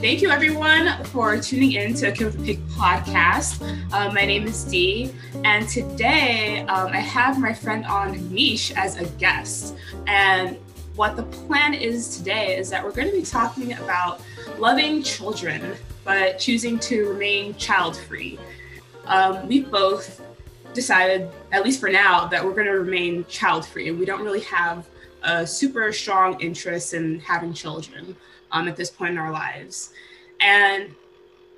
thank 0.00 0.20
you 0.20 0.28
everyone 0.28 1.02
for 1.04 1.38
tuning 1.38 1.72
in 1.72 1.94
to 1.94 2.08
a 2.08 2.12
Kid 2.12 2.26
with 2.26 2.38
a 2.38 2.42
Pig 2.42 2.68
podcast. 2.68 3.62
Uh, 3.92 4.12
my 4.12 4.26
name 4.26 4.46
is 4.46 4.62
Dee, 4.64 5.10
and 5.42 5.66
today 5.66 6.66
um, 6.68 6.88
I 6.88 6.98
have 6.98 7.40
my 7.40 7.54
friend 7.54 7.82
on 7.86 8.30
Mish 8.32 8.72
as 8.72 8.96
a 8.96 9.06
guest. 9.16 9.74
And 10.06 10.58
what 10.96 11.16
the 11.16 11.22
plan 11.22 11.72
is 11.72 12.18
today 12.18 12.58
is 12.58 12.68
that 12.68 12.84
we're 12.84 12.92
going 12.92 13.08
to 13.08 13.16
be 13.16 13.24
talking 13.24 13.72
about 13.72 14.20
loving 14.58 15.02
children, 15.02 15.74
but 16.04 16.38
choosing 16.38 16.78
to 16.80 17.08
remain 17.08 17.54
child 17.54 17.96
free. 17.96 18.38
Um, 19.06 19.48
we 19.48 19.62
both 19.62 20.20
decided, 20.74 21.30
at 21.52 21.64
least 21.64 21.80
for 21.80 21.88
now, 21.88 22.26
that 22.26 22.44
we're 22.44 22.54
going 22.54 22.66
to 22.66 22.78
remain 22.78 23.24
child 23.28 23.64
free, 23.64 23.88
and 23.88 23.98
we 23.98 24.04
don't 24.04 24.22
really 24.22 24.40
have 24.40 24.86
a 25.22 25.46
super 25.46 25.90
strong 25.90 26.38
interest 26.40 26.92
in 26.92 27.18
having 27.20 27.54
children 27.54 28.14
um, 28.52 28.68
at 28.68 28.76
this 28.76 28.90
point 28.90 29.12
in 29.12 29.18
our 29.18 29.32
lives. 29.32 29.90
And 30.40 30.94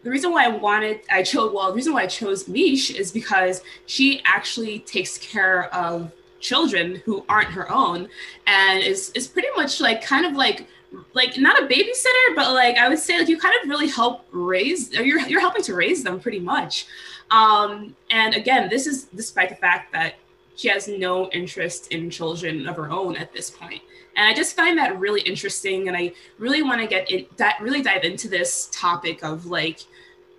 the 0.02 0.10
reason 0.10 0.30
why 0.32 0.44
I 0.44 0.48
wanted, 0.48 1.00
I 1.10 1.22
chose, 1.22 1.52
well, 1.52 1.68
the 1.68 1.74
reason 1.74 1.92
why 1.92 2.02
I 2.02 2.06
chose 2.06 2.48
Mish 2.48 2.90
is 2.90 3.10
because 3.10 3.62
she 3.86 4.22
actually 4.24 4.80
takes 4.80 5.18
care 5.18 5.72
of 5.74 6.12
children 6.40 6.96
who 7.04 7.24
aren't 7.28 7.48
her 7.48 7.70
own 7.70 8.08
and 8.46 8.82
is, 8.82 9.10
is 9.10 9.26
pretty 9.26 9.48
much 9.56 9.80
like 9.80 10.02
kind 10.02 10.24
of 10.24 10.34
like 10.34 10.66
like 11.12 11.36
not 11.36 11.62
a 11.62 11.66
babysitter 11.66 12.34
but 12.34 12.54
like 12.54 12.76
i 12.78 12.88
would 12.88 12.98
say 12.98 13.18
like 13.18 13.28
you 13.28 13.36
kind 13.36 13.54
of 13.62 13.68
really 13.68 13.88
help 13.88 14.24
raise 14.30 14.96
or 14.96 15.04
you're, 15.04 15.20
you're 15.28 15.40
helping 15.40 15.62
to 15.62 15.74
raise 15.74 16.02
them 16.02 16.18
pretty 16.18 16.38
much 16.38 16.86
um 17.30 17.94
and 18.10 18.34
again 18.34 18.68
this 18.68 18.86
is 18.86 19.04
despite 19.04 19.48
the 19.50 19.54
fact 19.54 19.92
that 19.92 20.14
she 20.56 20.68
has 20.68 20.88
no 20.88 21.28
interest 21.30 21.92
in 21.92 22.08
children 22.08 22.66
of 22.66 22.76
her 22.76 22.90
own 22.90 23.16
at 23.16 23.32
this 23.32 23.50
point 23.50 23.82
and 24.18 24.26
I 24.26 24.34
just 24.34 24.56
find 24.56 24.76
that 24.78 24.98
really 24.98 25.20
interesting. 25.20 25.86
And 25.86 25.96
I 25.96 26.12
really 26.38 26.60
want 26.60 26.80
to 26.80 26.88
get 26.88 27.08
in 27.08 27.26
that 27.36 27.60
really 27.60 27.82
dive 27.82 28.02
into 28.02 28.28
this 28.28 28.68
topic 28.72 29.22
of 29.22 29.46
like, 29.46 29.78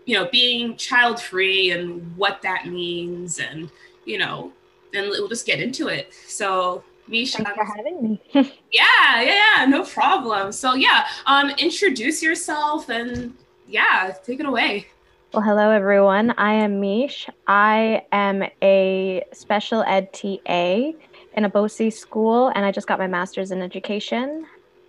you 0.06 0.20
know, 0.20 0.28
being 0.34 0.76
child 0.76 1.22
free 1.22 1.72
and 1.72 2.16
what 2.18 2.42
that 2.42 2.68
means. 2.68 3.40
And, 3.40 3.72
you 4.04 4.18
know, 4.18 4.52
and 4.94 5.08
we'll 5.08 5.30
just 5.30 5.46
get 5.46 5.62
into 5.62 5.88
it. 5.88 6.14
So 6.28 6.84
Misha. 7.08 7.38
Thanks 7.38 7.54
for 7.54 7.64
having 7.64 8.04
me. 8.04 8.22
yeah, 8.34 9.22
yeah, 9.22 9.22
yeah, 9.58 9.66
no 9.66 9.86
problem. 9.86 10.52
So 10.52 10.74
yeah, 10.74 11.08
um, 11.26 11.50
introduce 11.52 12.22
yourself 12.22 12.90
and 12.90 13.34
yeah, 13.66 14.14
take 14.26 14.42
it 14.42 14.46
away. 14.46 14.88
Well, 15.34 15.44
hello 15.44 15.70
everyone. 15.70 16.32
I 16.32 16.54
am 16.54 16.82
Mish. 16.82 17.30
I 17.48 18.04
am 18.12 18.44
a 18.62 19.24
special 19.32 19.84
ed 19.84 20.12
TA 20.12 20.92
in 21.34 21.46
a 21.46 21.50
BOCES 21.50 21.98
school, 21.98 22.52
and 22.56 22.66
I 22.66 22.72
just 22.72 22.88
got 22.88 23.00
my 23.00 23.08
master's 23.08 23.52
in 23.52 23.62
education. 23.62 24.46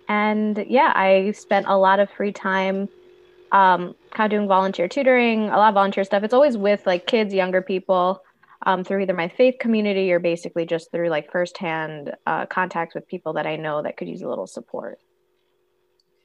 And 0.07 0.65
yeah, 0.67 0.91
I 0.95 1.31
spent 1.31 1.67
a 1.67 1.77
lot 1.77 1.99
of 1.99 2.09
free 2.09 2.31
time 2.31 2.89
um, 3.51 3.95
kind 4.11 4.31
of 4.31 4.37
doing 4.37 4.47
volunteer 4.47 4.87
tutoring, 4.87 5.49
a 5.49 5.57
lot 5.57 5.69
of 5.69 5.73
volunteer 5.73 6.03
stuff. 6.03 6.23
It's 6.23 6.33
always 6.33 6.57
with 6.57 6.85
like 6.85 7.07
kids, 7.07 7.33
younger 7.33 7.61
people, 7.61 8.23
um, 8.63 8.83
through 8.83 9.01
either 9.01 9.13
my 9.13 9.27
faith 9.27 9.55
community 9.59 10.11
or 10.11 10.19
basically 10.19 10.65
just 10.65 10.91
through 10.91 11.09
like 11.09 11.31
firsthand 11.31 12.15
uh, 12.27 12.45
contact 12.45 12.93
with 12.93 13.07
people 13.07 13.33
that 13.33 13.47
I 13.47 13.55
know 13.55 13.81
that 13.81 13.97
could 13.97 14.07
use 14.07 14.21
a 14.21 14.27
little 14.27 14.47
support. 14.47 14.99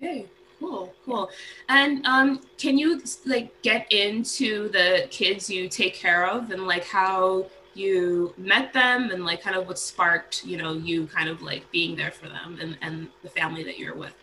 Okay, 0.03 0.27
cool, 0.61 0.93
cool. 1.05 1.31
And 1.69 2.05
um, 2.07 2.41
can 2.59 2.77
you 2.77 3.01
like 3.25 3.51
get 3.63 3.91
into 3.91 4.69
the 4.69 5.07
kids 5.11 5.49
you 5.49 5.69
take 5.69 5.95
care 5.95 6.27
of 6.29 6.51
and 6.51 6.67
like 6.67 6.85
how 6.85 7.47
you 7.77 8.35
met 8.37 8.73
them 8.73 9.11
and 9.11 9.25
like 9.25 9.43
kind 9.43 9.57
of 9.57 9.67
what 9.67 9.79
sparked 9.79 10.45
you 10.45 10.57
know 10.57 10.73
you 10.73 11.07
kind 11.07 11.29
of 11.29 11.43
like 11.43 11.71
being 11.71 11.97
there 11.97 12.11
for 12.11 12.29
them 12.29 12.59
and, 12.61 12.79
and 12.81 13.09
the 13.23 13.29
family 13.29 13.63
that 13.65 13.79
you're 13.79 13.95
with? 13.95 14.15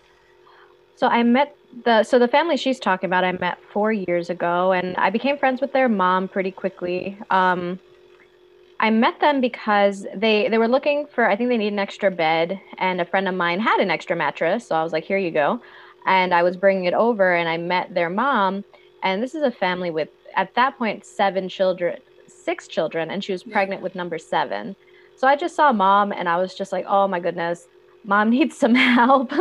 So 0.96 1.08
i 1.08 1.24
met 1.24 1.56
the 1.86 2.04
so 2.04 2.20
the 2.20 2.28
family 2.28 2.58
she's 2.58 2.80
talking 2.80 3.08
about 3.08 3.24
i 3.24 3.32
met 3.32 3.58
four 3.72 3.92
years 3.92 4.30
ago 4.30 4.72
and 4.72 4.96
i 4.98 5.10
became 5.10 5.38
friends 5.38 5.60
with 5.60 5.74
their 5.74 5.90
mom 5.90 6.28
pretty 6.28 6.52
quickly. 6.52 7.18
Um, 7.30 7.80
i 8.80 8.90
met 8.90 9.20
them 9.20 9.42
because 9.42 10.06
they 10.16 10.50
they 10.50 10.58
were 10.58 10.68
looking 10.68 11.08
for 11.08 11.30
i 11.30 11.36
think 11.36 11.50
they 11.50 11.58
need 11.58 11.74
an 11.74 11.80
extra 11.80 12.12
bed 12.12 12.60
and 12.78 13.02
a 13.02 13.06
friend 13.06 13.28
of 13.28 13.36
mine 13.36 13.60
had 13.60 13.80
an 13.80 13.90
extra 13.92 14.16
mattress 14.16 14.68
so 14.68 14.76
i 14.76 14.84
was 14.84 14.94
like 14.94 15.04
here 15.04 15.18
you 15.18 15.32
go. 15.32 15.62
And 16.06 16.34
i 16.34 16.44
was 16.44 16.58
bringing 16.58 16.86
it 16.86 16.94
over 16.94 17.34
and 17.34 17.48
i 17.48 17.58
met 17.58 17.94
their 17.94 18.10
mom 18.10 18.64
and 19.04 19.24
this 19.24 19.36
is 19.36 19.44
a 19.44 19.52
family 19.52 19.90
with 19.90 20.10
at 20.36 20.54
that 20.56 20.78
point 20.78 21.06
seven 21.06 21.48
children 21.48 22.00
six 22.44 22.68
children 22.68 23.12
and 23.12 23.24
she 23.24 23.32
was 23.32 23.44
pregnant 23.44 23.82
with 23.82 23.96
number 23.96 24.18
seven. 24.18 24.76
So 25.16 25.28
I 25.28 25.36
just 25.36 25.56
saw 25.56 25.72
mom 25.72 26.12
and 26.12 26.28
I 26.28 26.38
was 26.38 26.56
just 26.56 26.72
like, 26.72 26.86
oh 26.88 27.08
my 27.08 27.20
goodness, 27.20 27.68
mom 28.04 28.30
needs 28.30 28.58
some 28.58 28.76
help. 28.76 29.32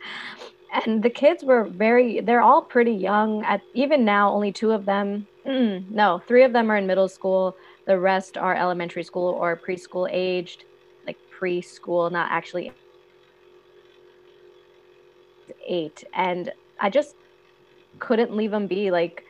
and 0.84 1.02
the 1.02 1.10
kids 1.10 1.44
were 1.44 1.64
very, 1.64 2.20
they're 2.20 2.42
all 2.42 2.62
pretty 2.62 2.92
young. 2.92 3.44
At 3.44 3.62
even 3.74 4.04
now, 4.04 4.32
only 4.32 4.52
two 4.52 4.72
of 4.72 4.84
them, 4.84 5.26
mm, 5.46 5.88
no, 5.90 6.22
three 6.26 6.44
of 6.44 6.52
them 6.52 6.70
are 6.70 6.76
in 6.76 6.86
middle 6.86 7.08
school. 7.08 7.56
The 7.86 7.98
rest 7.98 8.36
are 8.36 8.54
elementary 8.54 9.04
school 9.04 9.34
or 9.34 9.56
preschool 9.56 10.08
aged, 10.10 10.64
like 11.06 11.18
preschool, 11.38 12.10
not 12.10 12.30
actually 12.30 12.72
eight. 15.64 16.04
And 16.14 16.52
I 16.80 16.90
just 16.90 17.14
couldn't 17.98 18.34
leave 18.34 18.50
them 18.50 18.66
be. 18.66 18.90
Like 18.90 19.25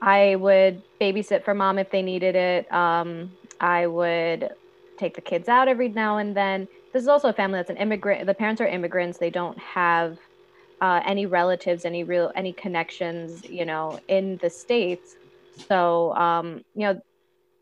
I 0.00 0.36
would 0.36 0.82
babysit 1.00 1.44
for 1.44 1.54
mom 1.54 1.78
if 1.78 1.90
they 1.90 2.02
needed 2.02 2.34
it. 2.34 2.72
Um, 2.72 3.32
I 3.60 3.86
would 3.86 4.50
take 4.98 5.14
the 5.14 5.20
kids 5.20 5.48
out 5.48 5.68
every 5.68 5.88
now 5.88 6.18
and 6.18 6.36
then. 6.36 6.68
This 6.92 7.02
is 7.02 7.08
also 7.08 7.28
a 7.28 7.32
family 7.32 7.58
that's 7.58 7.70
an 7.70 7.76
immigrant. 7.76 8.26
The 8.26 8.34
parents 8.34 8.60
are 8.60 8.66
immigrants. 8.66 9.18
They 9.18 9.30
don't 9.30 9.58
have 9.58 10.18
uh, 10.80 11.00
any 11.04 11.26
relatives, 11.26 11.84
any 11.84 12.04
real, 12.04 12.30
any 12.36 12.52
connections, 12.52 13.42
you 13.48 13.64
know, 13.64 13.98
in 14.08 14.36
the 14.38 14.50
states. 14.50 15.16
So, 15.68 16.14
um, 16.14 16.64
you 16.74 16.82
know, 16.82 17.00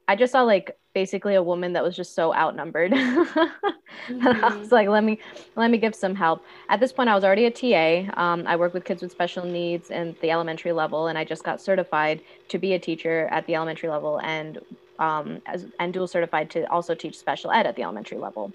I 0.08 0.16
just 0.16 0.32
saw 0.32 0.42
like 0.42 0.76
basically 0.94 1.34
a 1.34 1.42
woman 1.42 1.72
that 1.72 1.82
was 1.82 1.96
just 1.96 2.14
so 2.14 2.34
outnumbered. 2.34 2.92
mm-hmm. 2.92 4.26
I 4.26 4.56
was 4.56 4.72
like, 4.72 4.88
let 4.88 5.04
me 5.04 5.18
let 5.56 5.70
me 5.70 5.78
give 5.78 5.94
some 5.94 6.14
help. 6.14 6.44
At 6.68 6.80
this 6.80 6.92
point, 6.92 7.08
I 7.08 7.14
was 7.14 7.24
already 7.24 7.46
a 7.46 7.50
TA. 7.50 8.12
Um, 8.20 8.46
I 8.46 8.56
work 8.56 8.74
with 8.74 8.84
kids 8.84 9.02
with 9.02 9.10
special 9.10 9.44
needs 9.44 9.90
in 9.90 10.16
the 10.20 10.30
elementary 10.30 10.72
level, 10.72 11.06
and 11.08 11.18
I 11.18 11.24
just 11.24 11.44
got 11.44 11.60
certified 11.60 12.20
to 12.48 12.58
be 12.58 12.74
a 12.74 12.78
teacher 12.78 13.28
at 13.30 13.46
the 13.46 13.54
elementary 13.54 13.88
level, 13.88 14.20
and 14.22 14.58
um, 14.98 15.40
as, 15.46 15.66
and 15.78 15.92
dual 15.92 16.06
certified 16.06 16.50
to 16.50 16.70
also 16.70 16.94
teach 16.94 17.18
special 17.18 17.50
ed 17.50 17.66
at 17.66 17.76
the 17.76 17.82
elementary 17.82 18.18
level. 18.18 18.52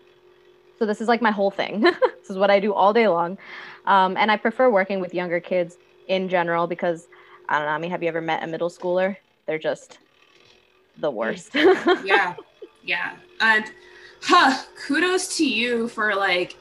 So 0.79 0.85
this 0.85 1.01
is 1.01 1.07
like 1.07 1.21
my 1.21 1.31
whole 1.31 1.51
thing. 1.51 1.81
this 1.81 2.29
is 2.29 2.37
what 2.37 2.51
I 2.51 2.59
do 2.59 2.73
all 2.73 2.93
day 2.93 3.07
long, 3.07 3.37
um, 3.85 4.15
and 4.17 4.31
I 4.31 4.37
prefer 4.37 4.69
working 4.69 4.99
with 4.99 5.13
younger 5.13 5.39
kids 5.39 5.77
in 6.07 6.29
general 6.29 6.67
because 6.67 7.07
I 7.49 7.57
don't 7.57 7.67
know. 7.67 7.73
I 7.73 7.77
mean, 7.77 7.91
have 7.91 8.03
you 8.03 8.09
ever 8.09 8.21
met 8.21 8.43
a 8.43 8.47
middle 8.47 8.69
schooler? 8.69 9.17
They're 9.45 9.59
just 9.59 9.99
the 10.97 11.11
worst. 11.11 11.51
yeah, 11.55 12.35
yeah, 12.83 13.15
and 13.39 13.65
huh, 14.21 14.63
kudos 14.75 15.37
to 15.37 15.47
you 15.47 15.87
for 15.87 16.15
like 16.15 16.55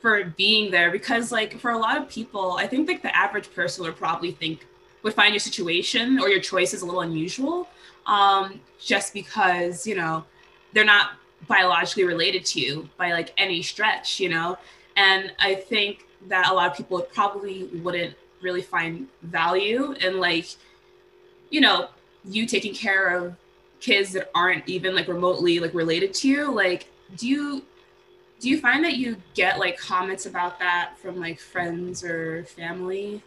for 0.00 0.24
being 0.36 0.70
there 0.70 0.90
because 0.90 1.30
like 1.30 1.58
for 1.58 1.70
a 1.70 1.78
lot 1.78 1.96
of 1.96 2.08
people, 2.08 2.52
I 2.52 2.66
think 2.66 2.88
like 2.88 3.02
the 3.02 3.16
average 3.16 3.52
person 3.54 3.84
would 3.84 3.96
probably 3.96 4.32
think 4.32 4.66
would 5.02 5.14
find 5.14 5.32
your 5.32 5.40
situation 5.40 6.18
or 6.20 6.28
your 6.28 6.40
choices 6.40 6.82
a 6.82 6.86
little 6.86 7.00
unusual, 7.00 7.68
um, 8.06 8.60
just 8.80 9.14
because 9.14 9.86
you 9.86 9.94
know 9.94 10.24
they're 10.72 10.84
not 10.84 11.12
biologically 11.48 12.04
related 12.04 12.44
to 12.44 12.60
you 12.60 12.88
by 12.96 13.12
like 13.12 13.32
any 13.36 13.62
stretch, 13.62 14.20
you 14.20 14.28
know, 14.28 14.56
and 14.96 15.32
I 15.38 15.54
think 15.54 16.06
that 16.28 16.50
a 16.50 16.54
lot 16.54 16.70
of 16.70 16.76
people 16.76 17.00
probably 17.00 17.64
wouldn't 17.82 18.14
really 18.40 18.62
find 18.62 19.06
value 19.22 19.92
in 20.00 20.18
like 20.18 20.46
you 21.50 21.60
know 21.60 21.88
you 22.24 22.46
taking 22.46 22.74
care 22.74 23.16
of 23.16 23.34
kids 23.82 24.12
that 24.12 24.30
aren't 24.34 24.66
even 24.68 24.94
like 24.94 25.08
remotely 25.08 25.58
like 25.58 25.74
related 25.74 26.14
to 26.14 26.28
you 26.28 26.50
like 26.50 26.88
do 27.16 27.28
you 27.28 27.62
do 28.42 28.48
you 28.48 28.58
find 28.58 28.84
that 28.84 28.96
you 28.96 29.16
get 29.34 29.60
like 29.60 29.78
comments 29.78 30.26
about 30.26 30.58
that 30.58 30.94
from 31.00 31.20
like 31.20 31.38
friends 31.38 32.02
or 32.02 32.44
family? 32.44 33.22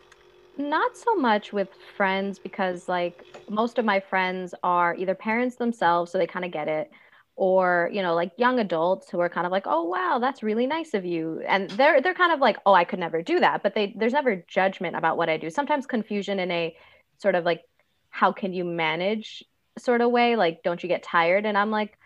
Not 0.58 0.97
so 0.97 1.16
much 1.16 1.53
with 1.53 1.70
friends 1.96 2.38
because 2.38 2.90
like 2.90 3.24
most 3.50 3.78
of 3.78 3.85
my 3.85 4.02
friends 4.02 4.53
are 4.62 4.94
either 4.96 5.16
parents 5.16 5.56
themselves 5.56 6.12
so 6.12 6.18
they 6.18 6.28
kind 6.28 6.44
of 6.44 6.52
get 6.52 6.68
it 6.68 6.91
or 7.38 7.90
you 7.94 8.02
know 8.02 8.14
like 8.14 8.34
young 8.35 8.59
adults 8.59 9.09
who 9.09 9.22
are 9.22 9.29
kind 9.29 9.46
of 9.46 9.53
like 9.53 9.64
oh 9.68 9.84
wow 9.84 10.20
that's 10.20 10.44
really 10.44 10.68
nice 10.68 10.94
of 10.94 11.06
you 11.06 11.41
and 11.47 11.70
they're 11.72 12.02
they're 12.02 12.14
kind 12.14 12.32
of 12.32 12.40
like 12.40 12.58
oh 12.66 12.74
i 12.74 12.85
could 12.85 13.00
never 13.00 13.22
do 13.22 13.41
that 13.41 13.62
but 13.62 13.76
they 13.76 13.94
there's 13.97 14.14
never 14.14 14.44
judgment 14.47 14.96
about 14.97 15.18
what 15.18 15.29
i 15.29 15.38
do. 15.38 15.50
Sometimes 15.50 15.85
confusion 15.85 16.40
in 16.40 16.52
a 16.52 16.76
sort 17.20 17.35
of 17.35 17.46
like 17.46 17.62
how 18.09 18.34
can 18.34 18.52
you 18.52 18.66
manage 18.66 19.44
sort 19.78 20.02
of 20.02 20.12
way 20.12 20.36
like 20.36 20.64
don't 20.64 20.84
you 20.84 20.90
get 20.90 21.04
tired? 21.04 21.46
And 21.46 21.58
i'm 21.58 21.72
like 21.72 21.98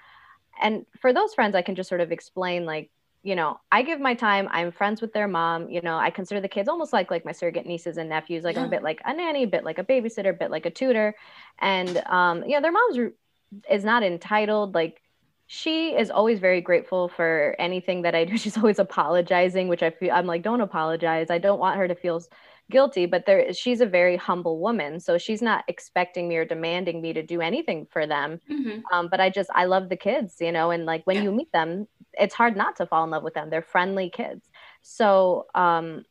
and 0.61 0.85
for 0.99 1.13
those 1.13 1.33
friends 1.33 1.55
i 1.55 1.61
can 1.61 1.75
just 1.75 1.89
sort 1.89 2.01
of 2.01 2.11
explain 2.11 2.65
like 2.65 2.91
you 3.23 3.35
know 3.35 3.59
i 3.71 3.81
give 3.81 3.99
my 3.99 4.13
time 4.13 4.47
i'm 4.51 4.71
friends 4.71 5.01
with 5.01 5.13
their 5.13 5.27
mom 5.27 5.69
you 5.69 5.81
know 5.81 5.97
i 5.97 6.09
consider 6.09 6.39
the 6.39 6.47
kids 6.47 6.69
almost 6.69 6.93
like 6.93 7.11
like 7.11 7.25
my 7.25 7.31
surrogate 7.31 7.65
nieces 7.65 7.97
and 7.97 8.09
nephews 8.09 8.43
like 8.43 8.55
yeah. 8.55 8.61
i'm 8.61 8.67
a 8.67 8.69
bit 8.69 8.83
like 8.83 9.01
a 9.05 9.13
nanny 9.13 9.43
a 9.43 9.47
bit 9.47 9.63
like 9.63 9.77
a 9.77 9.83
babysitter 9.83 10.29
a 10.29 10.33
bit 10.33 10.51
like 10.51 10.65
a 10.65 10.69
tutor. 10.71 11.15
And 11.59 11.97
um 12.07 12.43
you 12.43 12.51
know 12.51 12.61
their 12.61 12.71
mom's 12.71 12.97
re- 12.97 13.11
is 13.69 13.83
not 13.83 14.03
entitled 14.03 14.75
like 14.75 15.01
she 15.47 15.89
is 15.89 16.11
always 16.11 16.39
very 16.39 16.61
grateful 16.61 17.09
for 17.09 17.55
anything 17.57 18.03
that 18.03 18.13
i 18.13 18.23
do. 18.23 18.37
She's 18.43 18.57
always 18.57 18.79
apologizing 18.79 19.67
which 19.67 19.83
i 19.83 19.89
feel 19.89 20.13
i'm 20.13 20.25
like 20.25 20.43
don't 20.43 20.61
apologize. 20.61 21.29
I 21.29 21.39
don't 21.39 21.59
want 21.59 21.77
her 21.77 21.87
to 21.87 21.95
feel 21.95 22.21
guilty 22.71 23.05
but 23.05 23.25
there 23.25 23.51
she's 23.53 23.81
a 23.81 23.85
very 23.85 24.15
humble 24.17 24.59
woman 24.59 24.99
so 24.99 25.17
she's 25.17 25.41
not 25.41 25.63
expecting 25.67 26.27
me 26.27 26.35
or 26.37 26.45
demanding 26.45 27.01
me 27.01 27.13
to 27.13 27.23
do 27.23 27.41
anything 27.41 27.87
for 27.91 28.05
them. 28.05 28.39
Mhm. 28.49 28.83
um, 28.93 29.07
but 29.11 29.19
i 29.19 29.29
just 29.29 29.49
i 29.55 29.65
love 29.65 29.89
the 29.89 29.97
kids 29.97 30.35
you 30.39 30.51
know 30.51 30.71
and 30.71 30.85
like 30.85 31.01
when 31.05 31.17
Yeah. 31.17 31.23
you 31.23 31.31
meet 31.31 31.51
them 31.51 31.87
it's 32.13 32.33
hard 32.35 32.55
not 32.57 32.75
to 32.77 32.85
fall 32.85 33.03
in 33.03 33.11
love 33.11 33.23
with 33.23 33.35
them. 33.35 33.49
They're 33.49 33.61
friendly 33.61 34.09
kids. 34.09 34.43
So 34.81 35.45
um 35.55 36.03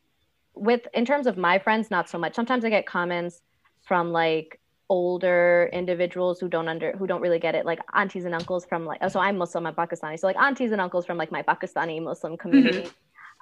with 0.55 0.87
in 0.93 1.05
terms 1.05 1.27
of 1.27 1.37
my 1.37 1.59
friends 1.59 1.91
not 1.91 2.09
so 2.09 2.17
much. 2.17 2.33
Sometimes 2.35 2.63
i 2.65 2.69
get 2.69 2.85
comments 2.85 3.41
from 3.89 4.11
like 4.11 4.59
older 4.89 5.69
individuals 5.71 6.39
who 6.39 6.47
don't 6.49 6.67
under 6.67 6.93
who 6.97 7.05
don't 7.05 7.21
really 7.21 7.37
get 7.39 7.53
it 7.55 7.65
like 7.65 7.79
aunties 7.93 8.25
and 8.25 8.33
uncles 8.33 8.65
from 8.65 8.85
like 8.85 8.99
oh, 9.03 9.07
so 9.07 9.19
i'm 9.19 9.37
muslim 9.37 9.65
and 9.67 9.75
pakistani. 9.77 10.17
So 10.19 10.25
like 10.27 10.37
aunties 10.37 10.71
and 10.71 10.81
uncles 10.81 11.05
from 11.05 11.17
like 11.17 11.31
my 11.31 11.43
pakistani 11.43 12.01
muslim 12.01 12.37
community. 12.37 12.87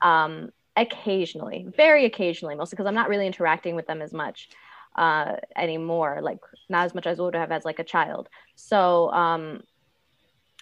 Um 0.04 0.50
occasionally 0.78 1.68
very 1.76 2.06
occasionally 2.06 2.56
mostly 2.56 2.76
because 2.76 2.86
i'm 2.88 2.96
not 2.96 3.10
really 3.10 3.28
interacting 3.28 3.76
with 3.76 3.88
them 3.88 4.02
as 4.02 4.14
much 4.14 4.50
uh 4.96 5.36
anymore 5.56 6.20
like 6.22 6.40
not 6.70 6.86
as 6.86 6.96
much 6.96 7.06
as 7.06 7.20
I 7.20 7.24
would 7.24 7.36
have 7.36 7.52
as 7.52 7.66
like 7.66 7.80
a 7.80 7.84
child 7.84 8.30
so 8.56 9.12
um 9.12 9.62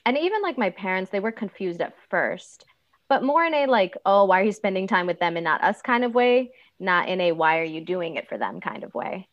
and 0.06 0.18
even 0.18 0.42
like 0.42 0.58
my 0.58 0.70
parents 0.70 1.12
they 1.12 1.20
were 1.20 1.32
confused 1.32 1.82
at 1.82 1.94
first 2.10 2.66
but 3.10 3.24
more 3.24 3.44
in 3.44 3.54
a 3.54 3.66
like 3.66 3.96
oh 4.06 4.26
why 4.26 4.42
are 4.42 4.46
you 4.46 4.52
spending 4.52 4.88
time 4.88 5.08
with 5.08 5.20
them 5.20 5.38
and 5.38 5.44
not 5.44 5.64
us 5.64 5.82
kind 5.82 6.04
of 6.04 6.14
way 6.14 6.52
not 6.80 7.08
in 7.08 7.22
a 7.22 7.32
why 7.32 7.60
are 7.60 7.64
you 7.64 7.82
doing 7.84 8.16
it 8.16 8.28
for 8.28 8.38
them 8.38 8.60
kind 8.60 8.84
of 8.84 8.94
way 8.94 9.28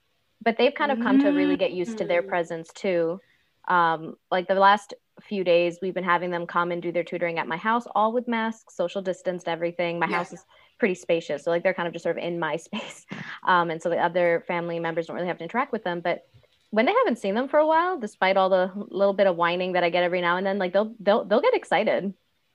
but 0.44 0.56
they've 0.58 0.75
kind 0.75 0.93
of 0.93 1.00
come 1.00 1.19
to 1.19 1.28
really 1.31 1.56
get 1.56 1.73
used 1.73 1.99
to 1.99 2.05
their 2.05 2.23
Mm. 2.23 2.28
presence 2.28 2.70
too 2.75 3.20
um 3.69 4.14
like 4.31 4.49
the 4.49 4.55
last 4.55 4.94
few 5.20 5.44
days 5.44 5.78
we've 5.82 5.94
been 5.94 6.05
having 6.05 6.31
them 6.31 6.46
come 6.46 6.73
and 6.73 6.82
do 6.82 6.90
their 6.90 7.05
tutoring 7.05 7.38
at 7.38 7.46
my 7.46 7.56
house 7.56 7.85
all 7.94 8.12
with 8.12 8.26
masks 8.26 8.76
social 8.76 9.02
distanced 9.02 9.49
everything 9.49 9.99
my 9.99 10.06
Yeah. 10.06 10.17
house 10.17 10.32
is 10.32 10.44
pretty 10.82 10.96
spacious. 10.96 11.44
So 11.44 11.52
like 11.52 11.62
they're 11.62 11.75
kind 11.75 11.87
of 11.87 11.93
just 11.93 12.02
sort 12.02 12.19
of 12.19 12.25
in 12.25 12.40
my 12.40 12.56
space. 12.67 13.06
Um 13.46 13.70
and 13.70 13.81
so 13.81 13.88
the 13.88 13.99
other 13.99 14.43
family 14.49 14.81
members 14.81 15.06
don't 15.06 15.14
really 15.14 15.29
have 15.29 15.38
to 15.38 15.44
interact 15.44 15.70
with 15.70 15.84
them. 15.84 16.00
But 16.00 16.26
when 16.70 16.87
they 16.87 16.93
haven't 16.93 17.20
seen 17.20 17.37
them 17.37 17.46
for 17.49 17.61
a 17.61 17.67
while 17.67 18.00
despite 18.00 18.37
all 18.37 18.49
the 18.49 18.73
little 18.75 19.12
bit 19.12 19.26
of 19.26 19.37
whining 19.37 19.73
that 19.75 19.84
i 19.84 19.90
get 19.90 20.02
every 20.02 20.23
now 20.23 20.38
and 20.38 20.46
then 20.46 20.58
like 20.58 20.73
they'll 20.73 20.94
they'll, 21.00 21.23
they'll 21.23 21.43
get 21.43 21.55
excited 21.55 22.14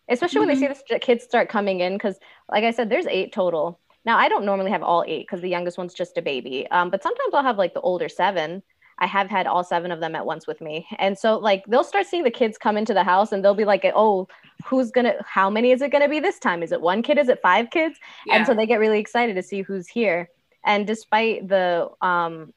especially 0.10 0.40
when 0.40 0.50
they 0.50 0.56
see 0.56 0.68
the 0.90 1.00
kids 1.00 1.24
start 1.24 1.50
coming 1.50 1.80
in. 1.80 1.94
Because 1.94 2.18
like 2.52 2.66
i 2.66 2.72
said 2.72 2.90
there's 2.90 3.08
eight 3.08 3.32
total. 3.32 3.80
Now 4.04 4.18
i 4.18 4.28
don't 4.28 4.46
normally 4.46 4.72
have 4.72 4.84
all 4.84 5.06
eight 5.08 5.26
because 5.26 5.42
the 5.42 5.50
youngest 5.50 5.78
one's 5.78 5.94
just 5.94 6.18
a 6.18 6.22
baby. 6.22 6.68
Um, 6.70 6.90
but 6.90 7.02
sometimes 7.04 7.34
i'll 7.34 7.44
have 7.44 7.58
like 7.58 7.74
the 7.74 7.88
older 7.92 8.10
seven 8.10 8.62
i 9.00 9.06
have 9.06 9.30
had 9.30 9.48
all 9.48 9.64
seven 9.64 9.92
of 9.92 10.00
them 10.00 10.16
at 10.16 10.26
once 10.26 10.48
with 10.48 10.62
me. 10.62 10.88
And 10.98 11.18
so 11.18 11.38
like 11.38 11.66
they'll 11.68 11.84
start 11.84 12.06
seeing 12.08 12.24
the 12.24 12.32
kids 12.32 12.58
come 12.58 12.78
into 12.78 12.94
the 12.94 13.04
house 13.04 13.32
and 13.32 13.44
they'll 13.44 13.54
be 13.54 13.66
like 13.66 13.86
oh 13.96 14.28
who's 14.66 14.92
gonna 14.92 15.14
how 15.26 15.50
many 15.50 15.72
is 15.72 15.82
it 15.82 15.92
gonna 15.92 16.10
be 16.10 16.20
this 16.20 16.40
time? 16.40 16.64
Is 16.64 16.72
it 16.72 16.82
one 16.82 17.02
kid? 17.04 17.18
Is 17.18 17.30
it 17.30 17.40
five 17.42 17.70
kids? 17.70 18.00
Yeah. 18.26 18.36
and 18.36 18.48
so 18.48 18.54
they 18.54 18.66
get 18.66 18.80
really 18.80 19.00
excited 19.00 19.36
to 19.36 19.44
see 19.44 19.62
who's 19.62 19.88
here. 19.88 20.30
And 20.66 20.86
despite 20.86 21.48
the 21.48 21.90
um 22.02 22.54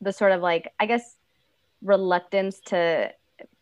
the 0.00 0.12
sort 0.12 0.32
of 0.32 0.40
like 0.40 0.72
i 0.80 0.86
guess 0.86 1.16
reluctance 1.82 2.60
to 2.60 3.12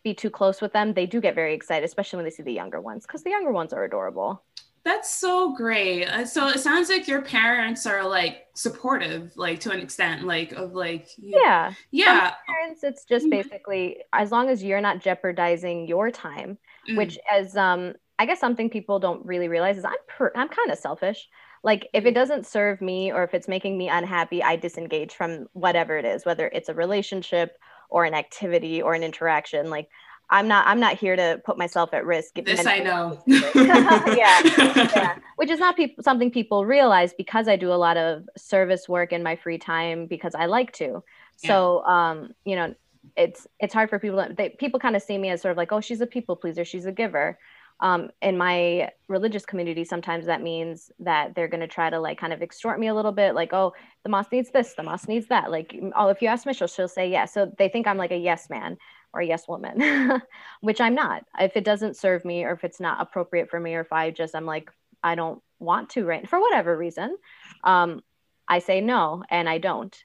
be 0.02 0.14
too 0.14 0.30
close 0.30 0.60
with 0.60 0.72
them 0.72 0.92
they 0.94 1.06
do 1.06 1.20
get 1.20 1.34
very 1.34 1.54
excited 1.54 1.84
especially 1.84 2.16
when 2.16 2.24
they 2.24 2.30
see 2.30 2.42
the 2.42 2.52
younger 2.52 2.80
ones 2.80 3.06
because 3.06 3.22
the 3.22 3.30
younger 3.30 3.52
ones 3.52 3.72
are 3.72 3.84
adorable 3.84 4.42
That's 4.84 5.18
so 5.18 5.54
great. 5.54 6.04
Uh, 6.06 6.26
So 6.26 6.48
it 6.48 6.60
sounds 6.60 6.90
like 6.90 7.08
your 7.08 7.22
parents 7.22 7.86
are 7.86 8.06
like 8.06 8.46
supportive, 8.54 9.32
like 9.36 9.60
to 9.60 9.70
an 9.70 9.80
extent, 9.80 10.24
like 10.24 10.52
of 10.52 10.74
like 10.74 11.08
yeah 11.18 11.74
yeah, 11.90 12.34
parents 12.48 12.84
it's 12.84 13.04
just 13.04 13.30
Mhm. 13.30 13.30
basically 13.30 13.98
as 14.12 14.30
long 14.30 14.48
as 14.48 14.62
you're 14.62 14.80
not 14.80 15.00
jeopardizing 15.00 15.86
your 15.88 16.10
time 16.10 16.58
Mm. 16.88 16.94
which 16.94 17.18
as 17.32 17.56
um 17.56 17.94
i 18.18 18.26
guess 18.26 18.40
something 18.40 18.70
people 18.70 18.98
don't 18.98 19.24
really 19.26 19.48
realize 19.48 19.78
is 19.78 19.84
i'm 19.84 19.92
per- 20.08 20.32
i'm 20.36 20.48
kind 20.48 20.70
of 20.70 20.78
selfish 20.78 21.28
like 21.62 21.88
if 21.94 22.04
it 22.06 22.12
Mhm. 22.12 22.14
doesn't 22.14 22.46
serve 22.46 22.80
me 22.80 23.12
or 23.12 23.24
if 23.24 23.34
it's 23.34 23.48
making 23.48 23.78
me 23.78 23.88
unhappy 23.88 24.42
i 24.42 24.56
disengage 24.56 25.14
from 25.14 25.46
whatever 25.52 25.96
it 25.96 26.04
is 26.04 26.24
whether 26.26 26.48
it's 26.48 26.68
a 26.68 26.74
relationship 26.74 27.56
or 27.90 28.04
an 28.04 28.14
activity 28.14 28.82
or 28.82 28.94
an 28.94 29.02
interaction 29.02 29.70
like 29.70 29.88
i'm 30.34 30.48
not 30.48 30.66
i'm 30.66 30.80
not 30.80 30.96
here 30.96 31.16
to 31.16 31.40
put 31.44 31.56
myself 31.56 31.94
at 31.94 32.04
risk 32.04 32.34
this 32.44 32.66
I 32.66 32.78
know. 32.80 33.22
Yeah, 33.26 34.40
yeah, 34.96 35.18
which 35.36 35.50
is 35.50 35.58
not 35.58 35.76
peop- 35.76 36.00
something 36.02 36.30
people 36.30 36.64
realize 36.64 37.12
because 37.14 37.48
I 37.48 37.56
do 37.56 37.72
a 37.72 37.74
lot 37.74 37.96
of 37.96 38.28
service 38.36 38.88
work 38.88 39.12
in 39.12 39.22
my 39.22 39.36
free 39.36 39.58
time 39.58 40.06
because 40.06 40.34
I 40.34 40.46
like 40.46 40.72
to. 40.74 41.02
So, 41.36 41.84
um, 41.84 42.32
you 42.44 42.56
know, 42.56 42.74
it's 43.16 43.46
it's 43.60 43.74
hard 43.74 43.90
for 43.90 43.98
people. 43.98 44.24
To, 44.24 44.32
they, 44.32 44.50
people 44.50 44.80
kind 44.80 44.96
of 44.96 45.02
see 45.02 45.18
me 45.18 45.30
as 45.30 45.42
sort 45.42 45.52
of 45.52 45.56
like, 45.56 45.72
oh, 45.72 45.80
she's 45.80 46.00
a 46.00 46.06
people 46.06 46.36
pleaser, 46.36 46.64
she's 46.64 46.86
a 46.86 46.92
giver. 46.92 47.38
Um, 47.80 48.10
in 48.22 48.38
my 48.38 48.90
religious 49.08 49.44
community, 49.44 49.84
sometimes 49.84 50.26
that 50.26 50.40
means 50.40 50.92
that 51.00 51.34
they're 51.34 51.48
going 51.48 51.60
to 51.60 51.66
try 51.66 51.90
to 51.90 51.98
like 51.98 52.18
kind 52.18 52.32
of 52.32 52.40
extort 52.40 52.78
me 52.78 52.86
a 52.86 52.94
little 52.94 53.12
bit, 53.12 53.34
like, 53.34 53.52
oh, 53.52 53.74
the 54.04 54.08
mosque 54.08 54.30
needs 54.30 54.50
this, 54.50 54.74
the 54.74 54.84
mosque 54.84 55.08
needs 55.08 55.26
that. 55.26 55.50
Like, 55.50 55.74
oh, 55.96 56.08
if 56.08 56.22
you 56.22 56.28
ask 56.28 56.46
Michelle, 56.46 56.68
she'll 56.68 56.88
say 56.88 57.10
yes. 57.10 57.34
So 57.34 57.52
they 57.58 57.68
think 57.68 57.86
I'm 57.86 57.98
like 57.98 58.12
a 58.12 58.16
yes 58.16 58.48
man 58.48 58.78
or 59.14 59.22
yes 59.22 59.48
woman, 59.48 60.20
which 60.60 60.80
I'm 60.80 60.94
not. 60.94 61.24
If 61.38 61.56
it 61.56 61.64
doesn't 61.64 61.96
serve 61.96 62.24
me 62.24 62.44
or 62.44 62.52
if 62.52 62.64
it's 62.64 62.80
not 62.80 63.00
appropriate 63.00 63.48
for 63.48 63.58
me 63.58 63.74
or 63.74 63.80
if 63.80 63.92
I 63.92 64.10
just 64.10 64.34
I'm 64.34 64.46
like 64.46 64.70
I 65.02 65.14
don't 65.14 65.40
want 65.58 65.90
to 65.90 66.04
right 66.04 66.28
for 66.28 66.40
whatever 66.40 66.76
reason, 66.76 67.16
um, 67.62 68.02
I 68.48 68.58
say 68.58 68.80
no 68.80 69.22
and 69.30 69.48
I 69.48 69.58
don't. 69.58 69.96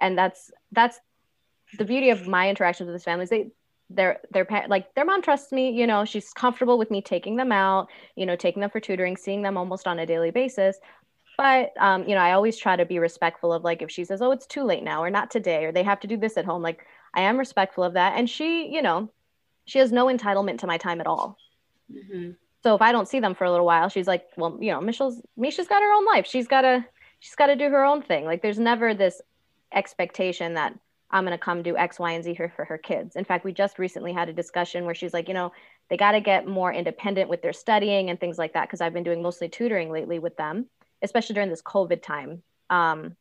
And 0.00 0.16
that's 0.16 0.50
that's 0.72 0.98
the 1.78 1.84
beauty 1.84 2.10
of 2.10 2.26
my 2.26 2.48
interactions 2.48 2.86
with 2.86 2.94
this 2.94 3.04
family 3.04 3.24
is 3.24 3.30
they 3.30 3.50
their 3.90 4.20
their 4.32 4.46
like 4.68 4.92
their 4.94 5.04
mom 5.04 5.22
trusts 5.22 5.52
me 5.52 5.70
you 5.70 5.86
know 5.86 6.04
she's 6.04 6.32
comfortable 6.32 6.76
with 6.76 6.90
me 6.90 7.00
taking 7.00 7.36
them 7.36 7.52
out 7.52 7.88
you 8.16 8.26
know 8.26 8.34
taking 8.34 8.60
them 8.60 8.70
for 8.70 8.80
tutoring 8.80 9.16
seeing 9.16 9.42
them 9.42 9.56
almost 9.56 9.86
on 9.86 10.00
a 10.00 10.06
daily 10.06 10.32
basis 10.32 10.78
but 11.36 11.72
um, 11.78 12.02
you 12.08 12.14
know 12.14 12.20
i 12.20 12.32
always 12.32 12.56
try 12.56 12.74
to 12.74 12.84
be 12.84 12.98
respectful 12.98 13.52
of 13.52 13.62
like 13.62 13.82
if 13.82 13.90
she 13.90 14.04
says 14.04 14.20
oh 14.20 14.32
it's 14.32 14.46
too 14.46 14.64
late 14.64 14.82
now 14.82 15.02
or 15.02 15.10
not 15.10 15.30
today 15.30 15.64
or 15.64 15.70
they 15.70 15.84
have 15.84 16.00
to 16.00 16.08
do 16.08 16.16
this 16.16 16.36
at 16.36 16.44
home 16.44 16.62
like 16.62 16.84
i 17.16 17.22
am 17.22 17.36
respectful 17.38 17.82
of 17.82 17.94
that. 17.94 18.16
And 18.16 18.28
she 18.30 18.68
you 18.72 18.82
know 18.82 19.10
she 19.64 19.80
has 19.80 19.90
no 19.90 20.06
entitlement 20.06 20.58
to 20.58 20.66
my 20.68 20.78
time 20.78 21.00
at 21.00 21.06
all. 21.08 21.36
Mhm. 21.92 22.36
so 22.62 22.74
if 22.74 22.82
i 22.82 22.90
don't 22.92 23.08
see 23.08 23.20
them 23.20 23.34
for 23.34 23.44
a 23.44 23.50
little 23.50 23.66
while 23.66 23.88
she's 23.88 24.08
like 24.08 24.24
well 24.36 24.58
you 24.60 24.72
know 24.72 24.80
michelle's 24.80 25.20
misha's 25.36 25.68
got 25.68 25.82
her 25.82 25.92
own 25.96 26.04
life. 26.04 26.26
She's 26.26 26.48
got 26.48 26.62
to 26.62 26.84
she's 27.20 27.34
got 27.34 27.46
to 27.46 27.56
do 27.56 27.68
her 27.70 27.84
own 27.84 28.02
thing. 28.02 28.24
Like 28.24 28.42
there's 28.42 28.58
never 28.58 28.92
this 28.94 29.20
expectation 29.72 30.54
that 30.54 30.72
i'm 31.10 31.24
going 31.24 31.36
to 31.38 31.44
come 31.48 31.62
do 31.62 31.76
x 31.76 31.98
y 31.98 32.12
and 32.12 32.24
z 32.24 32.34
here 32.34 32.52
for 32.56 32.64
her 32.64 32.78
kids. 32.78 33.16
In 33.16 33.24
fact 33.24 33.44
we 33.44 33.52
just 33.52 33.78
recently 33.78 34.12
had 34.12 34.28
a 34.28 34.32
discussion 34.32 34.84
where 34.84 34.94
she's 34.94 35.14
like 35.14 35.28
you 35.28 35.34
know 35.34 35.52
they 35.88 35.96
got 35.96 36.12
to 36.12 36.20
get 36.20 36.46
more 36.48 36.72
independent 36.72 37.28
with 37.30 37.42
their 37.42 37.52
studying 37.52 38.10
and 38.10 38.18
things 38.18 38.38
like 38.38 38.52
that 38.54 38.66
because 38.66 38.80
i've 38.80 38.92
been 38.92 39.04
doing 39.04 39.22
mostly 39.22 39.48
tutoring 39.48 39.90
lately 39.90 40.18
with 40.18 40.36
them 40.36 40.66
especially 41.02 41.34
during 41.34 41.50
this 41.50 41.62
covid 41.62 42.02
time. 42.02 42.42
Um 42.70 43.16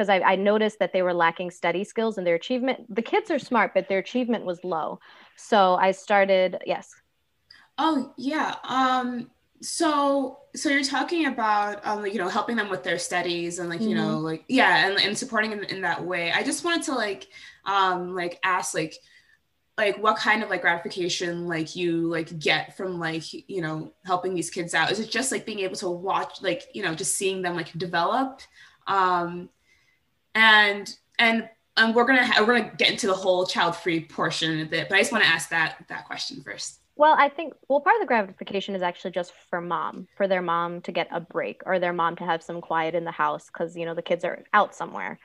because 0.00 0.08
I, 0.08 0.32
I 0.32 0.36
noticed 0.36 0.78
that 0.78 0.94
they 0.94 1.02
were 1.02 1.12
lacking 1.12 1.50
study 1.50 1.84
skills 1.84 2.16
and 2.16 2.26
their 2.26 2.36
achievement 2.36 2.94
the 2.94 3.02
kids 3.02 3.30
are 3.30 3.38
smart 3.38 3.74
but 3.74 3.88
their 3.88 3.98
achievement 3.98 4.46
was 4.46 4.64
low 4.64 4.98
so 5.36 5.74
i 5.74 5.90
started 5.90 6.56
yes 6.64 6.94
Oh 7.82 8.12
yeah. 8.18 8.56
Um. 8.64 9.30
So 9.62 10.38
so 10.54 10.68
you're 10.68 10.84
talking 10.84 11.26
about 11.26 11.84
um 11.86 12.06
you 12.06 12.18
know 12.18 12.28
helping 12.28 12.56
them 12.56 12.68
with 12.68 12.82
their 12.82 12.98
studies 12.98 13.58
and 13.58 13.68
like 13.68 13.80
you 13.80 13.94
know 13.94 14.18
like 14.18 14.44
yeah 14.48 14.86
and, 14.86 14.98
and 14.98 15.16
supporting 15.16 15.50
them 15.50 15.64
in 15.64 15.80
that 15.80 16.04
way. 16.04 16.30
I 16.30 16.42
just 16.42 16.62
wanted 16.62 16.82
to 16.84 16.94
like 16.94 17.28
um 17.64 18.14
like 18.14 18.38
ask 18.42 18.74
like 18.74 18.94
like 19.78 19.96
what 20.02 20.16
kind 20.16 20.42
of 20.42 20.50
like 20.50 20.60
gratification 20.60 21.46
like 21.46 21.74
you 21.74 22.02
like 22.08 22.38
get 22.38 22.76
from 22.76 22.98
like 22.98 23.32
you 23.32 23.62
know 23.62 23.92
helping 24.04 24.34
these 24.34 24.50
kids 24.50 24.74
out 24.74 24.90
is 24.90 25.00
it 25.00 25.10
just 25.10 25.32
like 25.32 25.46
being 25.46 25.60
able 25.60 25.76
to 25.76 25.88
watch 25.88 26.42
like 26.42 26.64
you 26.74 26.82
know 26.82 26.94
just 26.94 27.16
seeing 27.16 27.40
them 27.40 27.54
like 27.54 27.72
develop 27.78 28.42
um 28.88 29.48
and 30.34 30.96
and 31.18 31.48
um, 31.76 31.94
we're 31.94 32.04
gonna 32.04 32.26
ha- 32.26 32.44
we're 32.44 32.58
gonna 32.58 32.74
get 32.76 32.90
into 32.90 33.06
the 33.06 33.14
whole 33.14 33.46
child 33.46 33.76
free 33.76 34.00
portion 34.00 34.52
in 34.52 34.66
a 34.66 34.68
bit 34.68 34.88
but 34.88 34.96
i 34.96 35.00
just 35.00 35.12
want 35.12 35.24
to 35.24 35.30
ask 35.30 35.48
that 35.50 35.84
that 35.88 36.04
question 36.06 36.42
first 36.42 36.80
Well, 36.96 37.16
I 37.18 37.30
think 37.30 37.54
well, 37.68 37.80
part 37.80 37.96
of 37.96 38.02
the 38.02 38.06
gratification 38.06 38.74
is 38.74 38.82
actually 38.82 39.12
just 39.12 39.32
for 39.48 39.60
mom, 39.62 40.06
for 40.16 40.28
their 40.28 40.42
mom 40.42 40.82
to 40.82 40.92
get 40.92 41.08
a 41.10 41.20
break 41.20 41.62
or 41.64 41.78
their 41.78 41.94
mom 41.94 42.16
to 42.16 42.24
have 42.24 42.42
some 42.42 42.60
quiet 42.60 42.94
in 42.94 43.04
the 43.04 43.10
house 43.10 43.46
because 43.46 43.74
you 43.74 43.86
know 43.86 43.94
the 43.94 44.02
kids 44.02 44.22
are 44.22 44.44
out 44.52 44.74
somewhere. 44.74 45.18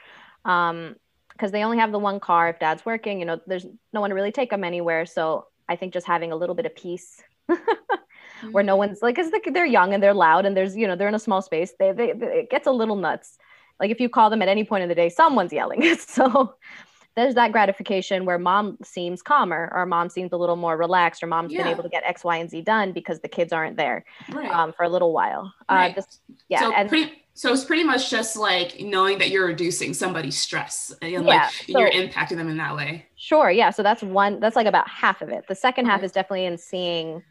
Um, 0.45 0.95
because 1.35 1.51
they 1.51 1.63
only 1.65 1.79
have 1.79 1.91
the 1.91 1.99
one 1.99 2.19
car. 2.19 2.47
If 2.47 2.59
dad's 2.59 2.85
working, 2.85 3.19
you 3.19 3.25
know, 3.25 3.41
there's 3.45 3.65
no 3.91 3.99
one 3.99 4.09
to 4.09 4.15
really 4.15 4.31
take 4.31 4.49
them 4.49 4.63
anywhere. 4.63 5.05
So 5.05 5.47
I 5.67 5.75
think 5.75 5.91
just 5.91 6.07
having 6.07 6.31
a 6.31 6.35
little 6.35 6.55
bit 6.55 6.65
of 6.65 6.73
peace, 6.75 7.21
where 8.51 8.63
no 8.63 8.77
one's 8.77 9.01
like, 9.01 9.15
because 9.15 9.31
they're 9.53 9.65
young 9.65 9.93
and 9.93 10.01
they're 10.01 10.13
loud 10.13 10.45
and 10.45 10.55
there's 10.55 10.75
you 10.75 10.87
know 10.87 10.95
they're 10.95 11.09
in 11.09 11.15
a 11.15 11.19
small 11.19 11.41
space. 11.41 11.73
They, 11.77 11.91
they 11.91 12.11
it 12.11 12.49
gets 12.49 12.67
a 12.67 12.71
little 12.71 12.95
nuts. 12.95 13.37
Like 13.79 13.91
if 13.91 13.99
you 13.99 14.09
call 14.09 14.29
them 14.29 14.41
at 14.41 14.47
any 14.47 14.63
point 14.63 14.83
in 14.83 14.89
the 14.89 14.95
day, 14.95 15.09
someone's 15.09 15.51
yelling. 15.51 15.95
so 15.99 16.55
there's 17.15 17.35
that 17.35 17.51
gratification 17.51 18.25
where 18.25 18.37
mom 18.37 18.77
seems 18.83 19.21
calmer 19.21 19.71
or 19.73 19.85
mom 19.85 20.09
seems 20.09 20.33
a 20.33 20.37
little 20.37 20.57
more 20.57 20.77
relaxed 20.77 21.23
or 21.23 21.27
mom's 21.27 21.53
been 21.53 21.67
able 21.67 21.83
to 21.83 21.89
get 21.89 22.03
x 22.03 22.23
y 22.23 22.37
and 22.37 22.49
z 22.49 22.61
done 22.61 22.91
because 22.91 23.21
the 23.21 23.27
kids 23.27 23.53
aren't 23.53 23.77
there 23.77 24.03
right. 24.31 24.51
um, 24.51 24.73
for 24.73 24.83
a 24.83 24.89
little 24.89 25.13
while. 25.13 25.53
Right. 25.69 25.91
uh, 25.91 25.95
this, 25.95 26.19
yeah 26.49 26.59
so 26.59 26.73
and 26.73 26.89
pretty 26.89 27.13
so 27.33 27.51
it's 27.51 27.65
pretty 27.65 27.83
much 27.83 28.09
just 28.09 28.35
like 28.35 28.79
knowing 28.79 29.17
that 29.17 29.29
you're 29.29 29.45
reducing 29.45 29.93
somebody's 29.93 30.37
stress 30.37 30.93
and 31.01 31.11
Yeah, 31.11 31.19
like 31.19 31.67
you're 31.67 31.89
impacting 31.89 32.37
them 32.37 32.49
in 32.49 32.57
that 32.57 32.75
way. 32.75 33.05
Sure 33.15 33.49
yeah 33.49 33.69
so 33.69 33.81
that's 33.81 34.03
one 34.03 34.39
that's 34.39 34.55
like 34.55 34.67
about 34.67 34.89
half 34.89 35.21
of 35.21 35.29
it. 35.29 35.45
The 35.47 35.55
second 35.55 35.85
half 35.85 36.03
is 36.03 36.11
definitely 36.11 36.45
in 36.45 36.57
seeing 36.57 37.23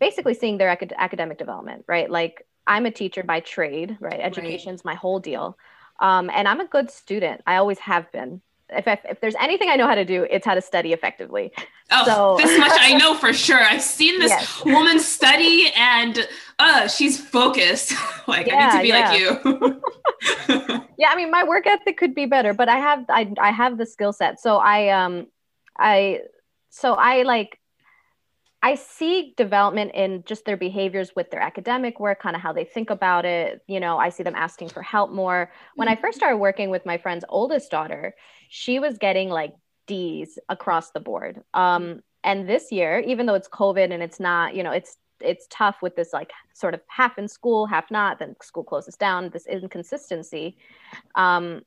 basically 0.00 0.34
seeing 0.34 0.58
their 0.58 0.70
acad- 0.70 0.94
academic 0.96 1.38
development 1.38 1.84
right? 1.86 2.10
Like 2.10 2.46
i'm 2.66 2.86
a 2.86 2.90
teacher 2.90 3.22
by 3.22 3.40
trade 3.40 3.96
right. 4.00 4.20
Education's 4.20 4.84
my 4.84 4.94
whole 4.94 5.18
deal 5.20 5.56
Um, 6.00 6.30
and 6.32 6.46
I'm 6.46 6.60
a 6.60 6.66
good 6.66 6.90
student. 6.90 7.42
I 7.46 7.56
always 7.56 7.78
have 7.80 8.10
been. 8.12 8.40
If, 8.70 8.86
if, 8.86 9.00
if 9.04 9.20
there's 9.20 9.34
anything 9.40 9.70
I 9.70 9.76
know 9.76 9.86
how 9.86 9.94
to 9.94 10.04
do, 10.04 10.26
it's 10.30 10.44
how 10.44 10.54
to 10.54 10.60
study 10.60 10.92
effectively. 10.92 11.52
Oh, 11.90 12.04
so, 12.04 12.36
this 12.36 12.58
much 12.58 12.72
I 12.74 12.94
know 12.98 13.14
for 13.14 13.32
sure. 13.32 13.58
I've 13.58 13.80
seen 13.80 14.18
this 14.18 14.30
yes. 14.30 14.64
woman 14.64 15.00
study 15.00 15.70
and 15.74 16.28
uh, 16.58 16.86
she's 16.86 17.18
focused. 17.18 17.94
like 18.28 18.46
yeah, 18.46 18.56
I 18.56 18.66
need 18.66 18.76
to 18.76 18.82
be 18.82 18.88
yeah. 18.88 19.08
like 19.08 19.18
you. 19.18 19.82
yeah, 20.98 21.08
I 21.08 21.16
mean, 21.16 21.30
my 21.30 21.44
work 21.44 21.66
ethic 21.66 21.96
could 21.96 22.14
be 22.14 22.26
better, 22.26 22.52
but 22.52 22.68
I 22.68 22.76
have 22.76 23.06
I 23.08 23.32
I 23.40 23.50
have 23.52 23.78
the 23.78 23.86
skill 23.86 24.12
set. 24.12 24.38
So 24.38 24.58
I 24.58 24.88
um 24.90 25.28
I 25.78 26.20
so 26.68 26.92
I 26.92 27.22
like 27.22 27.57
I 28.62 28.74
see 28.74 29.34
development 29.36 29.92
in 29.94 30.24
just 30.26 30.44
their 30.44 30.56
behaviors 30.56 31.14
with 31.14 31.30
their 31.30 31.40
academic 31.40 32.00
work, 32.00 32.20
kind 32.20 32.34
of 32.34 32.42
how 32.42 32.52
they 32.52 32.64
think 32.64 32.90
about 32.90 33.24
it. 33.24 33.62
You 33.68 33.78
know, 33.78 33.98
I 33.98 34.08
see 34.08 34.24
them 34.24 34.34
asking 34.34 34.70
for 34.70 34.82
help 34.82 35.12
more. 35.12 35.52
When 35.76 35.88
I 35.88 35.94
first 35.94 36.14
mm-hmm. 36.14 36.18
started 36.18 36.36
working 36.38 36.70
with 36.70 36.84
my 36.84 36.98
friend's 36.98 37.24
oldest 37.28 37.70
daughter, 37.70 38.14
she 38.48 38.80
was 38.80 38.98
getting 38.98 39.28
like 39.28 39.54
D's 39.86 40.38
across 40.48 40.90
the 40.90 41.00
board. 41.00 41.42
Um, 41.54 42.02
and 42.24 42.48
this 42.48 42.72
year, 42.72 42.98
even 43.00 43.26
though 43.26 43.34
it's 43.34 43.48
COVID 43.48 43.92
and 43.92 44.02
it's 44.02 44.18
not, 44.18 44.54
you 44.54 44.62
know, 44.62 44.72
it's 44.72 44.96
it's 45.20 45.46
tough 45.50 45.76
with 45.82 45.96
this 45.96 46.12
like 46.12 46.30
sort 46.54 46.74
of 46.74 46.80
half 46.88 47.18
in 47.18 47.28
school, 47.28 47.66
half 47.66 47.90
not. 47.90 48.18
Then 48.18 48.36
school 48.42 48.64
closes 48.64 48.96
down. 48.96 49.30
This 49.30 49.46
inconsistency. 49.46 50.56
Um, 51.14 51.62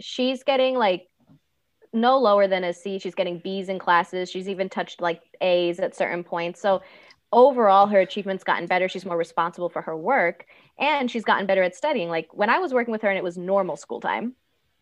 she's 0.00 0.42
getting 0.42 0.76
like 0.76 1.08
no 1.92 2.18
lower 2.18 2.46
than 2.46 2.64
a 2.64 2.72
C. 2.72 2.98
She's 2.98 3.14
getting 3.14 3.38
B's 3.38 3.68
in 3.68 3.78
classes. 3.78 4.30
She's 4.30 4.48
even 4.48 4.68
touched 4.68 5.00
like 5.00 5.22
A's 5.40 5.78
at 5.78 5.94
certain 5.94 6.24
points. 6.24 6.60
So 6.60 6.82
overall, 7.32 7.86
her 7.86 8.00
achievements 8.00 8.44
gotten 8.44 8.66
better. 8.66 8.88
She's 8.88 9.04
more 9.04 9.16
responsible 9.16 9.68
for 9.68 9.82
her 9.82 9.96
work, 9.96 10.46
and 10.78 11.10
she's 11.10 11.24
gotten 11.24 11.46
better 11.46 11.62
at 11.62 11.74
studying. 11.74 12.08
Like 12.08 12.28
when 12.32 12.50
I 12.50 12.58
was 12.58 12.74
working 12.74 12.92
with 12.92 13.02
her, 13.02 13.08
and 13.08 13.18
it 13.18 13.24
was 13.24 13.36
normal 13.36 13.76
school 13.76 14.00
time. 14.00 14.34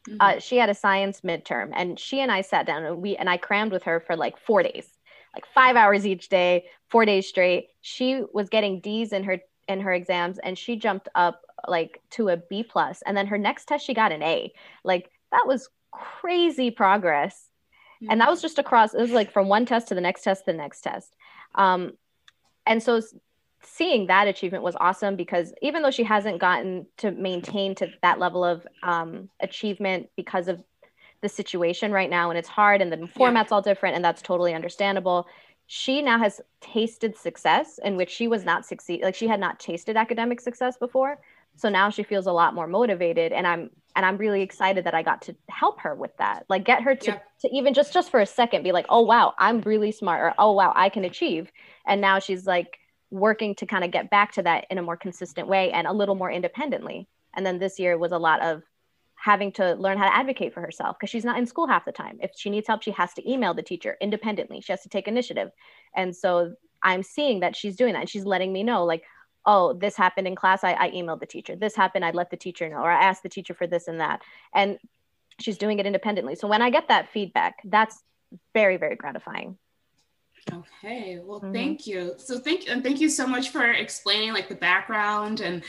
Mm-hmm. 0.09 0.17
Uh, 0.19 0.39
she 0.39 0.57
had 0.57 0.71
a 0.71 0.75
science 0.75 1.21
midterm, 1.21 1.71
and 1.75 1.99
she 1.99 2.21
and 2.21 2.33
I 2.33 2.41
sat 2.41 2.67
down 2.67 2.85
and 2.85 3.03
we 3.03 3.17
and 3.17 3.29
I 3.29 3.37
crammed 3.37 3.73
with 3.73 3.83
her 3.85 4.01
for 4.01 4.17
like 4.17 4.39
four 4.39 4.63
days, 4.63 4.89
like 5.35 5.45
five 5.55 5.77
hours 5.77 6.07
each 6.07 6.29
day, 6.29 6.65
four 6.89 7.05
days 7.05 7.29
straight. 7.29 7.69
She 7.83 8.23
was 8.33 8.49
getting 8.49 8.81
D's 8.81 9.13
in 9.13 9.25
her 9.25 9.41
in 9.69 9.81
her 9.81 9.93
exams, 9.93 10.39
and 10.39 10.57
she 10.57 10.77
jumped 10.77 11.09
up 11.15 11.43
like 11.69 12.01
to 12.13 12.29
a 12.29 12.39
B 12.39 12.63
plus, 12.63 13.03
and 13.05 13.17
then 13.17 13.27
her 13.27 13.37
next 13.37 13.67
test 13.67 13.85
she 13.85 13.93
got 13.93 14.13
an 14.13 14.23
A. 14.23 14.53
Like 14.85 15.11
that 15.33 15.47
was 15.47 15.69
crazy 15.93 16.71
progress. 16.71 17.49
Mm-hmm. 18.03 18.13
And 18.13 18.21
that 18.21 18.31
was 18.31 18.41
just 18.41 18.59
across, 18.59 18.95
it 18.95 19.01
was 19.01 19.11
like 19.11 19.33
from 19.33 19.49
one 19.49 19.67
test 19.67 19.89
to 19.89 19.95
the 19.95 20.01
next 20.01 20.23
test 20.23 20.45
to 20.45 20.53
the 20.53 20.59
next 20.59 20.81
test. 20.81 21.17
Um, 21.55 21.93
and 22.67 22.83
so 22.83 23.01
seeing 23.63 24.07
that 24.07 24.29
achievement 24.29 24.63
was 24.63 24.77
awesome 24.81 25.17
because 25.17 25.53
even 25.61 25.83
though 25.83 25.91
she 25.91 26.03
hasn't 26.03 26.41
gotten 26.41 26.87
to 26.97 27.11
maintain 27.11 27.75
to 27.75 27.89
that 28.03 28.19
level 28.19 28.45
of 28.45 28.67
um, 28.83 29.29
achievement 29.41 30.09
because 30.17 30.49
of 30.49 30.63
the 31.21 31.29
situation 31.29 31.93
right 31.93 32.09
now 32.09 32.31
and 32.31 32.39
it's 32.39 32.49
hard 32.49 32.81
and 32.81 32.91
the 32.91 33.07
format's 33.09 33.51
yeah. 33.51 33.55
all 33.55 33.63
different 33.63 33.95
and 33.95 34.05
that's 34.05 34.23
totally 34.23 34.55
understandable 34.55 35.27
she 35.67 36.03
now 36.03 36.19
has 36.19 36.41
tasted 36.61 37.17
success 37.17 37.79
in 37.85 37.97
which 37.97 38.11
she 38.11 38.27
was 38.27 38.45
not 38.45 38.65
succeed 38.65 39.03
like 39.03 39.15
she 39.15 39.29
had 39.29 39.39
not 39.39 39.61
tasted 39.61 39.97
academic 39.97 40.41
success 40.41 40.79
before 40.79 41.19
so 41.57 41.69
now 41.69 41.91
she 41.91 42.03
feels 42.03 42.27
a 42.27 42.33
lot 42.33 42.55
more 42.55 42.67
motivated 42.67 43.33
and 43.33 43.47
i'm 43.47 43.71
and 43.97 44.07
i'm 44.07 44.17
really 44.17 44.43
excited 44.43 44.85
that 44.85 44.95
i 44.95 45.03
got 45.03 45.23
to 45.23 45.35
help 45.49 45.81
her 45.81 45.95
with 45.95 46.17
that. 46.19 46.45
Like 46.49 46.65
get 46.65 46.83
her 46.83 46.95
to, 46.95 47.11
yeah. 47.11 47.19
to 47.41 47.57
even 47.57 47.75
just 47.75 47.93
just 47.93 48.11
for 48.11 48.21
a 48.21 48.27
second 48.27 48.63
be 48.63 48.73
like 48.73 48.87
oh 48.89 49.03
wow 49.03 49.35
i'm 49.39 49.61
really 49.63 49.93
smart 49.93 50.21
or 50.21 50.35
oh 50.39 50.53
wow 50.53 50.73
i 50.75 50.89
can 50.89 51.05
achieve. 51.05 51.51
And 51.87 52.01
now 52.01 52.19
she's 52.19 52.47
like 52.47 52.79
working 53.11 53.55
to 53.57 53.67
kind 53.67 53.85
of 53.85 53.91
get 53.91 54.11
back 54.11 54.33
to 54.33 54.43
that 54.43 54.67
in 54.71 54.79
a 54.79 54.83
more 54.83 54.97
consistent 54.97 55.49
way 55.49 55.73
and 55.73 55.87
a 55.87 55.93
little 55.93 56.15
more 56.15 56.31
independently. 56.31 57.09
And 57.35 57.45
then 57.45 57.59
this 57.59 57.79
year 57.79 57.99
was 57.99 58.13
a 58.13 58.19
lot 58.19 58.41
of 58.41 58.63
having 59.17 59.53
to 59.53 59.75
learn 59.75 59.99
how 59.99 60.09
to 60.09 60.17
advocate 60.17 60.55
for 60.55 60.61
herself 60.61 60.97
because 60.99 61.11
she's 61.11 61.25
not 61.25 61.39
in 61.39 61.47
school 61.47 61.67
half 61.67 61.85
the 61.85 61.93
time. 61.93 62.19
If 62.23 62.31
she 62.37 62.49
needs 62.49 62.69
help 62.69 62.83
she 62.83 62.93
has 62.93 63.13
to 63.15 63.31
email 63.31 63.55
the 63.55 63.63
teacher 63.63 63.97
independently. 64.01 64.61
She 64.61 64.73
has 64.73 64.83
to 64.83 64.89
take 64.89 65.09
initiative. 65.09 65.51
And 65.95 66.15
so 66.15 66.55
i'm 66.83 67.03
seeing 67.03 67.41
that 67.41 67.55
she's 67.55 67.77
doing 67.77 67.93
that 67.93 68.01
and 68.01 68.09
she's 68.09 68.25
letting 68.25 68.53
me 68.53 68.63
know 68.63 68.85
like 68.85 69.03
oh, 69.47 69.73
this 69.73 69.97
happened 69.97 70.27
in 70.27 70.35
class. 70.35 70.65
I, 70.65 70.73
I 70.73 70.91
emailed 70.91 71.21
the 71.21 71.27
teacher. 71.27 71.57
This 71.57 71.75
happened. 71.75 72.05
I 72.05 72.11
let 72.11 72.31
the 72.31 72.37
teacher 72.37 72.69
know, 72.69 72.79
or 72.79 72.91
I 72.91 73.05
asked 73.05 73.23
the 73.23 73.29
teacher 73.29 73.55
for 73.55 73.67
this 73.67 73.89
and 73.89 74.01
that. 74.01 74.23
And 74.55 74.79
she's 75.39 75.59
doing 75.59 75.79
it 75.79 75.87
independently. 75.87 76.35
So 76.35 76.49
when 76.49 76.63
I 76.63 76.71
get 76.71 76.89
that 76.89 77.09
feedback, 77.11 77.57
that's 77.65 78.03
very, 78.55 78.77
very 78.77 78.97
gratifying. 78.97 79.57
Okay. 80.53 81.19
Well, 81.23 81.41
mm-hmm. 81.41 81.53
thank 81.53 81.87
you. 81.87 82.15
So 82.17 82.39
thank 82.39 82.67
you. 82.67 82.73
and 82.73 82.83
thank 82.83 83.01
you 83.01 83.09
so 83.09 83.27
much 83.27 83.51
for 83.51 83.65
explaining 83.71 84.33
like 84.33 84.49
the 84.49 84.55
background 84.55 85.41
and 85.41 85.63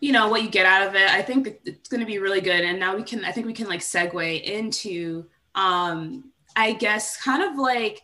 you 0.00 0.12
know 0.12 0.28
what 0.28 0.42
you 0.42 0.48
get 0.48 0.66
out 0.66 0.86
of 0.86 0.94
it. 0.94 1.10
I 1.10 1.22
think 1.22 1.60
it's 1.64 1.88
going 1.88 2.00
to 2.00 2.06
be 2.06 2.18
really 2.18 2.40
good. 2.40 2.60
And 2.60 2.78
now 2.78 2.96
we 2.96 3.02
can 3.02 3.24
I 3.24 3.32
think 3.32 3.46
we 3.46 3.52
can 3.52 3.68
like 3.68 3.80
segue 3.80 4.42
into 4.42 5.26
um 5.54 6.30
I 6.56 6.72
guess 6.72 7.22
kind 7.22 7.42
of 7.42 7.58
like 7.58 8.02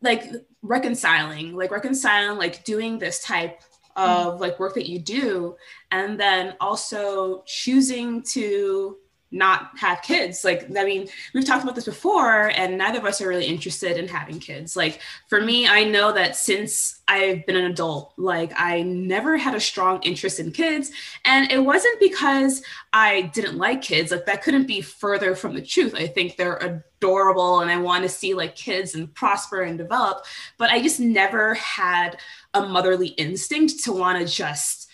like 0.00 0.24
reconciling, 0.62 1.56
like 1.56 1.70
reconciling 1.70 2.38
like 2.38 2.64
doing 2.64 2.98
this 2.98 3.22
type 3.22 3.62
of 3.98 4.40
like 4.40 4.58
work 4.58 4.74
that 4.74 4.88
you 4.88 4.98
do 4.98 5.56
and 5.90 6.18
then 6.18 6.54
also 6.60 7.42
choosing 7.46 8.22
to 8.22 8.96
not 9.30 9.70
have 9.76 10.02
kids. 10.02 10.44
Like 10.44 10.68
i 10.76 10.84
mean 10.84 11.08
we've 11.34 11.44
talked 11.44 11.62
about 11.62 11.74
this 11.74 11.84
before 11.84 12.50
and 12.50 12.78
neither 12.78 12.98
of 12.98 13.04
us 13.04 13.20
are 13.20 13.28
really 13.28 13.46
interested 13.46 13.96
in 13.96 14.08
having 14.08 14.40
kids. 14.40 14.76
Like 14.76 15.00
for 15.28 15.40
me 15.40 15.66
i 15.66 15.84
know 15.84 16.12
that 16.12 16.36
since 16.36 17.00
i've 17.08 17.44
been 17.46 17.56
an 17.56 17.70
adult 17.70 18.14
like 18.16 18.52
i 18.56 18.82
never 18.82 19.36
had 19.36 19.54
a 19.54 19.60
strong 19.60 20.02
interest 20.02 20.40
in 20.40 20.50
kids. 20.52 20.90
And 21.24 21.50
it 21.52 21.58
wasn't 21.58 22.00
because 22.00 22.62
i 22.92 23.22
didn't 23.34 23.58
like 23.58 23.82
kids. 23.82 24.10
Like 24.10 24.26
that 24.26 24.42
couldn't 24.42 24.66
be 24.66 24.80
further 24.80 25.34
from 25.34 25.54
the 25.54 25.62
truth. 25.62 25.94
I 25.94 26.06
think 26.06 26.36
they're 26.36 26.56
adorable 26.56 27.60
and 27.60 27.70
i 27.70 27.76
want 27.76 28.02
to 28.02 28.08
see 28.08 28.34
like 28.34 28.56
kids 28.56 28.94
and 28.94 29.12
prosper 29.14 29.62
and 29.62 29.76
develop. 29.76 30.24
But 30.56 30.70
i 30.70 30.80
just 30.80 31.00
never 31.00 31.54
had 31.54 32.16
a 32.54 32.62
motherly 32.62 33.08
instinct 33.08 33.84
to 33.84 33.92
want 33.92 34.18
to 34.26 34.32
just 34.32 34.88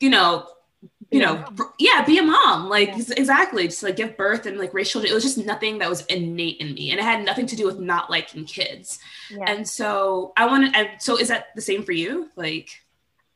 you 0.00 0.08
know 0.08 0.46
you 1.10 1.20
know 1.20 1.44
yeah 1.78 2.04
be 2.04 2.18
a 2.18 2.22
mom 2.22 2.68
like 2.68 2.88
yeah. 2.88 3.14
exactly 3.16 3.66
just 3.66 3.82
like 3.82 3.96
give 3.96 4.16
birth 4.16 4.44
and 4.44 4.58
like 4.58 4.74
raise 4.74 4.90
children 4.90 5.10
it 5.10 5.14
was 5.14 5.22
just 5.24 5.38
nothing 5.38 5.78
that 5.78 5.88
was 5.88 6.04
innate 6.06 6.58
in 6.58 6.74
me 6.74 6.90
and 6.90 7.00
it 7.00 7.02
had 7.02 7.24
nothing 7.24 7.46
to 7.46 7.56
do 7.56 7.64
with 7.64 7.78
not 7.78 8.10
liking 8.10 8.44
kids 8.44 8.98
yeah. 9.30 9.44
and 9.46 9.66
so 9.66 10.32
i 10.36 10.44
wanted 10.44 10.74
so 10.98 11.18
is 11.18 11.28
that 11.28 11.46
the 11.54 11.62
same 11.62 11.82
for 11.82 11.92
you 11.92 12.28
like 12.36 12.68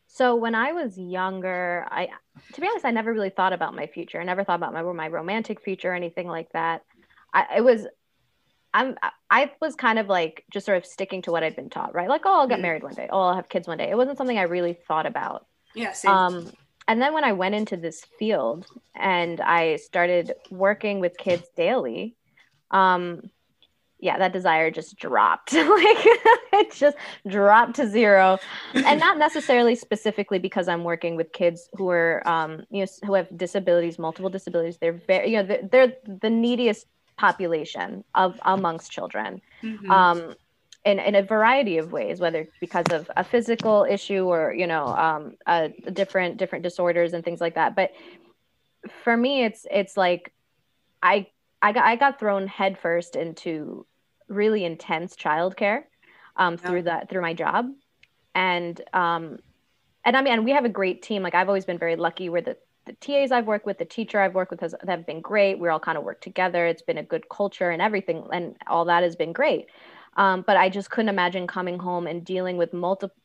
so 0.06 0.34
when 0.36 0.54
i 0.54 0.72
was 0.72 0.98
younger 0.98 1.86
i 1.90 2.08
to 2.52 2.60
be 2.60 2.66
honest 2.66 2.84
i 2.84 2.90
never 2.90 3.12
really 3.12 3.30
thought 3.30 3.54
about 3.54 3.74
my 3.74 3.86
future 3.86 4.20
i 4.20 4.24
never 4.24 4.44
thought 4.44 4.56
about 4.56 4.74
my 4.74 4.82
my 4.82 5.08
romantic 5.08 5.60
future 5.60 5.92
or 5.92 5.94
anything 5.94 6.26
like 6.26 6.50
that 6.52 6.82
I, 7.34 7.56
it 7.56 7.64
was 7.64 7.86
I'm 8.74 8.96
I 9.30 9.52
was 9.60 9.74
kind 9.74 9.98
of 9.98 10.08
like 10.08 10.44
just 10.50 10.66
sort 10.66 10.78
of 10.78 10.86
sticking 10.86 11.22
to 11.22 11.30
what 11.30 11.42
I'd 11.42 11.56
been 11.56 11.70
taught, 11.70 11.94
right? 11.94 12.08
Like, 12.08 12.22
oh, 12.24 12.40
I'll 12.40 12.48
get 12.48 12.54
mm-hmm. 12.54 12.62
married 12.62 12.82
one 12.82 12.94
day. 12.94 13.08
Oh, 13.10 13.20
I'll 13.20 13.34
have 13.34 13.48
kids 13.48 13.68
one 13.68 13.78
day. 13.78 13.90
It 13.90 13.96
wasn't 13.96 14.18
something 14.18 14.38
I 14.38 14.42
really 14.42 14.72
thought 14.72 15.06
about. 15.06 15.46
Yeah. 15.74 15.92
Same. 15.92 16.10
Um, 16.10 16.52
and 16.88 17.00
then 17.00 17.14
when 17.14 17.24
I 17.24 17.32
went 17.32 17.54
into 17.54 17.76
this 17.76 18.04
field 18.18 18.66
and 18.94 19.40
I 19.40 19.76
started 19.76 20.32
working 20.50 21.00
with 21.00 21.16
kids 21.16 21.44
daily, 21.56 22.16
um, 22.70 23.30
yeah, 24.02 24.18
that 24.18 24.32
desire 24.32 24.70
just 24.72 24.96
dropped. 24.96 25.52
like 25.52 25.66
it 26.52 26.72
just 26.72 26.96
dropped 27.26 27.76
to 27.76 27.88
zero. 27.88 28.38
and 28.74 28.98
not 28.98 29.16
necessarily 29.16 29.76
specifically 29.76 30.40
because 30.40 30.66
I'm 30.66 30.82
working 30.82 31.14
with 31.14 31.32
kids 31.32 31.68
who 31.74 31.88
are, 31.88 32.26
um, 32.28 32.64
you 32.68 32.80
know, 32.80 32.86
who 33.06 33.14
have 33.14 33.28
disabilities, 33.36 34.00
multiple 34.00 34.28
disabilities. 34.28 34.78
They're 34.78 34.92
very, 34.92 35.30
you 35.30 35.36
know, 35.36 35.44
they're, 35.44 35.68
they're 35.70 35.92
the 36.20 36.30
neediest 36.30 36.86
population 37.16 38.02
of 38.16 38.40
amongst 38.42 38.90
children. 38.90 39.40
Mm-hmm. 39.62 39.90
Um, 39.90 40.34
in, 40.84 40.98
in 40.98 41.14
a 41.14 41.22
variety 41.22 41.78
of 41.78 41.92
ways, 41.92 42.20
whether 42.20 42.48
because 42.60 42.86
of 42.90 43.10
a 43.16 43.22
physical 43.22 43.86
issue 43.88 44.24
or 44.24 44.52
you 44.52 44.66
know 44.66 44.86
um, 44.86 45.36
different 45.92 46.36
different 46.36 46.62
disorders 46.62 47.12
and 47.12 47.24
things 47.24 47.40
like 47.40 47.54
that. 47.54 47.76
But 47.76 47.92
for 49.04 49.16
me, 49.16 49.44
it's 49.44 49.66
it's 49.70 49.96
like 49.96 50.32
I 51.02 51.28
I 51.60 51.72
got 51.72 51.84
I 51.84 51.96
got 51.96 52.18
thrown 52.18 52.46
headfirst 52.46 53.16
into 53.16 53.86
really 54.28 54.64
intense 54.64 55.14
childcare 55.14 55.84
um, 56.36 56.56
through 56.56 56.82
that 56.82 57.08
through 57.08 57.22
my 57.22 57.34
job, 57.34 57.70
and 58.34 58.80
um, 58.92 59.38
and 60.04 60.16
I 60.16 60.22
mean 60.22 60.44
we 60.44 60.50
have 60.50 60.64
a 60.64 60.70
great 60.70 61.02
team. 61.02 61.22
Like 61.22 61.34
I've 61.34 61.48
always 61.48 61.64
been 61.64 61.78
very 61.78 61.96
lucky 61.96 62.28
where 62.28 62.42
the 62.42 62.56
the 62.84 62.94
TAs 62.94 63.30
I've 63.30 63.46
worked 63.46 63.64
with, 63.64 63.78
the 63.78 63.84
teacher 63.84 64.20
I've 64.20 64.34
worked 64.34 64.50
with 64.50 64.60
has 64.60 64.74
have 64.86 65.06
been 65.06 65.20
great. 65.20 65.60
We're 65.60 65.70
all 65.70 65.78
kind 65.78 65.96
of 65.96 66.02
work 66.02 66.20
together. 66.20 66.66
It's 66.66 66.82
been 66.82 66.98
a 66.98 67.04
good 67.04 67.28
culture 67.28 67.70
and 67.70 67.80
everything, 67.80 68.26
and 68.32 68.56
all 68.66 68.84
that 68.86 69.04
has 69.04 69.14
been 69.14 69.32
great. 69.32 69.66
Um, 70.16 70.44
but 70.46 70.56
I 70.56 70.68
just 70.68 70.90
couldn't 70.90 71.08
imagine 71.08 71.46
coming 71.46 71.78
home 71.78 72.06
and 72.06 72.24
dealing 72.24 72.56
with 72.56 72.72
multiple, 72.72 73.16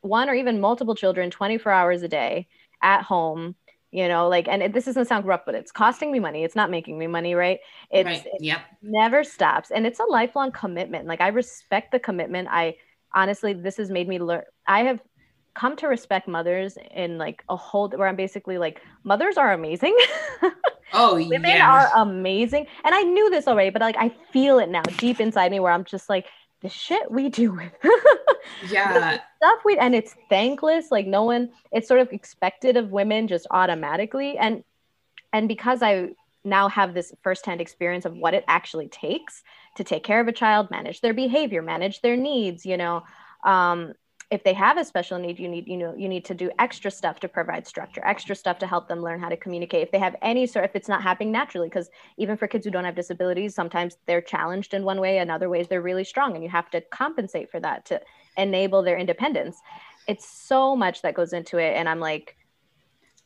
one 0.00 0.30
or 0.30 0.34
even 0.34 0.60
multiple 0.60 0.94
children 0.94 1.30
24 1.30 1.70
hours 1.70 2.02
a 2.02 2.08
day 2.08 2.48
at 2.82 3.02
home. 3.02 3.54
You 3.92 4.06
know, 4.06 4.28
like, 4.28 4.46
and 4.46 4.62
it, 4.62 4.72
this 4.72 4.84
doesn't 4.84 5.06
sound 5.06 5.26
rough, 5.26 5.42
but 5.44 5.56
it's 5.56 5.72
costing 5.72 6.12
me 6.12 6.20
money. 6.20 6.44
It's 6.44 6.54
not 6.54 6.70
making 6.70 6.96
me 6.96 7.08
money, 7.08 7.34
right? 7.34 7.58
It's, 7.90 8.06
right. 8.06 8.26
Yep. 8.38 8.60
Never 8.82 9.24
stops. 9.24 9.72
And 9.72 9.84
it's 9.84 9.98
a 9.98 10.04
lifelong 10.04 10.52
commitment. 10.52 11.08
Like, 11.08 11.20
I 11.20 11.28
respect 11.28 11.90
the 11.90 11.98
commitment. 11.98 12.48
I 12.50 12.76
honestly, 13.12 13.52
this 13.52 13.78
has 13.78 13.90
made 13.90 14.06
me 14.08 14.20
learn. 14.20 14.42
I 14.68 14.84
have 14.84 15.00
come 15.54 15.76
to 15.76 15.88
respect 15.88 16.28
mothers 16.28 16.78
in 16.92 17.18
like 17.18 17.42
a 17.48 17.56
whole 17.56 17.88
where 17.88 18.06
I'm 18.06 18.16
basically 18.16 18.58
like 18.58 18.80
mothers 19.02 19.36
are 19.36 19.52
amazing. 19.52 19.96
Oh, 20.92 21.14
women 21.14 21.50
yeah. 21.50 21.70
are 21.70 22.02
amazing. 22.02 22.66
And 22.84 22.94
I 22.94 23.02
knew 23.02 23.30
this 23.30 23.46
already, 23.46 23.70
but 23.70 23.82
like 23.82 23.96
I 23.98 24.10
feel 24.32 24.58
it 24.58 24.68
now 24.68 24.82
deep 24.98 25.20
inside 25.20 25.50
me 25.50 25.60
where 25.60 25.72
I'm 25.72 25.84
just 25.84 26.08
like, 26.08 26.26
the 26.60 26.68
shit 26.68 27.10
we 27.10 27.28
do 27.28 27.52
with 27.52 27.72
yeah 28.70 29.18
stuff 29.36 29.58
we 29.64 29.76
and 29.78 29.94
it's 29.94 30.14
thankless 30.28 30.90
like 30.90 31.06
no 31.06 31.22
one 31.22 31.50
it's 31.72 31.88
sort 31.88 32.00
of 32.00 32.12
expected 32.12 32.76
of 32.76 32.90
women 32.90 33.26
just 33.26 33.46
automatically 33.50 34.36
and 34.36 34.62
and 35.32 35.48
because 35.48 35.82
i 35.82 36.08
now 36.44 36.68
have 36.68 36.94
this 36.94 37.12
firsthand 37.22 37.60
experience 37.60 38.04
of 38.04 38.16
what 38.16 38.34
it 38.34 38.44
actually 38.48 38.88
takes 38.88 39.42
to 39.76 39.84
take 39.84 40.02
care 40.02 40.20
of 40.20 40.28
a 40.28 40.32
child 40.32 40.70
manage 40.70 41.00
their 41.00 41.14
behavior 41.14 41.62
manage 41.62 42.00
their 42.02 42.16
needs 42.16 42.64
you 42.66 42.76
know 42.76 43.02
um, 43.44 43.94
if 44.30 44.44
they 44.44 44.52
have 44.52 44.78
a 44.78 44.84
special 44.84 45.18
need 45.18 45.38
you 45.38 45.48
need 45.48 45.66
you 45.66 45.76
know 45.76 45.94
you 45.96 46.08
need 46.08 46.24
to 46.24 46.34
do 46.34 46.50
extra 46.58 46.90
stuff 46.90 47.18
to 47.20 47.28
provide 47.28 47.66
structure 47.66 48.00
extra 48.04 48.34
stuff 48.34 48.58
to 48.58 48.66
help 48.66 48.88
them 48.88 49.02
learn 49.02 49.20
how 49.20 49.28
to 49.28 49.36
communicate. 49.36 49.82
If 49.82 49.90
they 49.90 49.98
have 49.98 50.16
any 50.22 50.46
sort 50.46 50.64
if 50.64 50.76
it's 50.76 50.88
not 50.88 51.02
happening 51.02 51.32
naturally 51.32 51.68
because 51.68 51.90
even 52.16 52.36
for 52.36 52.46
kids 52.46 52.64
who 52.64 52.70
don't 52.70 52.84
have 52.84 52.94
disabilities 52.94 53.54
sometimes 53.54 53.96
they're 54.06 54.20
challenged 54.20 54.74
in 54.74 54.84
one 54.84 55.00
way 55.00 55.18
and 55.18 55.30
other 55.30 55.48
ways 55.48 55.66
they're 55.68 55.82
really 55.82 56.04
strong 56.04 56.34
and 56.34 56.44
you 56.44 56.50
have 56.50 56.70
to 56.70 56.80
compensate 56.92 57.50
for 57.50 57.60
that 57.60 57.84
to 57.86 58.00
enable 58.36 58.82
their 58.82 58.98
independence. 58.98 59.60
It's 60.06 60.28
so 60.28 60.76
much 60.76 61.02
that 61.02 61.14
goes 61.14 61.32
into 61.32 61.58
it 61.58 61.76
and 61.76 61.88
i'm 61.88 62.00
like 62.00 62.36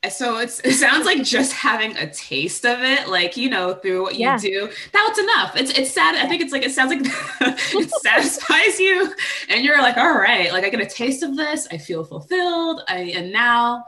so 0.09 0.39
it's 0.39 0.61
it 0.61 0.75
sounds 0.75 1.05
like 1.07 1.23
just 1.23 1.53
having 1.53 1.97
a 1.97 2.11
taste 2.13 2.65
of 2.65 2.81
it 2.83 3.09
like 3.09 3.37
you 3.37 3.49
know 3.49 3.75
through 3.75 4.03
what 4.03 4.15
you 4.15 4.21
Yeah. 4.21 4.39
do 4.39 4.71
that's 4.93 5.19
enough 5.19 5.57
it's 5.57 5.71
it's 5.79 5.91
sad 5.91 6.15
i 6.17 6.27
think 6.29 6.43
it's 6.43 6.53
like 6.53 6.63
it 6.65 6.73
sounds 6.73 6.91
like 6.91 7.01
it 7.41 7.91
satisfies 8.03 8.79
you 8.79 9.15
and 9.49 9.65
you're 9.65 9.81
like 9.81 9.97
all 9.97 10.15
right 10.19 10.53
like 10.53 10.65
i 10.65 10.69
get 10.69 10.81
a 10.81 10.87
taste 10.87 11.23
of 11.23 11.37
this 11.37 11.67
i 11.71 11.79
feel 11.79 12.05
fulfilled 12.05 12.83
i 12.89 12.99
and 13.17 13.33
now 13.33 13.85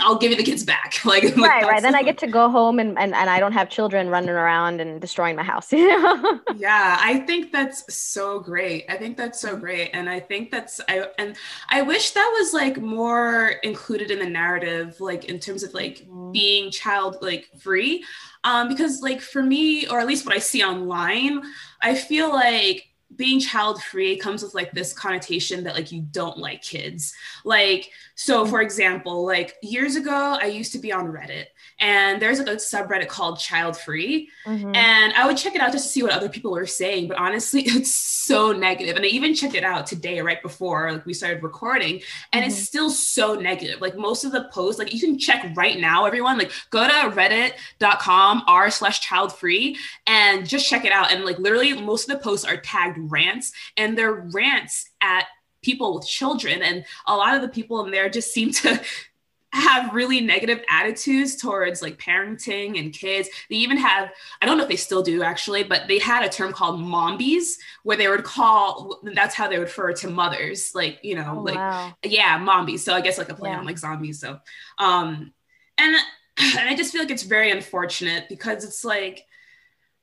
i'll 0.00 0.16
give 0.18 0.30
you 0.30 0.36
the 0.36 0.42
kids 0.42 0.64
back. 0.64 0.94
Like, 1.04 1.24
like 1.24 1.36
right 1.36 1.64
right. 1.66 1.82
Then 1.82 1.94
i 1.94 2.02
get 2.02 2.18
to 2.18 2.26
go 2.26 2.48
home 2.48 2.78
and, 2.78 2.98
and 2.98 3.14
and 3.14 3.28
i 3.28 3.38
don't 3.40 3.52
have 3.52 3.68
children 3.68 4.08
running 4.08 4.30
around 4.30 4.80
and 4.80 5.00
destroying 5.00 5.36
my 5.36 5.42
house 5.42 5.72
you 5.72 5.88
know? 5.88 6.40
Yeah 6.56 6.96
i 7.00 7.18
think 7.20 7.52
that's 7.52 7.92
so 7.94 8.38
great. 8.40 8.84
I 8.88 8.96
think 8.96 9.16
that's 9.16 9.40
so 9.40 9.56
great. 9.56 9.90
And 9.92 10.08
i 10.08 10.20
think 10.20 10.50
that's 10.50 10.80
i 10.88 11.06
and 11.18 11.36
i 11.68 11.82
wish 11.82 12.12
that 12.12 12.30
was 12.38 12.52
like 12.52 12.80
more 12.80 13.54
included 13.62 14.10
in 14.10 14.18
the 14.18 14.28
narrative 14.30 15.00
like 15.00 15.26
in 15.26 15.38
terms 15.38 15.62
of 15.62 15.74
like 15.74 16.06
Mhm. 16.06 16.32
being 16.32 16.70
child 16.70 17.18
like 17.20 17.48
free. 17.60 18.04
Um 18.44 18.68
because 18.68 19.00
like 19.02 19.20
for 19.20 19.42
me 19.42 19.86
or 19.88 20.00
at 20.00 20.06
least 20.06 20.24
what 20.26 20.34
i 20.34 20.38
see 20.38 20.62
online 20.64 21.42
i 21.82 21.94
feel 21.94 22.30
like 22.32 22.88
being 23.14 23.38
child 23.40 23.82
free 23.82 24.16
comes 24.16 24.42
with 24.42 24.54
like 24.54 24.72
this 24.72 24.94
connotation 24.94 25.64
that 25.64 25.74
like 25.74 25.92
you 25.92 26.00
don't 26.00 26.38
like 26.38 26.62
kids. 26.62 27.12
Like 27.44 27.90
so 28.24 28.46
for 28.46 28.60
example 28.60 29.24
like 29.24 29.54
years 29.62 29.96
ago 29.96 30.36
i 30.40 30.46
used 30.46 30.72
to 30.72 30.78
be 30.78 30.92
on 30.92 31.06
reddit 31.06 31.46
and 31.78 32.20
there's 32.20 32.38
like 32.38 32.48
a 32.48 32.56
subreddit 32.56 33.08
called 33.08 33.38
child 33.38 33.76
free 33.76 34.28
Mhm. 34.46 34.74
and 34.76 35.12
I 35.14 35.26
would 35.26 35.36
check 35.36 35.54
it 35.54 35.60
out 35.60 35.72
just 35.72 35.86
to 35.86 35.90
see 35.92 36.02
what 36.02 36.12
other 36.12 36.28
people 36.28 36.50
were 36.52 36.66
saying. 36.66 37.06
But 37.08 37.18
honestly, 37.18 37.62
it's 37.66 37.94
so 37.94 38.50
negative. 38.52 38.96
And 38.96 39.04
I 39.04 39.08
even 39.08 39.34
checked 39.34 39.54
it 39.54 39.62
out 39.64 39.86
today, 39.86 40.20
right 40.20 40.42
before 40.42 40.90
like 40.92 41.06
we 41.06 41.14
started 41.14 41.42
recording, 41.44 42.00
and 42.32 42.44
it's 42.44 42.56
Mhm. 42.56 42.64
still 42.66 42.90
so 42.90 43.34
negative. 43.34 43.80
Like 43.80 43.96
most 43.96 44.24
of 44.24 44.32
the 44.32 44.44
posts, 44.52 44.78
like 44.80 44.92
you 44.92 45.00
can 45.00 45.16
check 45.18 45.40
right 45.56 45.78
now, 45.78 46.04
everyone. 46.06 46.38
Like 46.38 46.50
go 46.70 46.86
to 46.86 46.92
reddit.com 47.16 48.42
r 48.46 48.70
slash 48.70 49.00
child 49.00 49.32
free 49.36 49.76
and 50.06 50.48
just 50.48 50.68
check 50.68 50.84
it 50.84 50.92
out. 50.92 51.12
And 51.12 51.24
like 51.24 51.38
literally 51.38 51.72
most 51.74 52.08
of 52.08 52.16
the 52.18 52.22
posts 52.22 52.44
are 52.44 52.56
tagged 52.56 52.98
rants, 53.10 53.52
and 53.76 53.96
they're 53.96 54.28
rants 54.32 54.90
at 55.00 55.26
people 55.62 55.94
with 55.94 56.06
children. 56.06 56.62
And 56.62 56.84
a 57.06 57.16
lot 57.16 57.34
of 57.36 57.42
the 57.42 57.48
people 57.48 57.84
in 57.84 57.90
there 57.90 58.08
just 58.08 58.32
seem 58.32 58.52
to 58.52 58.80
have 59.54 59.92
really 59.94 60.20
negative 60.20 60.62
attitudes 60.70 61.36
towards 61.36 61.82
like 61.82 61.98
parenting 61.98 62.78
and 62.78 62.90
kids. 62.92 63.28
They 63.50 63.56
even 63.56 63.76
have, 63.76 64.10
I 64.40 64.46
don't 64.46 64.56
know 64.56 64.62
if 64.64 64.68
they 64.70 64.76
still 64.76 65.02
do 65.02 65.22
actually, 65.22 65.62
but 65.62 65.88
they 65.88 65.98
had 65.98 66.24
a 66.24 66.28
term 66.30 66.52
called 66.54 66.80
mombies 66.80 67.58
where 67.82 67.96
they 67.98 68.08
would 68.08 68.24
call, 68.24 69.00
that's 69.02 69.34
how 69.34 69.48
they 69.48 69.58
would 69.58 69.64
refer 69.64 69.92
to 69.92 70.08
mothers, 70.08 70.74
like, 70.74 71.00
you 71.02 71.14
know, 71.14 71.34
Oh, 71.36 71.42
like, 71.44 71.56
wow. 71.56 71.96
yeah, 72.02 72.38
mombies. 72.38 72.80
So 72.80 72.94
I 72.94 73.02
guess 73.02 73.18
like 73.18 73.28
a 73.28 73.34
play 73.34 73.52
Yeah. 73.52 73.58
on 73.58 73.66
like 73.66 73.76
zombies. 73.78 74.20
So, 74.20 74.40
um, 74.78 75.32
and, 75.76 75.96
and 76.38 76.68
I 76.68 76.74
just 76.74 76.92
feel 76.92 77.02
like 77.02 77.10
it's 77.10 77.22
very 77.24 77.50
unfortunate 77.50 78.28
because 78.30 78.64
it's 78.64 78.84
like, 78.84 79.26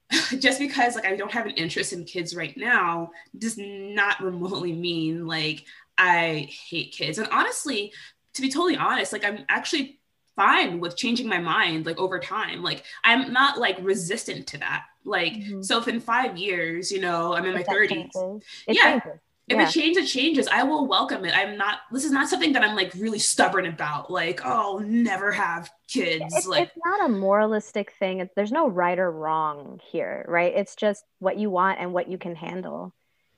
just 0.40 0.60
because 0.60 0.96
like 0.96 1.06
I 1.06 1.16
don't 1.16 1.32
have 1.32 1.46
an 1.46 1.52
interest 1.52 1.94
in 1.94 2.04
kids 2.06 2.36
right 2.36 2.56
now 2.58 3.12
does 3.38 3.58
not 3.58 4.22
remotely 4.24 4.74
mean 4.74 5.28
like 5.28 5.66
I 5.98 6.50
hate 6.70 6.94
kids. 6.94 7.18
And 7.18 7.28
honestly, 7.32 7.94
to 8.34 8.42
be 8.42 8.50
totally 8.50 8.78
honest, 8.78 9.14
like 9.14 9.24
I'm 9.26 9.46
actually 9.50 10.00
fine 10.36 10.80
with 10.80 10.96
changing 10.98 11.28
my 11.28 11.40
mind 11.40 11.86
like 11.86 11.98
over 12.00 12.20
time. 12.20 12.64
Like 12.64 12.86
I'm 13.04 13.34
not 13.34 13.60
like 13.60 13.78
resistant 13.82 14.48
to 14.48 14.58
that. 14.60 14.84
Like 15.06 15.34
Mhm. 15.34 15.64
so 15.64 15.78
if 15.80 15.88
in 15.88 16.00
5 16.00 16.38
years, 16.38 16.92
you 16.92 17.02
know, 17.02 17.34
I'm 17.34 17.46
in 17.46 17.54
my 17.54 17.60
If 17.62 17.66
that 17.68 17.74
30s. 17.74 18.14
changes. 18.14 18.44
Yeah. 18.68 19.00
changes. 19.02 19.20
If 19.50 19.58
Yeah. 19.58 19.68
it 19.68 19.72
changes, 19.72 20.04
it 20.04 20.08
changes. 20.08 20.48
I 20.48 20.62
will 20.62 20.86
welcome 20.86 21.26
it. 21.26 21.36
I'm 21.36 21.58
not 21.58 21.80
this 21.92 22.06
is 22.06 22.12
not 22.12 22.30
something 22.30 22.54
that 22.54 22.64
I'm 22.64 22.76
like 22.76 22.94
really 22.94 23.18
stubborn 23.18 23.66
about. 23.66 24.12
Like, 24.12 24.42
oh, 24.46 24.78
never 24.86 25.32
have 25.32 25.72
kids. 25.88 26.26
it's, 26.36 26.48
like 26.48 26.68
it's 26.68 26.78
not 26.86 27.06
a 27.06 27.10
moralistic 27.10 27.94
thing. 28.00 28.20
It's, 28.20 28.34
there's 28.36 28.52
no 28.52 28.70
right 28.70 29.00
or 29.00 29.12
wrong 29.12 29.82
here, 29.92 30.24
right? 30.28 30.54
It's 30.56 30.76
just 30.76 31.04
what 31.18 31.38
you 31.38 31.50
want 31.50 31.80
and 31.80 31.94
what 31.94 32.08
you 32.08 32.20
can 32.20 32.36
handle. 32.36 32.94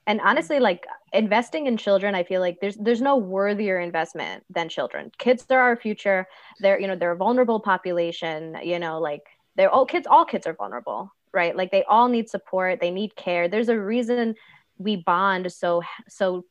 And 0.06 0.19
honestly, 0.19 0.58
mm-hmm. 0.58 0.63
like 0.63 0.86
investing 1.13 1.67
in 1.67 1.78
children, 1.78 2.13
I 2.13 2.24
feel 2.24 2.41
like 2.41 2.60
there's 2.60 2.76
there's 2.76 3.02
no 3.02 3.15
worthier 3.15 3.80
investment 3.80 4.43
than 4.50 4.67
children. 4.67 5.12
Kids 5.17 5.45
are 5.50 5.60
our 5.60 5.78
future. 5.78 6.28
They're 6.60 6.80
you 6.80 6.88
know 6.88 6.97
they're 6.97 7.12
a 7.12 7.17
vulnerable 7.17 7.62
population. 7.62 8.58
You 8.62 8.80
know, 8.80 9.00
like 9.00 9.24
they're 9.56 9.69
all 9.69 9.86
kids. 9.86 10.08
All 10.08 10.26
kids 10.26 10.45
are 10.45 10.54
vulnerable, 10.54 11.13
right? 11.34 11.56
Like 11.56 11.71
they 11.71 11.86
all 11.86 12.10
need 12.10 12.30
support. 12.30 12.82
They 12.82 12.91
need 12.91 13.15
care. 13.15 13.47
There's 13.47 13.69
a 13.69 13.80
reason 13.80 14.36
we 14.83 14.95
bond 14.97 15.51
so 15.51 15.81
so 16.07 16.45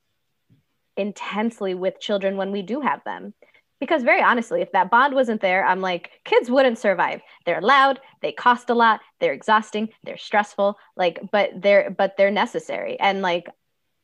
intensely 0.96 1.74
with 1.74 2.00
children 2.00 2.36
when 2.36 2.52
we 2.52 2.62
do 2.62 2.80
have 2.80 3.02
them. 3.04 3.34
Because 3.78 4.02
very 4.02 4.22
honestly 4.22 4.60
if 4.60 4.72
that 4.72 4.90
bond 4.90 5.14
wasn't 5.14 5.40
there 5.40 5.64
i'm 5.64 5.80
like 5.80 6.10
kids 6.24 6.50
wouldn't 6.50 6.78
survive. 6.78 7.20
They're 7.46 7.62
loud 7.62 8.00
they 8.22 8.32
cost 8.32 8.70
a 8.70 8.74
lot 8.74 9.00
they're 9.20 9.32
exhausting 9.32 9.88
they're 10.04 10.18
stressful 10.18 10.76
like 10.96 11.20
but 11.32 11.50
they're 11.56 11.90
but 11.90 12.16
they're 12.16 12.30
necessary. 12.30 12.98
And 13.00 13.22
like 13.22 13.48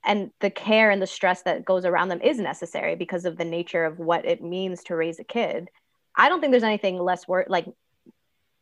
and 0.04 0.30
the 0.40 0.50
care 0.50 0.90
and 0.90 1.02
the 1.02 1.06
stress 1.06 1.42
that 1.42 1.64
goes 1.64 1.84
around 1.84 2.08
them 2.08 2.20
is 2.22 2.38
necessary 2.38 2.94
because 2.94 3.24
of 3.24 3.36
the 3.36 3.44
nature 3.44 3.84
of 3.84 3.98
what 3.98 4.24
it 4.24 4.42
means 4.42 4.84
to 4.84 4.94
raise 4.94 5.18
a 5.18 5.24
kid. 5.24 5.68
I 6.14 6.28
don't 6.28 6.40
think 6.40 6.52
there's 6.52 6.62
anything 6.62 6.98
less 6.98 7.26
worth 7.28 7.48
like 7.50 7.66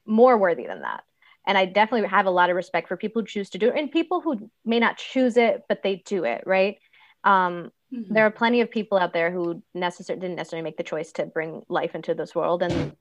more 0.06 0.36
worthy 0.36 0.66
than 0.66 0.82
that 0.82 1.04
and 1.46 1.56
i 1.58 1.64
definitely 1.64 2.08
have 2.08 2.26
a 2.26 2.30
lot 2.30 2.50
of 2.50 2.56
respect 2.56 2.88
for 2.88 2.96
people 2.96 3.22
who 3.22 3.26
choose 3.26 3.50
to 3.50 3.58
do 3.58 3.68
it 3.68 3.78
and 3.78 3.90
people 3.90 4.20
who 4.20 4.50
may 4.64 4.78
not 4.78 4.96
choose 4.96 5.36
it 5.36 5.62
but 5.68 5.82
they 5.82 6.02
do 6.06 6.24
it 6.24 6.42
right? 6.46 6.78
Um, 7.24 7.70
mhm. 7.92 8.06
there 8.10 8.26
are 8.26 8.30
plenty 8.30 8.60
of 8.60 8.70
people 8.70 8.98
out 8.98 9.12
there 9.12 9.30
who 9.30 9.62
necessarily 9.74 10.20
didn't 10.20 10.36
necessarily 10.36 10.64
make 10.64 10.76
the 10.76 10.82
choice 10.82 11.12
to 11.12 11.26
bring 11.26 11.62
life 11.68 11.94
into 11.94 12.14
this 12.14 12.34
world 12.34 12.62
and 12.62 12.94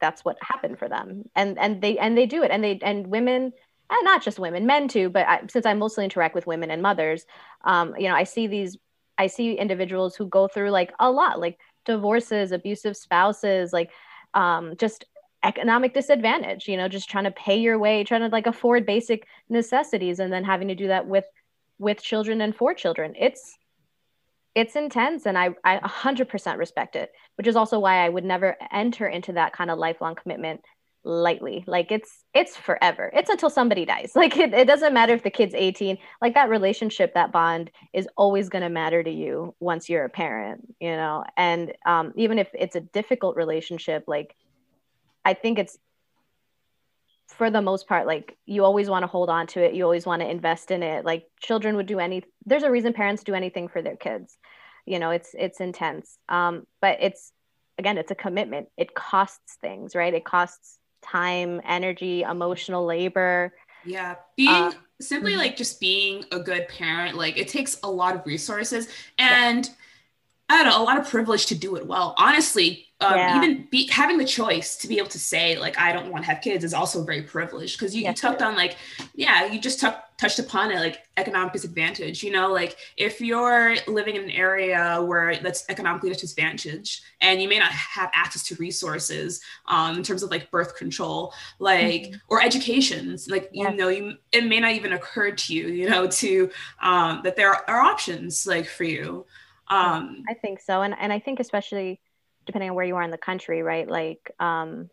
that's 0.00 0.24
what 0.24 0.36
happened 0.42 0.78
for 0.78 0.88
them. 0.88 1.24
And 1.34 1.58
and 1.58 1.80
they 1.82 1.98
and 1.98 2.16
they 2.16 2.26
do 2.26 2.42
it. 2.42 2.50
And 2.50 2.62
they 2.62 2.78
and 2.82 3.06
women 3.06 3.52
and 3.90 4.04
not 4.04 4.22
just 4.22 4.38
women 4.38 4.66
men 4.66 4.88
too 4.88 5.08
but 5.10 5.26
I, 5.26 5.42
since 5.48 5.66
i 5.66 5.74
mostly 5.74 6.04
interact 6.04 6.34
with 6.34 6.46
women 6.46 6.70
and 6.70 6.82
mothers 6.82 7.24
um, 7.64 7.94
you 7.96 8.08
know 8.08 8.14
i 8.14 8.24
see 8.24 8.46
these 8.46 8.76
i 9.18 9.26
see 9.26 9.54
individuals 9.54 10.16
who 10.16 10.26
go 10.28 10.48
through 10.48 10.70
like 10.70 10.92
a 10.98 11.10
lot 11.10 11.38
like 11.38 11.58
divorces 11.84 12.52
abusive 12.52 12.96
spouses 12.96 13.72
like 13.72 13.90
um, 14.34 14.74
just 14.76 15.04
economic 15.46 15.94
disadvantage 15.94 16.66
you 16.68 16.76
know 16.76 16.88
just 16.88 17.08
trying 17.08 17.24
to 17.24 17.30
pay 17.30 17.56
your 17.56 17.78
way 17.78 18.02
trying 18.02 18.20
to 18.20 18.28
like 18.28 18.46
afford 18.46 18.84
basic 18.84 19.26
necessities 19.48 20.18
and 20.18 20.32
then 20.32 20.44
having 20.44 20.68
to 20.68 20.74
do 20.74 20.88
that 20.88 21.06
with 21.06 21.24
with 21.78 22.02
children 22.02 22.40
and 22.40 22.56
for 22.56 22.74
children. 22.74 23.14
It's 23.18 23.56
it's 24.54 24.74
intense 24.74 25.26
and 25.26 25.36
I, 25.36 25.50
I 25.64 25.78
100% 25.78 26.56
respect 26.56 26.96
it 26.96 27.12
which 27.36 27.46
is 27.46 27.56
also 27.56 27.78
why 27.78 28.04
i 28.04 28.08
would 28.08 28.24
never 28.24 28.56
enter 28.72 29.06
into 29.06 29.32
that 29.34 29.52
kind 29.52 29.70
of 29.70 29.78
lifelong 29.78 30.14
commitment 30.14 30.62
lightly. 31.06 31.62
Like 31.66 31.92
it's 31.92 32.24
it's 32.34 32.56
forever. 32.56 33.10
It's 33.14 33.30
until 33.30 33.48
somebody 33.48 33.84
dies. 33.84 34.12
Like 34.16 34.36
it, 34.36 34.52
it 34.52 34.66
doesn't 34.66 34.92
matter 34.92 35.14
if 35.14 35.22
the 35.22 35.30
kid's 35.30 35.54
18 35.54 35.98
like 36.20 36.34
that 36.34 36.48
relationship 36.48 37.14
that 37.14 37.30
bond 37.30 37.70
is 37.94 38.08
always 38.16 38.48
going 38.48 38.62
to 38.62 38.68
matter 38.68 39.02
to 39.02 39.10
you 39.10 39.54
once 39.60 39.88
you're 39.88 40.04
a 40.04 40.10
parent 40.10 40.74
you 40.80 40.90
know? 40.90 41.22
And 41.36 41.72
um, 41.86 42.12
even 42.16 42.38
if 42.40 42.48
it's 42.54 42.74
a 42.74 42.80
difficult 42.80 43.36
relationship 43.36 44.04
like 44.08 44.34
i 45.26 45.34
think 45.34 45.58
it's 45.58 45.78
for 47.28 47.50
the 47.50 47.60
most 47.60 47.88
part 47.88 48.06
like 48.06 48.36
you 48.46 48.64
always 48.64 48.88
want 48.88 49.02
to 49.02 49.06
hold 49.08 49.28
on 49.28 49.46
to 49.48 49.60
it 49.60 49.74
you 49.74 49.84
always 49.84 50.06
want 50.06 50.22
to 50.22 50.30
invest 50.30 50.70
in 50.70 50.82
it. 50.82 51.04
Like 51.04 51.26
children 51.40 51.76
would 51.76 51.86
do 51.86 51.98
any 51.98 52.22
there's 52.46 52.62
a 52.62 52.70
reason 52.70 52.92
parents 52.92 53.24
do 53.24 53.34
anything 53.34 53.68
for 53.68 53.82
their 53.82 53.96
kids. 53.96 54.38
You 54.86 54.98
know 54.98 55.10
it's 55.10 55.34
it's 55.38 55.60
intense. 55.60 56.18
Um 56.28 56.66
but 56.80 56.98
it's 57.00 57.32
again 57.78 57.98
it's 57.98 58.12
a 58.12 58.14
commitment. 58.14 58.68
It 58.76 58.94
costs 58.94 59.58
things 59.60 59.94
right? 59.94 60.14
It 60.14 60.24
costs 60.24 60.78
time 61.02 61.60
energy 61.64 62.22
emotional 62.22 62.86
labor. 62.86 63.52
Yeah, 63.84 64.16
being 64.36 64.68
Uh, 64.68 64.72
simply 65.00 65.34
mhm. 65.34 65.38
like 65.38 65.56
just 65.56 65.80
being 65.80 66.24
a 66.32 66.38
good 66.40 66.68
parent, 66.68 67.16
like 67.16 67.36
it 67.36 67.48
takes 67.48 67.78
a 67.82 67.90
lot 67.90 68.14
of 68.14 68.24
resources 68.24 68.88
and 69.18 69.68
I 70.48 70.62
don't 70.62 70.72
know, 70.72 70.82
a 70.82 70.84
lot 70.84 70.98
of 70.98 71.08
privilege 71.08 71.46
to 71.46 71.54
do 71.56 71.76
it 71.76 71.86
well. 71.86 72.14
Honestly, 72.18 72.85
um, 73.00 73.26
Yeah. 73.26 73.28
even 73.28 73.68
be, 73.70 73.86
having 73.88 74.16
the 74.16 74.24
choice 74.24 74.76
to 74.78 74.88
be 74.88 74.98
able 74.98 75.08
to 75.10 75.18
say 75.18 75.58
like 75.58 75.78
I 75.78 75.92
don't 75.92 76.10
want 76.10 76.24
to 76.24 76.30
have 76.30 76.40
kids 76.40 76.64
is 76.64 76.72
also 76.74 77.04
very 77.04 77.22
privileged 77.22 77.78
because 77.78 77.94
you, 77.94 78.02
you 78.04 78.12
Yes, 78.12 78.24
it 78.24 78.30
touched 78.30 78.40
on 78.42 78.56
like 78.56 78.76
yeah 79.14 79.46
you 79.46 79.60
just 79.60 79.80
tuck 79.80 80.02
touched 80.16 80.38
upon 80.38 80.70
it 80.70 80.76
like 80.76 81.04
economic 81.18 81.52
disadvantage 81.52 82.22
you 82.22 82.30
know 82.30 82.50
like 82.50 82.76
if 82.96 83.20
you're 83.20 83.76
living 83.86 84.16
in 84.16 84.24
an 84.24 84.30
area 84.30 84.98
where 85.02 85.36
that's 85.36 85.64
economically 85.68 86.08
disadvantaged 86.08 87.02
and 87.20 87.42
you 87.42 87.48
may 87.48 87.58
not 87.58 87.70
have 87.70 88.10
access 88.14 88.42
to 88.42 88.54
resources 88.56 89.42
um, 89.68 89.96
in 89.98 90.02
terms 90.02 90.22
of 90.22 90.30
like 90.30 90.50
birth 90.50 90.74
control 90.76 91.34
like 91.58 92.10
Mhm. 92.10 92.20
or 92.28 92.42
educations 92.42 93.28
like 93.28 93.50
Yes. 93.52 93.72
you 93.72 93.76
know 93.76 93.88
you 93.88 94.14
it 94.32 94.46
may 94.46 94.58
not 94.58 94.72
even 94.72 94.94
occur 94.94 95.30
to 95.32 95.54
you 95.54 95.68
you 95.68 95.88
know 95.88 96.06
to 96.06 96.50
um, 96.82 97.20
that 97.24 97.36
there 97.36 97.52
are 97.70 97.80
options 97.82 98.46
like 98.46 98.66
for 98.66 98.84
you 98.84 99.26
um, 99.68 100.28
I 100.28 100.34
think 100.34 100.60
so. 100.60 100.82
And 100.82 100.94
and 100.98 101.12
I 101.12 101.18
think 101.18 101.40
especially 101.40 102.00
depending 102.46 102.70
on 102.70 102.76
where 102.76 102.84
you 102.86 102.96
are 102.96 103.02
in 103.02 103.10
the 103.10 103.18
country, 103.18 103.62
right? 103.62 103.88
Like 103.88 104.30
um 104.40 104.90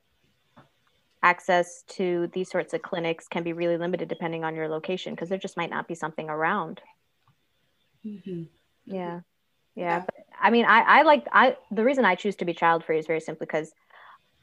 access 1.23 1.83
to 1.83 2.27
these 2.33 2.49
sorts 2.51 2.73
of 2.73 2.81
clinics 2.81 3.27
can 3.27 3.43
be 3.43 3.53
really 3.53 3.77
limited 3.77 4.09
depending 4.09 4.43
on 4.43 4.55
your 4.55 4.67
location 4.67 5.13
because 5.13 5.29
there 5.29 5.37
just 5.37 5.57
might 5.57 5.69
not 5.69 5.87
be 5.87 5.95
something 5.95 6.29
around. 6.29 6.81
mhm. 8.05 8.49
Yeah. 8.85 8.95
Yeah. 8.95 9.21
Yeah. 9.75 9.99
But, 10.05 10.25
I 10.39 10.49
mean, 10.51 10.65
I, 10.65 10.81
I 10.81 11.01
like, 11.03 11.25
I, 11.31 11.57
the 11.71 11.83
reason 11.83 12.05
I 12.05 12.15
choose 12.15 12.35
to 12.37 12.45
be 12.45 12.53
child 12.53 12.83
free 12.83 12.99
is 12.99 13.07
very 13.07 13.21
simply 13.21 13.45
because 13.45 13.73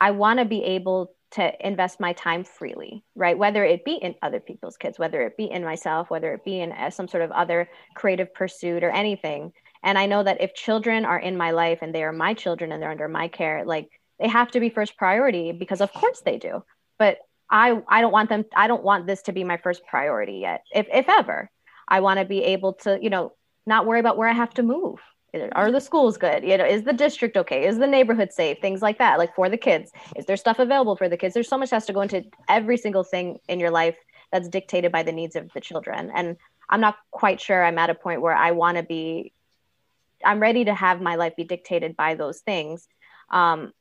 I 0.01 0.13
want 0.13 0.39
to 0.39 0.45
be 0.45 0.65
able 0.65 1.13
to 1.33 1.67
invest 1.67 2.01
my 2.01 2.13
time 2.15 2.43
freely, 2.45 3.05
right? 3.15 3.39
Whether 3.39 3.65
it 3.65 3.85
be 3.85 3.95
in 3.95 4.15
other 4.23 4.41
people's 4.41 4.77
kids, 4.77 4.99
whether 4.99 5.23
it 5.23 5.37
be 5.37 5.51
in 5.51 5.63
myself, 5.65 6.11
whether 6.11 6.35
it 6.35 6.45
be 6.45 6.61
in 6.61 6.73
uh, 6.73 6.91
some 6.91 7.07
sort 7.07 7.23
of 7.23 7.31
other 7.31 7.69
creative 7.95 8.35
pursuit 8.35 8.83
or 8.83 8.91
anything. 8.91 9.53
And 9.83 9.99
I 9.99 10.07
know 10.07 10.23
that 10.23 10.41
if 10.41 10.55
children 10.55 11.05
are 11.05 11.19
in 11.19 11.37
my 11.37 11.53
life 11.53 11.79
and 11.83 11.95
they 11.95 12.05
are 12.05 12.13
my 12.13 12.35
children 12.35 12.73
and 12.73 12.83
they're 12.83 12.91
under 12.91 13.09
my 13.09 13.29
care, 13.29 13.65
like 13.65 13.89
they 14.19 14.29
have 14.29 14.51
to 14.53 14.61
be 14.61 14.69
first 14.69 14.97
priority 14.97 15.53
because 15.53 15.81
of 15.81 15.93
course 15.93 16.21
they 16.21 16.39
do. 16.39 16.63
But 16.99 17.19
I, 17.49 17.83
I 17.89 18.01
don't 18.01 18.13
want 18.13 18.29
them, 18.29 18.45
I 18.55 18.69
don't 18.69 18.85
want 18.85 19.07
this 19.07 19.23
to 19.23 19.33
be 19.33 19.45
my 19.45 19.57
first 19.57 19.83
priority 19.87 20.39
yet, 20.39 20.63
if, 20.73 20.87
if 20.93 21.09
ever. 21.09 21.51
I 21.89 22.01
want 22.01 22.21
to 22.21 22.25
be 22.25 22.45
able 22.45 22.75
to, 22.75 22.99
you 23.03 23.11
know, 23.11 23.33
not 23.67 23.87
worry 23.87 24.01
about 24.01 24.17
where 24.17 24.29
I 24.29 24.33
have 24.33 24.55
to 24.55 24.63
move. 24.63 25.01
Are 25.53 25.71
the 25.71 25.81
schools 25.81 26.17
good? 26.17 26.43
You 26.43 26.57
know, 26.59 26.65
is 26.65 26.83
the 26.83 26.93
district 26.93 27.37
okay? 27.37 27.67
Is 27.67 27.79
the 27.79 27.87
neighborhood 27.87 28.33
safe? 28.33 28.59
Things 28.61 28.83
like 28.83 28.99
that, 28.99 29.19
like 29.19 29.35
for 29.35 29.49
the 29.49 29.57
kids. 29.57 29.93
Is 30.17 30.27
there 30.27 30.37
stuff 30.37 30.59
available 30.59 30.97
for 30.97 31.09
the 31.09 31.17
kids? 31.17 31.35
There's 31.35 31.49
so 31.49 31.59
much 31.59 31.71
has 31.71 31.87
to 31.87 31.93
go 31.93 32.01
into 32.01 32.25
every 32.49 32.77
single 32.77 33.05
thing 33.05 33.39
in 33.49 33.61
your 33.61 33.71
life 33.71 33.97
that's 34.33 34.49
dictated 34.49 34.91
by 34.91 35.05
the 35.05 35.13
needs 35.13 35.37
of 35.37 35.53
the 35.53 35.61
children. 35.61 36.11
And 36.15 36.37
I'm 36.69 36.81
not 36.81 36.97
quite 37.11 37.41
sure 37.41 37.65
I'm 37.65 37.79
at 37.79 37.91
a 37.91 37.95
point 37.95 38.23
where 38.23 38.35
I 38.35 38.51
want 38.53 38.77
to 38.77 38.83
be, 38.83 39.33
I'm 40.25 40.41
ready 40.41 40.65
to 40.65 40.75
have 40.75 41.01
my 41.01 41.17
life 41.17 41.37
be 41.37 41.45
dictated 41.45 41.97
by 41.97 42.15
those 42.15 42.41
things. 42.41 42.87
Um, 43.31 43.73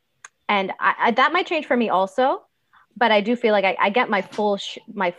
and 0.47 0.71
I, 0.80 0.95
I, 0.99 1.12
that 1.12 1.34
might 1.34 1.47
change 1.47 1.65
for 1.65 1.78
me 1.78 1.89
also, 1.89 2.41
but 2.97 3.12
I 3.12 3.21
do 3.21 3.36
feel 3.36 3.52
like 3.52 3.65
I, 3.65 3.78
I 3.80 3.89
get 3.89 4.10
my 4.10 4.21
full, 4.21 4.58
sh- 4.58 4.80
my, 4.91 5.13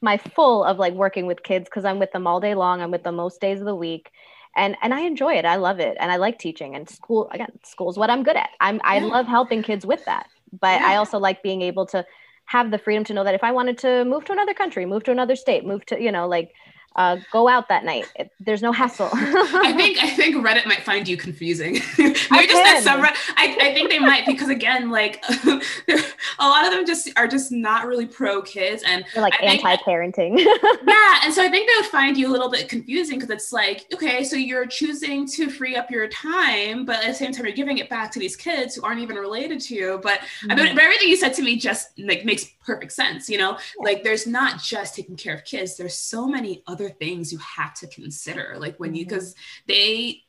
my 0.00 0.18
full 0.18 0.64
of 0.64 0.78
like 0.78 0.94
working 0.94 1.26
with 1.26 1.42
kids 1.42 1.66
because 1.66 1.84
I'm 1.84 1.98
with 1.98 2.12
them 2.12 2.26
all 2.26 2.40
day 2.40 2.54
long. 2.54 2.80
I'm 2.80 2.90
with 2.90 3.04
them 3.04 3.16
most 3.16 3.40
days 3.40 3.60
of 3.60 3.66
the 3.66 3.74
week 3.74 4.10
and 4.56 4.76
and 4.82 4.94
I 4.94 5.00
enjoy 5.00 5.34
it. 5.34 5.44
I 5.44 5.56
love 5.56 5.80
it, 5.80 5.96
and 5.98 6.10
I 6.10 6.16
like 6.16 6.38
teaching. 6.38 6.74
And 6.74 6.88
school 6.88 7.28
again, 7.32 7.58
school's 7.64 7.98
what 7.98 8.10
I'm 8.10 8.22
good 8.22 8.36
at. 8.36 8.50
I'm 8.60 8.80
I 8.84 8.98
Yeah. 8.98 9.06
love 9.06 9.26
helping 9.26 9.62
kids 9.62 9.84
with 9.84 10.04
that, 10.06 10.28
but 10.60 10.80
Yeah. 10.80 10.88
I 10.90 10.96
also 10.96 11.18
like 11.18 11.42
being 11.42 11.62
able 11.62 11.86
to 11.86 12.04
have 12.46 12.70
the 12.70 12.78
freedom 12.78 13.04
to 13.04 13.14
know 13.14 13.24
that 13.24 13.34
if 13.34 13.42
I 13.42 13.52
wanted 13.52 13.78
to 13.78 14.04
move 14.04 14.24
to 14.26 14.32
another 14.32 14.54
country, 14.54 14.86
move 14.86 15.04
to 15.04 15.10
another 15.10 15.36
state, 15.36 15.64
move 15.64 15.84
to 15.86 16.00
you 16.00 16.12
know 16.12 16.28
like 16.28 16.52
uh, 16.96 17.16
go 17.32 17.48
out 17.48 17.68
that 17.68 17.84
night, 17.84 18.06
it, 18.16 18.30
there's 18.40 18.62
no 18.62 18.72
hassle. 18.72 19.08
I 19.12 19.72
think 19.76 20.02
I 20.02 20.10
think 20.10 20.36
Reddit 20.36 20.66
might 20.66 20.82
find 20.82 21.08
you 21.08 21.16
confusing. 21.16 21.74
Maybe 21.98 22.14
just 22.14 22.84
that. 22.84 23.34
I, 23.36 23.56
I 23.60 23.74
think 23.74 23.90
they 23.90 23.98
might 23.98 24.26
because 24.26 24.48
again, 24.48 24.90
like 24.90 25.22
a 25.44 26.48
lot 26.48 26.66
of 26.66 26.72
them 26.72 26.86
just 26.86 27.10
are 27.16 27.26
just 27.26 27.50
not 27.50 27.86
really 27.86 28.06
pro 28.06 28.42
kids, 28.42 28.82
and 28.86 29.04
They're 29.12 29.22
like 29.22 29.34
I 29.40 29.46
anti-parenting. 29.46 30.38
yeah, 30.38 31.20
and 31.24 31.32
so 31.34 31.42
I 31.42 31.48
think 31.48 31.68
they 31.68 31.76
would 31.76 31.86
find 31.86 32.16
you 32.16 32.28
a 32.28 32.32
little 32.32 32.50
bit 32.50 32.68
confusing 32.68 33.18
because 33.18 33.30
it's 33.30 33.52
like, 33.52 33.86
okay, 33.92 34.22
so 34.22 34.36
you're 34.36 34.66
choosing 34.66 35.26
to 35.28 35.50
free 35.50 35.76
up 35.76 35.90
your 35.90 36.08
time, 36.08 36.84
but 36.84 36.96
at 36.96 37.08
the 37.08 37.14
same 37.14 37.32
time 37.32 37.46
you're 37.46 37.54
giving 37.54 37.78
it 37.78 37.88
back 37.88 38.10
to 38.12 38.18
these 38.18 38.36
kids 38.36 38.74
who 38.74 38.82
aren't 38.82 39.00
even 39.00 39.16
related 39.16 39.60
to 39.62 39.74
you. 39.74 40.00
But 40.02 40.20
I 40.48 40.54
mean, 40.54 40.74
but 40.74 40.82
everything 40.82 41.08
you 41.08 41.16
said 41.16 41.34
to 41.34 41.42
me 41.42 41.56
just 41.56 41.98
like 41.98 42.24
makes 42.24 42.46
perfect 42.64 42.92
sense. 42.92 43.28
You 43.28 43.38
know, 43.38 43.58
like 43.78 44.02
there's 44.04 44.26
not 44.26 44.60
just 44.62 44.94
taking 44.94 45.16
care 45.16 45.34
of 45.34 45.44
kids. 45.44 45.76
There's 45.76 45.94
so 45.94 46.26
many 46.26 46.62
other 46.66 46.83
things 46.90 47.32
you 47.32 47.38
have 47.38 47.74
to 47.74 47.86
consider. 47.86 48.56
Like 48.58 48.78
when 48.78 48.94
you, 48.94 49.04
because 49.04 49.34
they, 49.66 50.22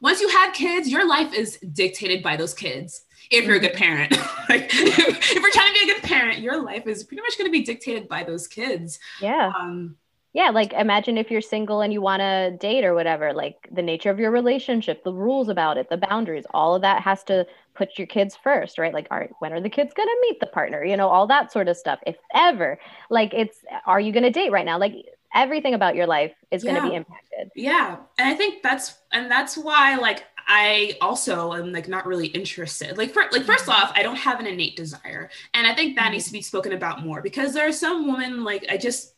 once 0.00 0.20
you 0.20 0.28
have 0.28 0.54
kids, 0.54 0.88
your 0.88 1.06
life 1.08 1.32
is 1.32 1.58
dictated 1.72 2.22
by 2.22 2.36
those 2.36 2.54
kids. 2.54 3.04
If 3.30 3.44
you're 3.44 3.56
a 3.56 3.60
good 3.60 3.74
parent, 3.74 4.12
like 4.48 4.68
if 4.72 5.34
you're 5.34 5.52
trying 5.52 5.74
to 5.74 5.80
be 5.80 5.90
a 5.90 5.94
good 5.94 6.02
parent, 6.02 6.38
your 6.38 6.62
life 6.62 6.86
is 6.86 7.04
pretty 7.04 7.20
much 7.20 7.36
going 7.36 7.48
to 7.48 7.52
be 7.52 7.62
dictated 7.62 8.08
by 8.08 8.24
those 8.24 8.46
kids. 8.46 8.98
yeah. 9.20 9.52
Um, 9.58 9.96
Yeah, 10.32 10.50
like 10.50 10.72
imagine 10.72 11.18
if 11.18 11.30
you're 11.30 11.40
single 11.40 11.80
and 11.80 11.92
you 11.92 12.00
want 12.00 12.20
to 12.20 12.56
date 12.58 12.84
or 12.84 12.94
whatever, 12.94 13.32
like 13.32 13.68
the 13.72 13.82
nature 13.82 14.10
of 14.10 14.18
your 14.18 14.30
relationship, 14.30 15.02
the 15.04 15.12
rules 15.12 15.48
about 15.48 15.78
it, 15.78 15.88
the 15.90 15.96
boundaries, 15.96 16.44
all 16.52 16.74
of 16.74 16.82
that 16.82 17.02
has 17.02 17.24
to 17.24 17.46
put 17.74 17.96
your 17.96 18.06
kids 18.06 18.36
first, 18.36 18.76
right? 18.78 18.92
Like, 18.92 19.06
are 19.10 19.28
when 19.38 19.52
are 19.52 19.60
the 19.60 19.70
kids 19.70 19.94
going 19.94 20.08
to 20.08 20.18
meet 20.22 20.40
the 20.40 20.46
partner? 20.46 20.84
You 20.84 20.96
know, 20.96 21.08
all 21.08 21.26
that 21.28 21.52
sort 21.52 21.68
of 21.68 21.76
stuff. 21.76 22.00
If 22.06 22.16
ever, 22.34 22.78
like, 23.08 23.32
it's 23.32 23.58
are 23.86 24.00
you 24.00 24.12
going 24.12 24.24
to 24.24 24.30
date 24.30 24.52
right 24.52 24.66
now? 24.66 24.78
Like, 24.78 24.94
everything 25.34 25.74
about 25.74 25.94
your 25.96 26.06
life 26.06 26.34
is 26.50 26.64
going 26.64 26.74
to 26.76 26.80
be 26.80 26.94
impacted. 26.94 27.50
Yeah, 27.54 27.96
and 28.18 28.28
I 28.28 28.34
think 28.34 28.62
that's 28.62 28.94
and 29.12 29.30
that's 29.30 29.56
why 29.56 29.96
like 29.96 30.24
I 30.46 30.96
also 31.00 31.52
am 31.54 31.72
like 31.72 31.88
not 31.88 32.06
really 32.06 32.28
interested. 32.28 32.96
Like 32.96 33.10
for, 33.12 33.24
like 33.32 33.44
first 33.44 33.68
off, 33.68 33.92
I 33.96 34.02
don't 34.02 34.16
have 34.16 34.38
an 34.38 34.46
innate 34.46 34.76
desire, 34.76 35.30
and 35.54 35.66
I 35.66 35.74
think 35.74 35.96
that 35.96 36.10
Mhm. 36.10 36.12
needs 36.12 36.26
to 36.26 36.32
be 36.32 36.42
spoken 36.42 36.72
about 36.72 37.04
more 37.04 37.20
because 37.22 37.52
there 37.54 37.66
are 37.66 37.72
some 37.72 38.06
women 38.12 38.44
like 38.44 38.66
I 38.70 38.76
just 38.76 39.14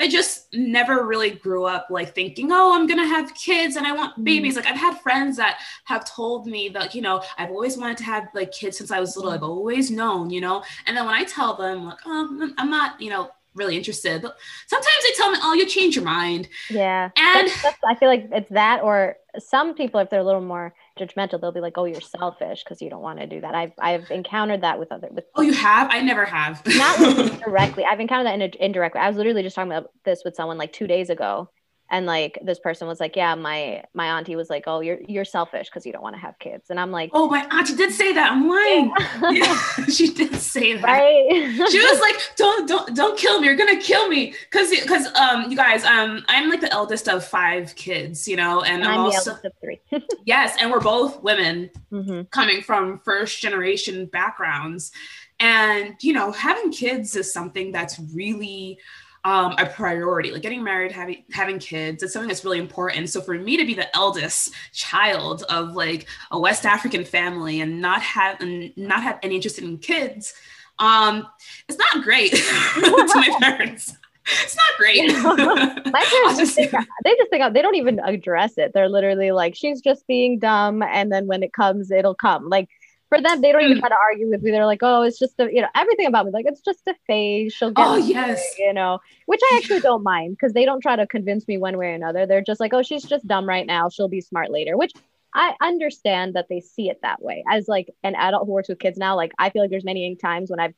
I 0.00 0.08
just 0.08 0.52
never 0.52 1.06
really 1.06 1.30
grew 1.30 1.64
up 1.66 1.86
like 1.88 2.14
thinking, 2.16 2.50
oh, 2.50 2.74
I'm 2.74 2.86
gonna 2.88 3.06
have 3.06 3.32
kids 3.34 3.76
and 3.76 3.86
I 3.86 3.92
want 3.92 4.24
Mhm. 4.24 4.24
babies. 4.24 4.56
Like 4.56 4.66
I've 4.66 4.76
had 4.76 5.00
friends 5.00 5.36
that 5.36 5.60
have 5.84 6.04
told 6.04 6.46
me 6.48 6.68
that 6.70 6.94
you 6.96 7.02
know 7.02 7.22
I've 7.38 7.50
always 7.50 7.76
wanted 7.78 7.98
to 7.98 8.04
have 8.04 8.26
like 8.34 8.50
kids 8.50 8.76
since 8.78 8.90
I 8.90 8.98
was 9.00 9.16
little. 9.16 9.30
Mhm. 9.30 9.34
I've 9.34 9.42
always 9.44 9.90
known, 9.90 10.30
you 10.30 10.40
know. 10.40 10.64
And 10.86 10.96
then 10.96 11.06
when 11.06 11.14
I 11.14 11.22
tell 11.24 11.54
them 11.56 11.84
like, 11.84 11.98
oh, 12.06 12.50
I'm 12.58 12.70
not, 12.70 13.00
you 13.00 13.10
know, 13.10 13.30
really 13.54 13.76
interested. 13.76 14.22
But 14.22 14.36
sometimes 14.66 14.96
they 15.02 15.12
tell 15.16 15.30
me, 15.30 15.38
oh, 15.42 15.54
you 15.54 15.66
change 15.66 15.96
your 15.96 16.04
mind. 16.04 16.48
Yeah. 16.70 17.10
And 17.16 17.48
That's, 17.48 17.62
that's, 17.62 17.78
I 17.86 17.94
feel 17.94 18.08
like 18.08 18.28
it's 18.32 18.50
that, 18.50 18.82
or 18.82 19.16
some 19.38 19.74
people, 19.74 20.00
if 20.00 20.10
they're 20.10 20.20
a 20.20 20.24
little 20.24 20.40
more 20.40 20.74
judgmental, 20.98 21.40
they'll 21.40 21.52
be 21.52 21.60
like, 21.60 21.76
"Oh, 21.76 21.84
you're 21.84 22.00
selfish 22.00 22.62
because 22.62 22.80
you 22.80 22.90
don't 22.90 23.02
want 23.02 23.18
to 23.20 23.26
do 23.26 23.40
that." 23.40 23.54
I've 23.54 23.72
I've 23.78 24.10
encountered 24.10 24.62
that 24.62 24.78
with 24.78 24.92
other 24.92 25.08
with 25.10 25.24
oh, 25.34 25.42
you 25.42 25.52
have? 25.52 25.88
I 25.90 26.00
never 26.00 26.24
have. 26.24 26.62
not 26.66 27.40
directly. 27.44 27.84
I've 27.84 28.00
encountered 28.00 28.26
that 28.26 28.40
in, 28.40 28.62
indirectly. 28.64 29.00
I 29.00 29.08
was 29.08 29.16
literally 29.16 29.42
just 29.42 29.56
talking 29.56 29.72
about 29.72 29.90
this 30.04 30.22
with 30.24 30.34
someone 30.34 30.58
like 30.58 30.72
two 30.72 30.86
days 30.86 31.10
ago, 31.10 31.50
and 31.90 32.06
like 32.06 32.38
this 32.42 32.58
person 32.58 32.88
was 32.88 32.98
like, 33.00 33.14
"Yeah, 33.16 33.34
my 33.34 33.84
my 33.94 34.18
auntie 34.18 34.36
was 34.36 34.48
like, 34.50 34.64
oh, 34.66 34.80
you're 34.80 34.98
you're 35.06 35.24
selfish 35.24 35.68
because 35.68 35.84
you 35.84 35.92
don't 35.92 36.02
want 36.02 36.14
to 36.16 36.20
have 36.20 36.38
kids," 36.38 36.70
and 36.70 36.80
I'm 36.80 36.90
like, 36.90 37.10
Oh, 37.12 37.28
my 37.28 37.46
auntie 37.50 37.76
did 37.76 37.92
say 37.92 38.12
that. 38.14 38.32
I'm 38.32 38.48
lying. 38.48 38.92
Yeah, 39.36 39.58
she 39.88 40.12
did 40.12 40.34
say 40.36 40.74
that. 40.76 40.82
right? 40.82 41.68
She 41.70 41.78
was 41.78 42.00
like, 42.06 42.16
"Don't, 42.36 42.68
don't, 42.68 42.96
don't 42.96 43.18
kill 43.18 43.40
me. 43.40 43.46
You're 43.46 43.56
gonna 43.56 43.80
kill 43.80 44.08
me." 44.08 44.34
Cause, 44.50 44.72
cause, 44.86 45.06
um, 45.14 45.50
you 45.50 45.56
guys, 45.56 45.84
um, 45.84 46.24
I'm 46.28 46.48
like 46.48 46.60
the 46.60 46.72
eldest 46.72 47.08
of 47.08 47.24
five 47.24 47.74
kids, 47.76 48.26
you 48.26 48.36
know, 48.36 48.62
and 48.62 48.82
And 48.82 48.84
I'm 48.84 48.90
I'm 48.92 49.10
the 49.10 49.16
also 49.16 49.30
eldest 49.32 49.44
of 49.44 49.52
three. 49.60 49.80
yes, 50.24 50.56
and 50.60 50.70
we're 50.70 50.80
both 50.80 51.22
women 51.22 51.70
hmm 51.90 52.22
coming 52.30 52.62
from 52.62 52.98
first 53.04 53.40
generation 53.40 54.06
backgrounds, 54.06 54.90
and 55.38 55.94
you 56.00 56.12
know, 56.12 56.32
having 56.32 56.72
kids 56.72 57.14
is 57.16 57.32
something 57.32 57.72
that's 57.72 57.98
really 58.14 58.78
um, 59.24 59.54
a 59.58 59.66
priority. 59.66 60.30
Like 60.30 60.42
getting 60.42 60.62
married, 60.62 60.92
having 60.92 61.24
having 61.32 61.58
kids, 61.58 62.02
it's 62.02 62.12
something 62.12 62.28
that's 62.28 62.44
really 62.44 62.58
important. 62.58 63.08
So 63.08 63.20
for 63.20 63.34
me 63.34 63.56
to 63.56 63.64
be 63.64 63.74
the 63.74 63.94
eldest 63.96 64.52
child 64.72 65.44
of 65.48 65.74
like 65.74 66.06
a 66.30 66.38
West 66.38 66.66
African 66.66 67.04
family 67.04 67.60
and 67.60 67.80
not 67.80 68.02
have 68.02 68.40
and 68.40 68.76
not 68.76 69.02
have 69.02 69.18
any 69.22 69.36
interest 69.36 69.58
in 69.58 69.78
kids, 69.78 70.34
um, 70.78 71.26
it's 71.68 71.78
not 71.78 72.04
great 72.04 72.32
to 72.32 73.12
my 73.14 73.36
parents. 73.40 73.96
It's 74.26 74.56
not 74.56 74.78
great. 74.78 75.12
My 75.92 76.02
parents 76.02 76.38
just 76.38 76.54
think, 76.54 76.70
they 76.70 77.14
just 77.14 77.28
think 77.28 77.52
they 77.52 77.60
don't 77.60 77.74
even 77.74 78.00
address 78.00 78.56
it. 78.56 78.72
They're 78.72 78.88
literally 78.88 79.32
like, 79.32 79.54
she's 79.54 79.82
just 79.82 80.06
being 80.06 80.38
dumb, 80.38 80.82
and 80.82 81.12
then 81.12 81.26
when 81.26 81.42
it 81.42 81.52
comes, 81.52 81.90
it'll 81.90 82.14
come. 82.14 82.48
Like 82.48 82.70
for 83.08 83.20
them, 83.20 83.40
they 83.40 83.52
don't 83.52 83.62
even 83.62 83.76
Mm. 83.76 83.80
try 83.80 83.88
to 83.90 83.96
argue 83.96 84.28
with 84.30 84.42
me. 84.42 84.50
They're 84.50 84.66
like, 84.66 84.82
oh, 84.82 85.02
it's 85.02 85.18
just 85.18 85.38
a, 85.38 85.52
you 85.52 85.60
know, 85.60 85.68
everything 85.74 86.06
about 86.06 86.26
me. 86.26 86.32
Like 86.32 86.46
it's 86.48 86.60
just 86.60 86.80
a 86.86 86.94
phase. 87.06 87.52
She'll 87.52 87.70
get, 87.70 87.86
Oh, 87.86 87.96
yes. 87.96 88.42
you 88.58 88.72
know, 88.72 88.98
which 89.26 89.40
I 89.42 89.56
actually 89.58 89.80
don't 89.80 90.02
mind 90.02 90.32
because 90.36 90.52
they 90.52 90.64
don't 90.64 90.80
try 90.80 90.96
to 90.96 91.06
convince 91.06 91.46
me 91.46 91.58
one 91.58 91.76
way 91.76 91.88
or 91.88 91.94
another. 91.94 92.26
They're 92.26 92.42
just 92.42 92.60
like, 92.60 92.72
oh, 92.74 92.82
she's 92.82 93.04
just 93.04 93.26
dumb 93.26 93.48
right 93.48 93.66
now. 93.66 93.88
She'll 93.88 94.08
be 94.08 94.20
smart 94.20 94.50
later, 94.50 94.76
which 94.76 94.92
I 95.34 95.54
understand 95.60 96.34
that 96.34 96.46
they 96.48 96.60
see 96.60 96.88
it 96.88 97.00
that 97.02 97.20
way. 97.22 97.44
As 97.50 97.68
like 97.68 97.90
an 98.02 98.14
adult 98.14 98.46
who 98.46 98.52
works 98.52 98.68
with 98.68 98.78
kids 98.78 98.96
now, 98.98 99.16
like 99.16 99.32
I 99.38 99.50
feel 99.50 99.62
like 99.62 99.70
there's 99.70 99.84
many 99.84 100.16
times 100.16 100.50
when 100.50 100.60
I've 100.60 100.74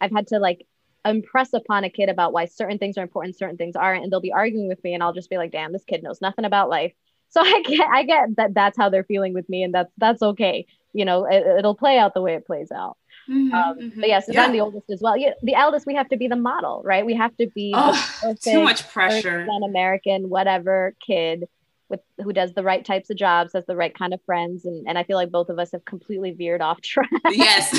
I've 0.00 0.12
had 0.12 0.26
to 0.28 0.38
like 0.38 0.66
impress 1.04 1.52
upon 1.52 1.84
a 1.84 1.90
kid 1.90 2.08
about 2.08 2.32
why 2.32 2.44
certain 2.46 2.78
things 2.78 2.98
are 2.98 3.02
important, 3.02 3.36
certain 3.38 3.56
things 3.56 3.76
aren't, 3.76 4.02
and 4.02 4.12
they'll 4.12 4.20
be 4.20 4.32
arguing 4.32 4.68
with 4.68 4.82
me, 4.84 4.92
and 4.94 5.02
I'll 5.02 5.12
just 5.12 5.30
be 5.30 5.36
like, 5.38 5.52
"Damn, 5.52 5.72
this 5.72 5.84
kid 5.84 6.02
knows 6.02 6.20
nothing 6.20 6.44
about 6.44 6.68
life." 6.68 6.92
So 7.28 7.40
I 7.44 7.62
get 7.62 7.88
I 7.88 8.02
get 8.04 8.36
that 8.36 8.54
that's 8.54 8.76
how 8.76 8.88
they're 8.88 9.04
feeling 9.04 9.34
with 9.34 9.48
me, 9.48 9.62
and 9.62 9.74
that's 9.74 9.92
that's 9.98 10.22
okay. 10.22 10.66
You 10.92 11.04
know, 11.04 11.26
it, 11.30 11.62
will 11.62 11.74
play 11.74 11.98
out 11.98 12.14
the 12.14 12.22
way 12.22 12.34
it 12.34 12.46
plays 12.46 12.72
out. 12.72 12.96
Mm-hmm, 13.28 13.54
um, 13.54 13.78
mm-hmm. 13.78 14.00
But 14.00 14.08
yes, 14.08 14.24
yeah, 14.28 14.44
I'm 14.44 14.52
the 14.52 14.60
oldest 14.60 14.88
as 14.90 15.00
well. 15.02 15.16
Yeah, 15.16 15.32
the 15.42 15.54
eldest, 15.54 15.86
we 15.86 15.94
have 15.94 16.08
to 16.10 16.16
be 16.16 16.28
the 16.28 16.36
model, 16.36 16.80
right? 16.84 17.04
We 17.04 17.14
have 17.14 17.36
to 17.36 17.48
be 17.48 17.72
oh, 17.74 17.92
perfect, 18.22 18.44
too 18.44 18.62
much 18.62 18.88
pressure. 18.88 19.40
An 19.40 19.62
American, 19.64 20.28
whatever 20.28 20.94
kid 21.04 21.48
with 21.88 22.00
who 22.22 22.32
does 22.32 22.52
the 22.54 22.62
right 22.62 22.84
types 22.84 23.10
of 23.10 23.16
jobs, 23.16 23.52
has 23.52 23.66
the 23.66 23.76
right 23.76 23.96
kind 23.96 24.14
of 24.14 24.20
friends, 24.24 24.64
and 24.64 24.86
and 24.88 24.96
I 24.96 25.02
feel 25.02 25.16
like 25.16 25.30
both 25.30 25.48
of 25.48 25.58
us 25.58 25.72
have 25.72 25.84
completely 25.84 26.32
veered 26.32 26.60
off 26.60 26.80
track. 26.82 27.10
Yes, 27.30 27.70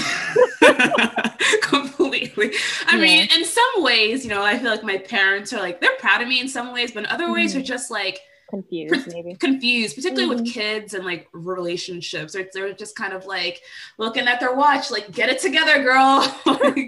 completely. 1.62 2.54
I 2.88 2.96
yeah. 2.96 3.02
mean, 3.02 3.28
in 3.36 3.46
some 3.46 3.84
ways, 3.84 4.26
you 4.26 4.30
know, 4.30 4.44
I 4.44 4.58
feel 4.60 4.72
like 4.72 4.84
my 4.84 4.98
parents 4.98 5.54
are 5.54 5.60
like 5.60 5.82
they're 5.82 5.98
proud 6.00 6.22
of 6.22 6.28
me 6.28 6.40
in 6.40 6.48
some 6.48 6.74
ways, 6.74 6.92
but 6.92 7.04
in 7.04 7.06
other 7.08 7.26
mm-hmm. 7.26 7.34
ways, 7.34 7.56
are 7.56 7.62
just 7.62 7.90
like 7.90 8.20
confused 8.50 9.08
maybe. 9.12 9.36
confused 9.36 9.96
particularly 9.96 10.34
mm-hmm. 10.34 10.44
with 10.44 10.54
kids 10.54 10.94
and 10.94 11.06
like 11.06 11.28
relationships 11.34 12.36
or 12.36 12.48
they're 12.54 12.74
just 12.74 12.96
kind 12.96 13.14
of 13.14 13.26
like 13.26 13.62
looking 13.98 14.28
at 14.28 14.40
their 14.40 14.56
watch 14.56 14.90
like 14.90 15.12
get 15.12 15.30
it 15.30 15.40
together 15.40 15.84
girl. 15.84 16.24
Like, 16.48 16.88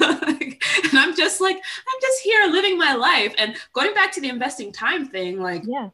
like, 0.00 0.62
and 0.84 0.98
i'm 0.98 1.16
just 1.16 1.40
like 1.40 1.56
i'm 1.56 2.00
just 2.00 2.22
here 2.22 2.46
living 2.46 2.78
my 2.78 2.94
life. 2.94 3.34
And 3.38 3.56
going 3.72 3.94
back 3.94 4.12
to 4.12 4.20
the 4.20 4.28
investing 4.28 4.72
time 4.72 5.06
thing 5.06 5.40
like 5.40 5.62
yeah 5.66 5.88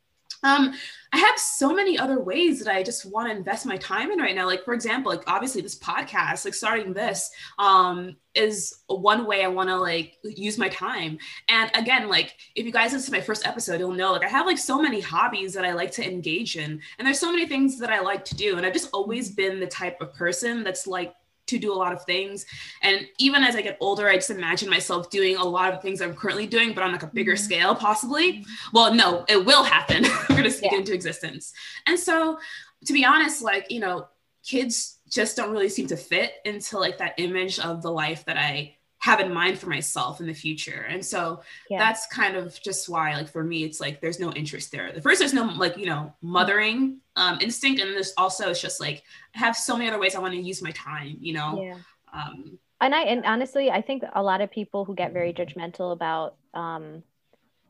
um, 0.44 0.74
I 1.12 1.16
have 1.16 1.38
so 1.38 1.74
many 1.74 1.98
other 1.98 2.20
ways 2.20 2.58
that 2.58 2.72
I 2.72 2.82
just 2.82 3.06
want 3.06 3.30
to 3.30 3.36
invest 3.36 3.64
my 3.64 3.78
time 3.78 4.10
in 4.10 4.18
right 4.18 4.34
now. 4.34 4.46
Like, 4.46 4.62
for 4.62 4.74
example, 4.74 5.10
like 5.10 5.24
obviously 5.26 5.62
this 5.62 5.78
podcast, 5.78 6.44
like 6.44 6.54
starting 6.54 6.92
this, 6.92 7.30
um, 7.58 8.16
is 8.34 8.80
one 8.88 9.26
way 9.26 9.42
I 9.42 9.48
want 9.48 9.70
to 9.70 9.76
like 9.76 10.18
use 10.22 10.58
my 10.58 10.68
time. 10.68 11.18
And 11.48 11.70
again, 11.74 12.08
like 12.08 12.36
if 12.56 12.66
you 12.66 12.72
guys 12.72 12.92
listen 12.92 13.06
to 13.06 13.18
my 13.18 13.24
first 13.24 13.46
episode, 13.46 13.80
you'll 13.80 13.92
know 13.92 14.12
like 14.12 14.24
I 14.24 14.28
have 14.28 14.44
like 14.44 14.58
so 14.58 14.82
many 14.82 15.00
hobbies 15.00 15.54
that 15.54 15.64
I 15.64 15.72
like 15.72 15.92
to 15.92 16.06
engage 16.06 16.56
in, 16.56 16.80
and 16.98 17.06
there's 17.06 17.20
so 17.20 17.32
many 17.32 17.46
things 17.46 17.78
that 17.78 17.90
I 17.90 18.00
like 18.00 18.24
to 18.26 18.34
do. 18.34 18.56
And 18.56 18.66
I've 18.66 18.72
just 18.74 18.90
always 18.92 19.30
been 19.30 19.60
the 19.60 19.66
type 19.66 20.00
of 20.02 20.12
person 20.12 20.62
that's 20.62 20.86
like 20.86 21.14
to 21.46 21.58
do 21.58 21.72
a 21.72 21.76
lot 21.76 21.92
of 21.92 22.04
things. 22.04 22.46
And 22.82 23.06
even 23.18 23.42
as 23.42 23.56
I 23.56 23.62
get 23.62 23.76
older, 23.80 24.08
I 24.08 24.16
just 24.16 24.30
imagine 24.30 24.70
myself 24.70 25.10
doing 25.10 25.36
a 25.36 25.44
lot 25.44 25.72
of 25.72 25.82
things 25.82 26.00
I'm 26.00 26.14
currently 26.14 26.46
doing, 26.46 26.72
but 26.74 26.82
on 26.82 26.92
like 26.92 27.02
a 27.02 27.08
bigger 27.08 27.34
mm-hmm. 27.34 27.44
scale, 27.44 27.74
possibly. 27.74 28.44
Well, 28.72 28.94
no, 28.94 29.24
it 29.28 29.44
will 29.44 29.64
happen. 29.64 30.04
We're 30.28 30.36
gonna 30.36 30.50
speak 30.50 30.72
yeah. 30.72 30.78
into 30.78 30.94
existence. 30.94 31.52
And 31.86 31.98
so, 31.98 32.38
to 32.86 32.92
be 32.92 33.04
honest, 33.04 33.42
like 33.42 33.70
you 33.70 33.80
know, 33.80 34.08
kids 34.42 34.98
just 35.10 35.36
don't 35.36 35.50
really 35.50 35.68
seem 35.68 35.86
to 35.88 35.96
fit 35.96 36.32
into 36.44 36.78
like 36.78 36.98
that 36.98 37.14
image 37.18 37.58
of 37.58 37.82
the 37.82 37.90
life 37.90 38.24
that 38.24 38.36
I 38.36 38.76
have 39.04 39.20
in 39.20 39.34
mind 39.34 39.58
for 39.58 39.68
myself 39.68 40.18
in 40.20 40.26
the 40.26 40.32
future. 40.32 40.86
And 40.88 41.04
so 41.04 41.42
yeah. 41.68 41.78
that's 41.78 42.06
kind 42.06 42.36
of 42.36 42.58
just 42.62 42.88
why, 42.88 43.14
like, 43.14 43.28
for 43.28 43.44
me, 43.44 43.62
it's 43.62 43.78
like 43.78 44.00
there's 44.00 44.18
no 44.18 44.32
interest 44.32 44.72
there. 44.72 44.92
The 44.92 45.02
first, 45.02 45.18
there's 45.18 45.34
no, 45.34 45.44
like, 45.44 45.76
you 45.76 45.84
know, 45.84 46.14
mothering 46.22 47.00
um, 47.14 47.38
instinct. 47.42 47.82
And 47.82 47.92
there's 47.92 48.14
also, 48.16 48.48
it's 48.48 48.62
just 48.62 48.80
like, 48.80 49.02
I 49.36 49.40
have 49.40 49.56
so 49.56 49.76
many 49.76 49.90
other 49.90 50.00
ways 50.00 50.14
I 50.14 50.20
want 50.20 50.32
to 50.32 50.40
use 50.40 50.62
my 50.62 50.70
time, 50.70 51.18
you 51.20 51.34
know? 51.34 51.62
Yeah. 51.62 51.76
Um, 52.14 52.58
and 52.80 52.94
I, 52.94 53.02
and 53.02 53.26
honestly, 53.26 53.70
I 53.70 53.82
think 53.82 54.04
a 54.14 54.22
lot 54.22 54.40
of 54.40 54.50
people 54.50 54.86
who 54.86 54.94
get 54.94 55.12
very 55.12 55.34
judgmental 55.34 55.92
about 55.92 56.36
um, 56.54 57.02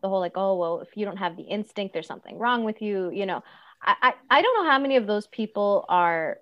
the 0.02 0.08
whole, 0.08 0.20
like, 0.20 0.36
oh, 0.36 0.54
well, 0.56 0.80
if 0.82 0.96
you 0.96 1.04
don't 1.04 1.16
have 1.16 1.36
the 1.36 1.42
instinct, 1.42 1.94
there's 1.94 2.06
something 2.06 2.38
wrong 2.38 2.62
with 2.62 2.80
you, 2.80 3.10
you 3.10 3.26
know, 3.26 3.42
I, 3.82 3.96
I, 4.00 4.14
I 4.30 4.42
don't 4.42 4.56
know 4.56 4.70
how 4.70 4.78
many 4.78 4.96
of 4.96 5.08
those 5.08 5.26
people 5.26 5.84
are 5.88 6.38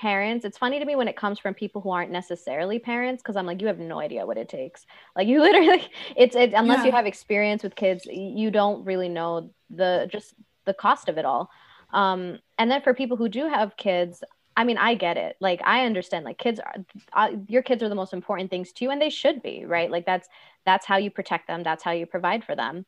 parents 0.00 0.44
it's 0.44 0.58
funny 0.58 0.78
to 0.78 0.84
me 0.84 0.96
when 0.96 1.08
it 1.08 1.16
comes 1.16 1.38
from 1.38 1.54
people 1.54 1.80
who 1.80 1.90
aren't 1.90 2.10
necessarily 2.10 2.78
parents 2.78 3.22
because 3.22 3.36
i'm 3.36 3.46
like 3.46 3.60
you 3.60 3.66
have 3.66 3.78
no 3.78 3.98
idea 3.98 4.26
what 4.26 4.38
it 4.38 4.48
takes. 4.48 4.86
Like 5.14 5.26
you 5.26 5.40
literally 5.48 5.88
it's 6.16 6.36
it, 6.36 6.52
unless 6.54 6.78
yeah. 6.78 6.86
you 6.86 6.92
have 6.92 7.06
experience 7.06 7.62
with 7.62 7.74
kids 7.74 8.06
you 8.06 8.50
don't 8.50 8.84
really 8.84 9.08
know 9.08 9.50
the 9.70 10.08
just 10.10 10.34
the 10.64 10.74
cost 10.74 11.08
of 11.08 11.18
it 11.18 11.24
all. 11.24 11.50
Um 11.92 12.38
and 12.58 12.70
then 12.70 12.82
for 12.82 12.94
people 12.94 13.16
who 13.16 13.28
do 13.28 13.48
have 13.48 13.76
kids 13.76 14.22
i 14.56 14.64
mean 14.64 14.78
i 14.78 14.94
get 14.94 15.16
it. 15.16 15.36
Like 15.40 15.60
i 15.64 15.86
understand 15.86 16.24
like 16.24 16.38
kids 16.38 16.60
are 16.60 16.74
uh, 17.12 17.30
your 17.48 17.62
kids 17.62 17.82
are 17.82 17.88
the 17.88 17.94
most 18.02 18.12
important 18.12 18.50
things 18.50 18.72
to 18.72 18.84
you 18.84 18.90
and 18.90 19.00
they 19.00 19.10
should 19.10 19.42
be 19.42 19.64
right? 19.64 19.90
Like 19.90 20.06
that's 20.06 20.28
that's 20.64 20.86
how 20.86 20.96
you 20.96 21.10
protect 21.10 21.46
them 21.46 21.62
that's 21.62 21.84
how 21.84 21.92
you 21.92 22.06
provide 22.06 22.44
for 22.44 22.56
them. 22.56 22.84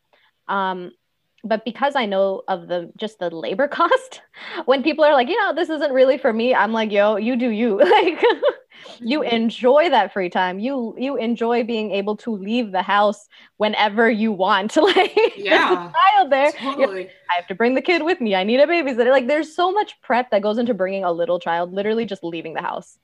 Um 0.47 0.92
but 1.44 1.64
because 1.64 1.94
I 1.96 2.07
know 2.07 2.42
of 2.48 2.68
the 2.68 2.92
just 2.96 3.18
the 3.18 3.31
labor 3.31 3.68
cost, 3.81 4.20
when 4.66 4.83
people 4.83 5.05
are 5.05 5.12
like, 5.12 5.29
you 5.29 5.38
know, 5.40 5.55
this 5.55 5.70
isn't 5.70 5.92
really 5.92 6.18
for 6.18 6.33
me, 6.33 6.55
I'm 6.55 6.72
like, 6.72 6.92
yo, 6.92 7.16
you 7.16 7.37
do 7.37 7.51
you. 7.51 7.79
like 7.90 8.22
you 9.01 9.20
mm-hmm. 9.20 9.35
enjoy 9.35 9.90
that 9.90 10.12
free 10.12 10.31
time. 10.31 10.59
You 10.59 10.94
you 10.98 11.16
enjoy 11.16 11.64
being 11.64 11.92
able 11.92 12.16
to 12.18 12.31
leave 12.31 12.72
the 12.72 12.83
house 12.83 13.29
whenever 13.57 14.11
you 14.11 14.33
want. 14.33 14.77
like 14.77 15.16
yeah, 15.37 15.90
child 15.92 16.33
there. 16.33 16.53
Totally. 16.53 17.09
I 17.31 17.35
have 17.37 17.46
to 17.48 17.55
bring 17.55 17.74
the 17.74 17.83
kid 17.83 18.03
with 18.03 18.20
me. 18.20 18.35
I 18.35 18.44
need 18.44 18.61
a 18.61 18.66
babysitter. 18.66 19.11
Like 19.11 19.27
there's 19.27 19.55
so 19.55 19.72
much 19.72 20.01
prep 20.03 20.31
that 20.31 20.42
goes 20.42 20.59
into 20.59 20.74
bringing 20.74 21.05
a 21.05 21.12
little 21.12 21.38
child 21.38 21.72
literally 21.72 22.05
just 22.05 22.24
leaving 22.24 22.55
the 22.55 22.62
house. 22.62 22.98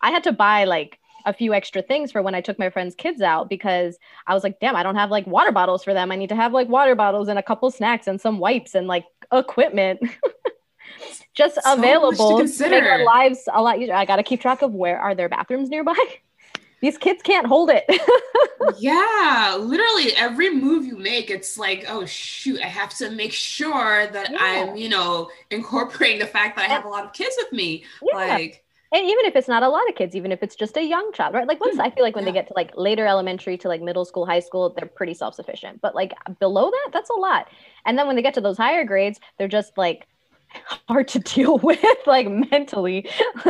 I 0.00 0.10
had 0.10 0.24
to 0.24 0.32
buy 0.32 0.64
like 0.64 0.98
a 1.24 1.32
few 1.32 1.54
extra 1.54 1.82
things 1.82 2.12
for 2.12 2.22
when 2.22 2.34
I 2.34 2.40
took 2.40 2.58
my 2.58 2.70
friends' 2.70 2.94
kids 2.94 3.22
out 3.22 3.48
because 3.48 3.98
I 4.26 4.34
was 4.34 4.42
like, 4.42 4.60
damn, 4.60 4.76
I 4.76 4.82
don't 4.82 4.96
have 4.96 5.10
like 5.10 5.26
water 5.26 5.52
bottles 5.52 5.84
for 5.84 5.94
them. 5.94 6.10
I 6.10 6.16
need 6.16 6.28
to 6.30 6.36
have 6.36 6.52
like 6.52 6.68
water 6.68 6.94
bottles 6.94 7.28
and 7.28 7.38
a 7.38 7.42
couple 7.42 7.70
snacks 7.70 8.06
and 8.06 8.20
some 8.20 8.38
wipes 8.38 8.74
and 8.74 8.86
like 8.86 9.04
equipment. 9.32 10.00
just 11.34 11.58
so 11.62 11.74
available 11.74 12.38
to, 12.38 12.48
to 12.48 12.68
make 12.68 12.84
our 12.84 13.04
lives 13.04 13.48
a 13.52 13.62
lot 13.62 13.78
easier. 13.78 13.94
I 13.94 14.04
got 14.04 14.16
to 14.16 14.22
keep 14.22 14.40
track 14.40 14.62
of 14.62 14.74
where 14.74 14.98
are 14.98 15.14
there 15.14 15.28
bathrooms 15.28 15.68
nearby. 15.68 15.96
These 16.80 16.98
kids 16.98 17.22
can't 17.22 17.46
hold 17.46 17.70
it. 17.70 17.84
yeah, 18.78 19.56
literally 19.58 20.16
every 20.16 20.52
move 20.52 20.84
you 20.84 20.98
make, 20.98 21.30
it's 21.30 21.56
like, 21.56 21.84
oh 21.88 22.04
shoot, 22.06 22.60
I 22.60 22.66
have 22.66 22.92
to 22.96 23.08
make 23.10 23.32
sure 23.32 24.08
that 24.08 24.32
yeah. 24.32 24.38
I'm, 24.40 24.76
you 24.76 24.88
know, 24.88 25.30
incorporating 25.52 26.18
the 26.18 26.26
fact 26.26 26.56
that 26.56 26.68
I 26.68 26.74
have 26.74 26.84
a 26.84 26.88
lot 26.88 27.04
of 27.04 27.12
kids 27.12 27.36
with 27.38 27.52
me. 27.52 27.84
Yeah. 28.02 28.16
Like 28.16 28.64
and 28.92 29.06
even 29.06 29.24
if 29.24 29.34
it's 29.34 29.48
not 29.48 29.62
a 29.62 29.68
lot 29.68 29.88
of 29.88 29.94
kids 29.94 30.14
even 30.14 30.32
if 30.32 30.42
it's 30.42 30.54
just 30.54 30.76
a 30.76 30.84
young 30.84 31.10
child 31.12 31.34
right? 31.34 31.46
Like 31.46 31.60
once 31.60 31.74
mm-hmm. 31.74 31.86
i 31.86 31.90
feel 31.90 32.04
like 32.04 32.14
when 32.14 32.24
yeah. 32.24 32.32
they 32.32 32.38
get 32.38 32.48
to 32.48 32.52
like 32.54 32.72
later 32.76 33.06
elementary 33.06 33.56
to 33.58 33.68
like 33.68 33.82
middle 33.82 34.04
school 34.04 34.26
high 34.26 34.40
school 34.40 34.74
they're 34.76 34.88
pretty 34.88 35.14
self-sufficient. 35.14 35.80
But 35.80 35.94
like 35.94 36.12
below 36.38 36.70
that 36.70 36.90
that's 36.92 37.10
a 37.10 37.14
lot. 37.14 37.48
And 37.84 37.98
then 37.98 38.06
when 38.06 38.16
they 38.16 38.22
get 38.22 38.34
to 38.34 38.40
those 38.40 38.56
higher 38.56 38.84
grades 38.84 39.20
they're 39.38 39.48
just 39.48 39.76
like 39.76 40.06
hard 40.88 41.08
to 41.08 41.18
deal 41.18 41.58
with 41.62 41.80
like 42.06 42.28
mentally. 42.28 43.08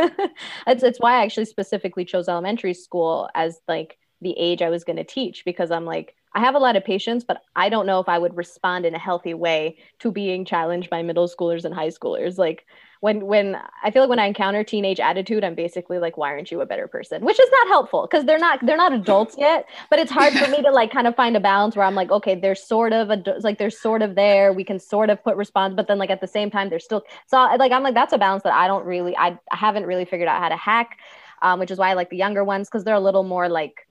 It's, 0.67 0.83
it's 0.83 1.01
why 1.01 1.21
i 1.21 1.25
actually 1.25 1.47
specifically 1.47 2.05
chose 2.05 2.29
elementary 2.29 2.75
school 2.75 3.29
as 3.35 3.61
like 3.69 3.99
the 4.21 4.35
age 4.39 4.63
i 4.63 4.71
was 4.71 4.85
going 4.85 4.97
to 4.97 5.05
teach 5.05 5.45
because 5.45 5.71
i'm 5.71 5.85
like 5.85 6.15
I 6.35 6.41
have 6.41 6.55
a 6.55 6.59
lot 6.59 6.77
of 6.77 6.85
patience, 6.85 7.25
but 7.25 7.43
I 7.57 7.69
don't 7.69 7.87
know 7.87 8.01
if 8.01 8.09
I 8.09 8.19
would 8.19 8.37
respond 8.37 8.87
in 8.87 8.95
a 8.95 8.99
healthy 8.99 9.35
way 9.35 9.77
to 9.99 10.11
being 10.11 10.45
challenged 10.45 10.89
by 10.89 11.03
middle 11.03 11.29
schoolers 11.29 11.65
and 11.65 11.75
high 11.75 11.89
schoolers. 11.89 12.39
Like 12.39 12.65
when 13.03 13.27
when 13.27 13.57
I 13.83 13.91
feel 13.91 14.03
like 14.03 14.11
when 14.11 14.21
I 14.21 14.27
encounter 14.27 14.63
teenage 14.63 15.01
attitude, 15.01 15.43
I'm 15.43 15.57
basically 15.57 15.99
like, 15.99 16.17
why 16.17 16.31
aren't 16.31 16.53
you 16.53 16.61
a 16.61 16.67
better 16.67 16.87
person? 16.87 17.25
Which 17.25 17.41
is 17.41 17.51
not 17.51 17.67
helpful 17.67 18.07
because 18.09 18.27
they're 18.27 18.39
not 18.39 18.65
they're 18.65 18.77
not 18.77 18.93
adults 18.93 19.35
yet. 19.39 19.69
But 19.91 19.99
it's 19.99 20.13
hard 20.13 20.33
for 20.33 20.49
me 20.49 20.63
to 20.63 20.71
like 20.71 20.93
kind 20.93 21.09
of 21.09 21.17
find 21.17 21.37
a 21.37 21.41
balance 21.41 21.75
where 21.75 21.85
I'm 21.85 21.97
like, 21.97 22.13
okay, 22.13 22.37
they're 22.37 22.55
sort 22.55 22.93
of 22.93 23.11
a, 23.11 23.21
like 23.41 23.59
they're 23.59 23.71
sort 23.71 24.03
of 24.03 24.15
there. 24.15 24.53
We 24.53 24.63
can 24.63 24.79
sort 24.79 25.11
of 25.11 25.21
put 25.25 25.35
response, 25.35 25.75
but 25.75 25.89
then 25.89 25.99
like 25.99 26.11
at 26.11 26.21
the 26.21 26.29
same 26.29 26.49
time, 26.49 26.71
they're 26.71 26.79
still 26.79 27.03
so 27.27 27.39
like 27.59 27.73
I'm 27.73 27.83
like 27.83 27.95
that's 27.95 28.13
a 28.13 28.19
balance 28.19 28.45
that 28.45 28.53
I 28.53 28.69
don't 28.69 28.87
really 28.87 29.17
I, 29.17 29.37
I 29.51 29.57
haven't 29.57 29.85
really 29.87 30.05
figured 30.05 30.29
out 30.29 30.41
how 30.41 30.49
to 30.51 30.57
hack. 30.57 30.97
Um, 31.43 31.59
which 31.59 31.73
is 31.73 31.79
why 31.79 31.91
I 31.91 31.95
like 31.95 32.09
the 32.09 32.17
younger 32.17 32.45
ones 32.45 32.69
because 32.69 32.85
they're 32.85 32.95
a 32.95 33.01
little 33.01 33.25
more 33.25 33.49
like 33.49 33.89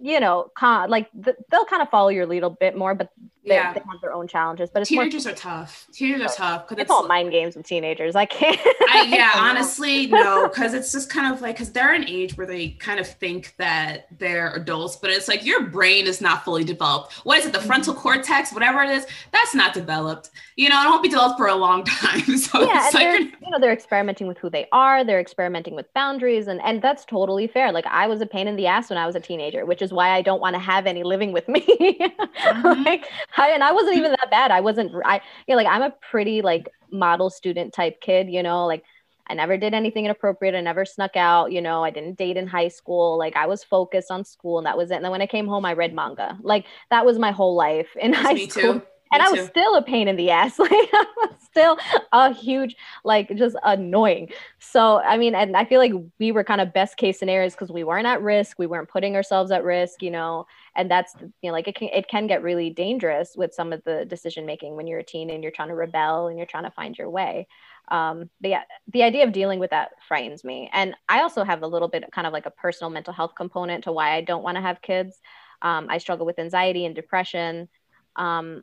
you 0.00 0.20
know, 0.20 0.50
con- 0.56 0.90
like 0.90 1.08
th- 1.12 1.36
they'll 1.50 1.64
kind 1.64 1.82
of 1.82 1.90
follow 1.90 2.08
your 2.08 2.26
lead 2.26 2.44
a 2.44 2.50
bit 2.50 2.76
more, 2.76 2.94
but 2.94 3.10
yeah. 3.54 3.72
they 3.72 3.80
have 3.80 4.00
their 4.00 4.12
own 4.12 4.28
challenges. 4.28 4.70
But 4.70 4.84
teenagers 4.84 5.24
more- 5.24 5.32
are 5.32 5.36
tough. 5.36 5.86
Teenagers 5.92 6.32
are 6.32 6.36
tough 6.36 6.68
because 6.68 6.82
it's, 6.82 6.82
it's, 6.82 6.90
all 6.90 7.06
mind 7.06 7.30
games 7.30 7.56
with 7.56 7.66
teenagers. 7.66 8.16
I 8.16 8.26
can't. 8.26 8.58
I, 8.90 9.06
yeah, 9.08 9.32
honestly, 9.36 10.06
no, 10.06 10.48
because 10.48 10.74
it's 10.74 10.92
just 10.92 11.10
kind 11.10 11.32
of 11.32 11.40
like 11.40 11.56
because 11.56 11.72
they're 11.72 11.92
an 11.92 12.04
age 12.08 12.36
where 12.36 12.46
they 12.46 12.70
kind 12.70 13.00
of 13.00 13.06
think 13.06 13.54
that 13.58 14.08
they're 14.18 14.54
adults, 14.54 14.96
but 14.96 15.10
it's 15.10 15.28
like 15.28 15.44
your 15.44 15.68
brain 15.68 16.06
is 16.06 16.20
not 16.20 16.44
fully 16.44 16.64
developed. 16.64 17.12
What 17.24 17.38
is 17.38 17.46
it? 17.46 17.52
The 17.52 17.58
mm-hmm. 17.58 17.66
frontal 17.66 17.94
cortex, 17.94 18.52
whatever 18.52 18.82
it 18.82 18.90
is, 18.90 19.06
that's 19.32 19.54
not 19.54 19.74
developed. 19.74 20.30
You 20.56 20.68
know, 20.68 20.82
it 20.82 20.86
won't 20.86 21.02
be 21.02 21.08
developed 21.08 21.38
for 21.38 21.48
a 21.48 21.54
long 21.54 21.84
time. 21.84 22.36
So 22.38 22.62
yeah, 22.62 22.90
like, 22.92 22.92
they're, 22.92 23.20
you 23.20 23.50
know, 23.50 23.58
they're 23.60 23.72
experimenting 23.72 24.26
with 24.26 24.38
who 24.38 24.50
they 24.50 24.66
are. 24.72 25.04
They're 25.04 25.20
experimenting 25.20 25.74
with 25.74 25.92
boundaries, 25.94 26.48
and 26.48 26.60
and 26.62 26.82
that's 26.82 27.04
totally 27.04 27.46
fair. 27.46 27.72
Like 27.72 27.86
I 27.86 28.06
was 28.06 28.20
a 28.20 28.26
pain 28.26 28.48
in 28.48 28.56
the 28.56 28.66
ass 28.66 28.90
when 28.90 28.98
I 28.98 29.06
was 29.06 29.14
a 29.14 29.20
teenager, 29.20 29.64
which 29.64 29.82
is 29.82 29.92
why 29.92 30.10
I 30.10 30.22
don't 30.22 30.40
want 30.40 30.54
to 30.54 30.60
have 30.60 30.86
any 30.86 31.02
living 31.02 31.32
with 31.32 31.48
me. 31.48 31.60
mm-hmm. 31.68 32.82
like, 32.84 33.06
I, 33.38 33.50
and 33.50 33.62
I 33.62 33.72
wasn't 33.72 33.96
even 33.96 34.10
that 34.12 34.30
bad. 34.30 34.50
I 34.50 34.60
wasn't, 34.60 34.92
I, 35.04 35.16
you 35.46 35.54
know, 35.54 35.56
like 35.56 35.66
I'm 35.66 35.82
a 35.82 35.94
pretty 36.10 36.42
like 36.42 36.68
model 36.90 37.30
student 37.30 37.72
type 37.72 38.00
kid, 38.00 38.28
you 38.28 38.42
know, 38.42 38.66
like 38.66 38.84
I 39.28 39.34
never 39.34 39.56
did 39.58 39.74
anything 39.74 40.06
inappropriate. 40.06 40.54
I 40.54 40.60
never 40.60 40.84
snuck 40.84 41.16
out, 41.16 41.52
you 41.52 41.60
know, 41.60 41.84
I 41.84 41.90
didn't 41.90 42.16
date 42.16 42.36
in 42.36 42.46
high 42.46 42.68
school. 42.68 43.18
Like 43.18 43.36
I 43.36 43.46
was 43.46 43.62
focused 43.62 44.10
on 44.10 44.24
school 44.24 44.58
and 44.58 44.66
that 44.66 44.76
was 44.76 44.90
it. 44.90 44.94
And 44.94 45.04
then 45.04 45.12
when 45.12 45.22
I 45.22 45.26
came 45.26 45.46
home, 45.46 45.64
I 45.64 45.74
read 45.74 45.94
manga. 45.94 46.38
Like 46.42 46.64
that 46.90 47.04
was 47.04 47.18
my 47.18 47.30
whole 47.30 47.54
life 47.54 47.88
in 48.00 48.12
That's 48.12 48.22
high 48.22 48.36
school. 48.36 48.80
Too. 48.80 48.82
And 49.12 49.22
I 49.22 49.30
was 49.30 49.46
still 49.46 49.74
a 49.76 49.82
pain 49.82 50.08
in 50.08 50.16
the 50.16 50.30
ass. 50.30 50.58
Like 50.68 50.72
I 50.72 51.06
was 51.16 51.30
still 51.40 51.78
a 52.12 52.32
huge, 52.32 52.76
like 53.04 53.34
just 53.36 53.56
annoying. 53.64 54.30
So 54.58 54.98
I 54.98 55.16
mean, 55.16 55.34
and 55.34 55.56
I 55.56 55.64
feel 55.64 55.80
like 55.80 55.92
we 56.18 56.30
were 56.30 56.44
kind 56.44 56.60
of 56.60 56.72
best 56.74 56.96
case 56.96 57.18
scenarios 57.18 57.54
because 57.54 57.72
we 57.72 57.84
weren't 57.84 58.06
at 58.06 58.22
risk, 58.22 58.58
we 58.58 58.66
weren't 58.66 58.88
putting 58.88 59.16
ourselves 59.16 59.50
at 59.50 59.64
risk, 59.64 60.02
you 60.02 60.10
know. 60.10 60.46
And 60.76 60.90
that's 60.90 61.14
you 61.20 61.48
know, 61.48 61.52
like 61.52 61.68
it 61.68 61.74
can 61.74 61.88
it 61.88 62.08
can 62.08 62.26
get 62.26 62.42
really 62.42 62.70
dangerous 62.70 63.34
with 63.36 63.54
some 63.54 63.72
of 63.72 63.82
the 63.84 64.04
decision 64.04 64.46
making 64.46 64.76
when 64.76 64.86
you're 64.86 65.00
a 65.00 65.04
teen 65.04 65.30
and 65.30 65.42
you're 65.42 65.52
trying 65.52 65.68
to 65.68 65.74
rebel 65.74 66.28
and 66.28 66.36
you're 66.36 66.46
trying 66.46 66.64
to 66.64 66.70
find 66.70 66.96
your 66.98 67.10
way. 67.10 67.46
Um, 67.90 68.28
but 68.40 68.50
yeah, 68.50 68.62
the 68.92 69.02
idea 69.02 69.24
of 69.24 69.32
dealing 69.32 69.58
with 69.58 69.70
that 69.70 69.92
frightens 70.06 70.44
me. 70.44 70.68
And 70.72 70.94
I 71.08 71.22
also 71.22 71.44
have 71.44 71.62
a 71.62 71.66
little 71.66 71.88
bit 71.88 72.04
kind 72.12 72.26
of 72.26 72.32
like 72.32 72.46
a 72.46 72.50
personal 72.50 72.90
mental 72.90 73.14
health 73.14 73.34
component 73.34 73.84
to 73.84 73.92
why 73.92 74.14
I 74.14 74.20
don't 74.20 74.42
want 74.42 74.56
to 74.56 74.62
have 74.62 74.82
kids. 74.82 75.20
Um, 75.62 75.86
I 75.88 75.98
struggle 75.98 76.26
with 76.26 76.38
anxiety 76.38 76.84
and 76.84 76.94
depression. 76.94 77.68
Um, 78.16 78.62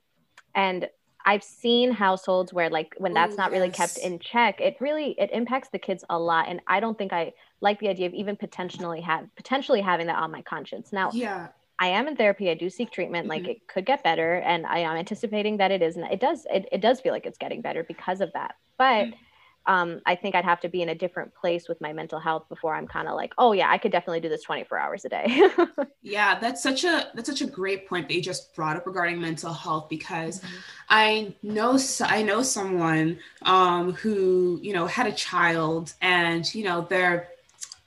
and 0.55 0.89
I've 1.25 1.43
seen 1.43 1.91
households 1.91 2.53
where 2.53 2.69
like 2.69 2.93
when 2.97 3.13
that's 3.13 3.33
Ooh, 3.33 3.37
not 3.37 3.51
really 3.51 3.67
yes. 3.67 3.75
kept 3.75 3.97
in 3.97 4.19
check, 4.19 4.61
it 4.61 4.77
really 4.79 5.15
it 5.17 5.31
impacts 5.33 5.69
the 5.69 5.79
kids 5.79 6.03
a 6.09 6.17
lot. 6.17 6.47
And 6.47 6.61
I 6.67 6.79
don't 6.79 6.97
think 6.97 7.13
I 7.13 7.33
like 7.61 7.79
the 7.79 7.89
idea 7.89 8.05
of 8.05 8.13
even 8.13 8.35
potentially 8.35 9.01
have 9.01 9.27
potentially 9.35 9.81
having 9.81 10.07
that 10.07 10.17
on 10.17 10.31
my 10.31 10.43
conscience. 10.43 10.93
Now, 10.93 11.11
yeah. 11.13 11.47
I 11.79 11.87
am 11.87 12.07
in 12.07 12.15
therapy. 12.15 12.49
I 12.49 12.53
do 12.53 12.69
seek 12.69 12.91
treatment. 12.91 13.23
Mm-hmm. 13.23 13.45
Like 13.45 13.47
it 13.47 13.67
could 13.67 13.85
get 13.85 14.03
better, 14.03 14.35
and 14.35 14.65
I 14.65 14.79
am 14.79 14.95
anticipating 14.95 15.57
that 15.57 15.71
it 15.71 15.81
is, 15.81 15.97
and 15.97 16.05
it 16.11 16.19
does. 16.19 16.45
It, 16.49 16.69
it 16.71 16.79
does 16.79 17.01
feel 17.01 17.11
like 17.11 17.25
it's 17.25 17.39
getting 17.39 17.61
better 17.61 17.83
because 17.83 18.21
of 18.21 18.31
that. 18.33 18.55
But 18.77 19.07
mm-hmm 19.07 19.24
um, 19.67 20.01
I 20.05 20.15
think 20.15 20.35
I'd 20.35 20.45
have 20.45 20.59
to 20.61 20.69
be 20.69 20.81
in 20.81 20.89
a 20.89 20.95
different 20.95 21.33
place 21.33 21.67
with 21.67 21.81
my 21.81 21.91
mental 21.91 22.19
health 22.19 22.47
before 22.49 22.75
I'm 22.75 22.87
kind 22.87 23.07
of 23.07 23.15
like, 23.15 23.33
oh 23.37 23.51
yeah, 23.51 23.69
I 23.71 23.77
could 23.77 23.91
definitely 23.91 24.19
do 24.19 24.29
this 24.29 24.43
24 24.43 24.77
hours 24.77 25.05
a 25.05 25.09
day. 25.09 25.41
yeah, 26.03 26.39
that's 26.39 26.61
such 26.61 26.83
a 26.83 27.07
that's 27.13 27.27
such 27.27 27.41
a 27.41 27.47
great 27.47 27.87
point 27.87 28.07
that 28.07 28.15
you 28.15 28.21
just 28.21 28.53
brought 28.55 28.77
up 28.77 28.85
regarding 28.85 29.19
mental 29.19 29.53
health 29.53 29.89
because 29.89 30.39
mm-hmm. 30.39 30.55
I 30.89 31.35
know 31.41 31.79
I 32.01 32.21
know 32.21 32.43
someone 32.43 33.19
um, 33.41 33.93
who 33.93 34.59
you 34.61 34.73
know 34.73 34.85
had 34.85 35.07
a 35.07 35.13
child 35.13 35.93
and 36.01 36.53
you 36.53 36.63
know 36.63 36.81
their 36.81 37.29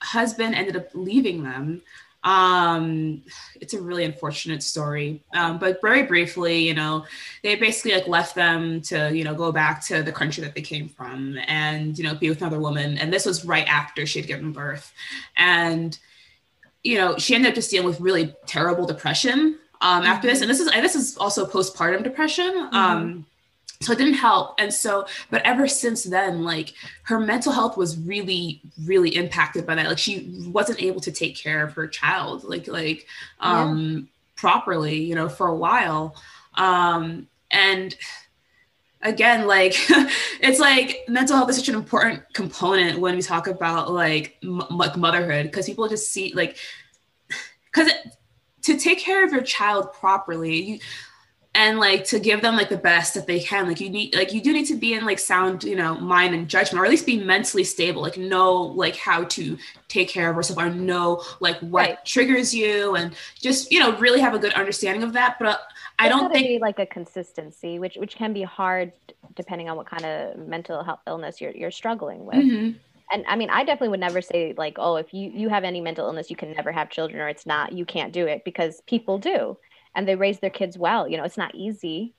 husband 0.01 0.55
ended 0.55 0.75
up 0.75 0.89
leaving 0.93 1.43
them 1.43 1.81
um 2.23 3.23
it's 3.61 3.73
a 3.73 3.81
really 3.81 4.03
unfortunate 4.03 4.61
story. 4.61 5.23
Um 5.33 5.57
but 5.57 5.79
very 5.81 6.03
briefly 6.03 6.59
you 6.59 6.73
know 6.73 7.05
they 7.43 7.55
basically 7.55 7.93
like 7.93 8.07
left 8.07 8.35
them 8.35 8.81
to 8.81 9.15
you 9.15 9.23
know 9.23 9.33
go 9.33 9.51
back 9.51 9.83
to 9.85 10.03
the 10.03 10.11
country 10.11 10.43
that 10.43 10.53
they 10.53 10.61
came 10.61 10.89
from 10.89 11.37
and 11.47 11.97
you 11.97 12.03
know 12.03 12.15
be 12.15 12.29
with 12.29 12.41
another 12.41 12.59
woman. 12.59 12.97
And 12.97 13.11
this 13.13 13.25
was 13.25 13.45
right 13.45 13.67
after 13.67 14.05
she 14.05 14.19
had 14.19 14.27
given 14.27 14.51
birth. 14.51 14.91
And 15.37 15.97
you 16.83 16.97
know 16.97 17.17
she 17.17 17.35
ended 17.35 17.49
up 17.49 17.55
just 17.55 17.71
dealing 17.71 17.87
with 17.87 18.01
really 18.01 18.35
terrible 18.45 18.85
depression 18.85 19.57
um 19.79 20.03
after 20.03 20.27
this. 20.27 20.41
And 20.41 20.49
this 20.49 20.59
is 20.59 20.67
and 20.67 20.83
this 20.83 20.95
is 20.95 21.17
also 21.17 21.45
postpartum 21.45 22.03
depression. 22.03 22.51
Mm-hmm. 22.51 22.75
um 22.75 23.25
so 23.81 23.93
it 23.93 23.97
didn't 23.97 24.15
help. 24.15 24.55
And 24.59 24.73
so 24.73 25.05
but 25.29 25.41
ever 25.43 25.67
since 25.67 26.03
then 26.03 26.43
like 26.43 26.73
her 27.03 27.19
mental 27.19 27.53
health 27.53 27.77
was 27.77 27.97
really 27.97 28.61
really 28.83 29.15
impacted 29.15 29.65
by 29.65 29.75
that. 29.75 29.87
Like 29.87 29.97
she 29.97 30.43
wasn't 30.47 30.81
able 30.81 30.99
to 31.01 31.11
take 31.11 31.37
care 31.37 31.63
of 31.63 31.73
her 31.73 31.87
child 31.87 32.43
like 32.43 32.67
like 32.67 33.07
um 33.39 33.97
yeah. 33.97 34.01
properly 34.35 35.01
you 35.01 35.15
know 35.15 35.29
for 35.29 35.47
a 35.47 35.55
while. 35.55 36.15
Um 36.55 37.27
and 37.51 37.95
again 39.01 39.47
like 39.47 39.73
it's 40.41 40.59
like 40.59 41.05
mental 41.07 41.37
health 41.37 41.49
is 41.49 41.55
such 41.55 41.69
an 41.69 41.75
important 41.75 42.21
component 42.33 42.99
when 42.99 43.15
we 43.15 43.21
talk 43.21 43.47
about 43.47 43.93
like 43.93 44.37
m- 44.43 44.61
like 44.71 44.97
motherhood 44.97 45.45
because 45.45 45.65
people 45.65 45.87
just 45.87 46.11
see 46.11 46.33
like 46.33 46.57
because 47.71 47.89
to 48.61 48.77
take 48.77 48.99
care 48.99 49.25
of 49.25 49.31
your 49.31 49.41
child 49.41 49.93
properly 49.93 50.61
you 50.61 50.79
and 51.59 51.77
like 51.77 52.05
to 52.05 52.19
give 52.21 52.41
them 52.41 52.55
like 52.55 52.69
the 52.69 52.77
best 52.77 53.13
that 53.13 53.27
they 53.27 53.41
can 53.41 53.67
like 53.67 53.81
you 53.81 53.89
need 53.89 54.15
like 54.15 54.33
you 54.33 54.39
do 54.39 54.53
need 54.53 54.65
to 54.65 54.77
be 54.77 54.93
in 54.93 55.05
like 55.05 55.19
sound 55.19 55.61
you 55.65 55.75
know 55.75 55.93
mind 55.95 56.33
and 56.33 56.47
judgment 56.47 56.81
or 56.81 56.85
at 56.85 56.89
least 56.89 57.05
be 57.05 57.19
mentally 57.19 57.65
stable 57.65 58.01
like 58.01 58.17
know 58.17 58.53
like 58.53 58.95
how 58.95 59.25
to 59.25 59.57
take 59.89 60.07
care 60.07 60.29
of 60.29 60.37
yourself 60.37 60.57
or 60.57 60.69
know 60.69 61.21
like 61.41 61.59
what 61.59 61.89
right. 61.89 62.05
triggers 62.05 62.55
you 62.55 62.95
and 62.95 63.13
just 63.37 63.69
you 63.73 63.79
know 63.79 63.95
really 63.97 64.21
have 64.21 64.33
a 64.33 64.39
good 64.39 64.53
understanding 64.53 65.03
of 65.03 65.11
that 65.11 65.35
but 65.37 65.47
uh, 65.47 65.57
i 65.99 66.07
don't 66.07 66.31
think 66.31 66.47
be 66.47 66.59
like 66.59 66.79
a 66.79 66.85
consistency 66.85 67.77
which 67.77 67.97
which 67.97 68.15
can 68.15 68.31
be 68.31 68.43
hard 68.43 68.93
depending 69.35 69.69
on 69.69 69.75
what 69.75 69.85
kind 69.85 70.05
of 70.05 70.37
mental 70.37 70.81
health 70.81 71.01
illness 71.07 71.41
you're 71.41 71.51
you're 71.51 71.71
struggling 71.71 72.25
with 72.25 72.37
mm-hmm. 72.37 72.77
and 73.11 73.25
i 73.27 73.35
mean 73.35 73.49
i 73.49 73.65
definitely 73.65 73.89
would 73.89 73.99
never 73.99 74.21
say 74.21 74.53
like 74.57 74.77
oh 74.79 74.95
if 74.95 75.13
you 75.13 75.29
you 75.31 75.49
have 75.49 75.65
any 75.65 75.81
mental 75.81 76.07
illness 76.07 76.29
you 76.29 76.37
can 76.37 76.53
never 76.53 76.71
have 76.71 76.89
children 76.89 77.19
or 77.19 77.27
it's 77.27 77.45
not 77.45 77.73
you 77.73 77.83
can't 77.83 78.13
do 78.13 78.27
it 78.27 78.45
because 78.45 78.81
people 78.87 79.17
do 79.17 79.57
and 79.95 80.07
they 80.07 80.15
raise 80.15 80.39
their 80.39 80.49
kids 80.49 80.77
well 80.77 81.07
you 81.07 81.17
know 81.17 81.23
it's 81.23 81.37
not 81.37 81.55
easy 81.55 82.13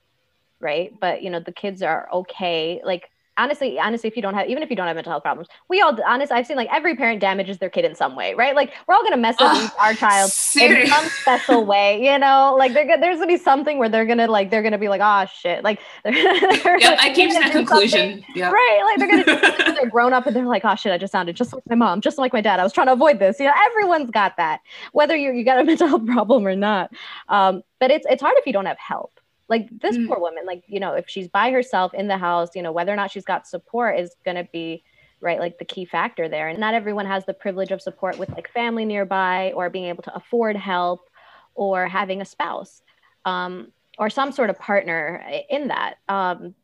right? 0.61 0.93
But 0.99 1.23
you 1.23 1.29
know 1.29 1.39
the 1.39 1.51
kids 1.51 1.81
are 1.81 2.07
okay 2.13 2.81
like 2.85 3.09
honestly 3.37 3.79
honestly 3.79 4.07
if 4.07 4.15
you 4.15 4.21
don't 4.21 4.33
have 4.33 4.47
even 4.49 4.63
if 4.63 4.69
you 4.69 4.75
don't 4.75 4.87
have 4.87 4.95
mental 4.95 5.11
health 5.11 5.23
problems 5.23 5.47
we 5.69 5.81
all 5.81 5.97
honestly 6.05 6.35
i've 6.35 6.45
seen 6.45 6.57
like 6.57 6.69
every 6.71 6.95
parent 6.95 7.19
damages 7.19 7.57
their 7.57 7.69
kid 7.69 7.85
in 7.85 7.95
some 7.95 8.15
way 8.15 8.31
right? 8.41 8.55
Like 8.55 8.73
we're 8.87 8.95
all 8.95 9.03
gonna 9.03 9.17
mess 9.17 9.35
up 9.39 9.71
our 9.79 9.93
child 9.93 10.31
serious? 10.31 10.89
in 10.89 10.95
some 10.95 11.05
special 11.09 11.65
way 11.73 12.03
you 12.03 12.17
know? 12.17 12.55
Like 12.57 12.73
there's 12.73 13.19
gonna 13.19 13.27
be 13.27 13.37
something 13.37 13.77
where 13.77 13.89
they're 13.89 14.05
gonna 14.05 14.27
like 14.27 14.49
they're 14.49 14.63
gonna 14.63 14.77
be 14.77 14.89
like 14.89 15.01
oh 15.03 15.25
shit. 15.33 15.63
Like 15.63 15.79
they're, 16.03 16.13
they're 16.13 16.79
yep, 16.79 16.99
i 17.01 17.11
came 17.13 17.29
to 17.29 17.39
that 17.39 17.51
conclusion. 17.51 18.23
Yeah. 18.35 18.49
Right 18.51 18.81
like 18.85 18.97
they're 18.99 19.23
gonna 19.23 19.73
they're 19.75 19.89
grown 19.89 20.13
up 20.13 20.25
and 20.27 20.35
they're 20.35 20.45
like 20.45 20.65
oh 20.65 20.75
shit 20.75 20.91
i 20.91 20.97
just 20.97 21.11
sounded 21.11 21.35
just 21.35 21.53
like 21.53 21.63
my 21.69 21.75
mom 21.75 22.01
just 22.01 22.17
like 22.17 22.33
my 22.33 22.41
dad. 22.41 22.59
I 22.59 22.63
was 22.63 22.73
trying 22.73 22.87
to 22.87 22.93
avoid 22.93 23.19
this. 23.19 23.39
You 23.39 23.45
know 23.45 23.53
everyone's 23.69 24.11
got 24.11 24.37
that 24.37 24.61
whether 24.91 25.15
you 25.15 25.31
you 25.31 25.43
got 25.43 25.59
a 25.59 25.63
mental 25.63 25.87
health 25.87 26.05
problem 26.05 26.45
or 26.45 26.55
not. 26.55 26.91
Um 27.29 27.63
but 27.79 27.91
it's 27.91 28.05
it's 28.09 28.21
hard 28.21 28.37
if 28.37 28.45
you 28.45 28.53
don't 28.53 28.65
have 28.65 28.79
help 28.79 29.11
like 29.51 29.67
this 29.81 29.97
mm. 29.97 30.07
poor 30.07 30.17
woman 30.17 30.45
like 30.45 30.63
you 30.67 30.79
know 30.79 30.93
if 30.93 31.07
she's 31.07 31.27
by 31.27 31.51
herself 31.51 31.93
in 31.93 32.07
the 32.07 32.17
house 32.17 32.49
you 32.55 32.63
know 32.63 32.71
whether 32.71 32.91
or 32.91 32.95
not 32.95 33.11
she's 33.11 33.25
got 33.25 33.45
support 33.45 33.99
is 33.99 34.15
going 34.23 34.37
to 34.37 34.47
be 34.53 34.81
right 35.19 35.39
like 35.39 35.59
the 35.59 35.65
key 35.65 35.83
factor 35.83 36.29
there 36.29 36.47
and 36.47 36.57
not 36.57 36.73
everyone 36.73 37.05
has 37.05 37.25
the 37.25 37.33
privilege 37.33 37.69
of 37.69 37.81
support 37.81 38.17
with 38.17 38.29
like 38.29 38.49
family 38.53 38.85
nearby 38.85 39.51
or 39.53 39.69
being 39.69 39.85
able 39.85 40.01
to 40.01 40.15
afford 40.15 40.55
help 40.55 41.09
or 41.53 41.85
having 41.85 42.21
a 42.21 42.25
spouse 42.25 42.81
um, 43.25 43.67
or 43.99 44.09
some 44.09 44.31
sort 44.31 44.49
of 44.49 44.57
partner 44.57 45.23
in 45.49 45.67
that 45.67 45.95
um, 46.07 46.55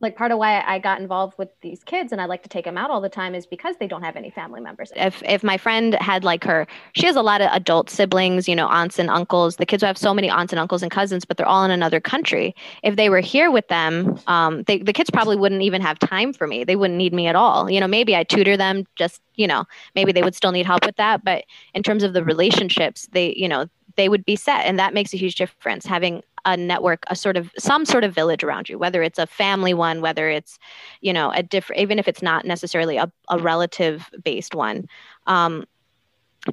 like 0.00 0.16
part 0.16 0.30
of 0.30 0.38
why 0.38 0.62
I 0.62 0.78
got 0.78 1.00
involved 1.00 1.36
with 1.38 1.48
these 1.60 1.82
kids 1.82 2.12
and 2.12 2.20
I 2.20 2.26
like 2.26 2.42
to 2.44 2.48
take 2.48 2.64
them 2.64 2.78
out 2.78 2.90
all 2.90 3.00
the 3.00 3.08
time 3.08 3.34
is 3.34 3.46
because 3.46 3.76
they 3.78 3.88
don't 3.88 4.02
have 4.02 4.16
any 4.16 4.30
family 4.30 4.60
members. 4.60 4.92
If 4.94 5.22
if 5.24 5.42
my 5.42 5.56
friend 5.58 5.94
had 5.94 6.22
like 6.24 6.44
her, 6.44 6.66
she 6.92 7.06
has 7.06 7.16
a 7.16 7.22
lot 7.22 7.40
of 7.40 7.50
adult 7.52 7.90
siblings, 7.90 8.48
you 8.48 8.54
know, 8.54 8.68
aunts 8.68 8.98
and 8.98 9.10
uncles. 9.10 9.56
The 9.56 9.66
kids 9.66 9.82
have 9.82 9.98
so 9.98 10.14
many 10.14 10.30
aunts 10.30 10.52
and 10.52 10.60
uncles 10.60 10.82
and 10.82 10.90
cousins, 10.90 11.24
but 11.24 11.36
they're 11.36 11.46
all 11.46 11.64
in 11.64 11.70
another 11.70 12.00
country. 12.00 12.54
If 12.82 12.96
they 12.96 13.08
were 13.08 13.20
here 13.20 13.50
with 13.50 13.66
them, 13.68 14.18
um, 14.26 14.62
they, 14.64 14.78
the 14.78 14.92
kids 14.92 15.10
probably 15.10 15.36
wouldn't 15.36 15.62
even 15.62 15.82
have 15.82 15.98
time 15.98 16.32
for 16.32 16.46
me. 16.46 16.64
They 16.64 16.76
wouldn't 16.76 16.98
need 16.98 17.12
me 17.12 17.26
at 17.26 17.34
all. 17.34 17.70
You 17.70 17.80
know, 17.80 17.88
maybe 17.88 18.14
I 18.14 18.22
tutor 18.24 18.56
them 18.56 18.84
just, 18.96 19.20
you 19.34 19.46
know, 19.46 19.64
maybe 19.94 20.12
they 20.12 20.22
would 20.22 20.34
still 20.34 20.52
need 20.52 20.66
help 20.66 20.84
with 20.86 20.96
that. 20.96 21.24
But 21.24 21.44
in 21.74 21.82
terms 21.82 22.02
of 22.02 22.12
the 22.12 22.22
relationships, 22.24 23.08
they, 23.12 23.34
you 23.36 23.48
know, 23.48 23.66
they 23.98 24.08
would 24.08 24.24
be 24.24 24.36
set 24.36 24.64
and 24.64 24.78
that 24.78 24.94
makes 24.94 25.12
a 25.12 25.16
huge 25.16 25.34
difference 25.34 25.84
having 25.84 26.22
a 26.46 26.56
network 26.56 27.02
a 27.08 27.16
sort 27.16 27.36
of 27.36 27.50
some 27.58 27.84
sort 27.84 28.04
of 28.04 28.14
village 28.14 28.44
around 28.44 28.68
you 28.68 28.78
whether 28.78 29.02
it's 29.02 29.18
a 29.18 29.26
family 29.26 29.74
one 29.74 30.00
whether 30.00 30.30
it's 30.30 30.58
you 31.00 31.12
know 31.12 31.30
a 31.32 31.42
different 31.42 31.82
even 31.82 31.98
if 31.98 32.06
it's 32.06 32.22
not 32.22 32.44
necessarily 32.46 32.96
a, 32.96 33.10
a 33.28 33.38
relative 33.38 34.08
based 34.22 34.54
one. 34.54 34.88
Um, 35.26 35.66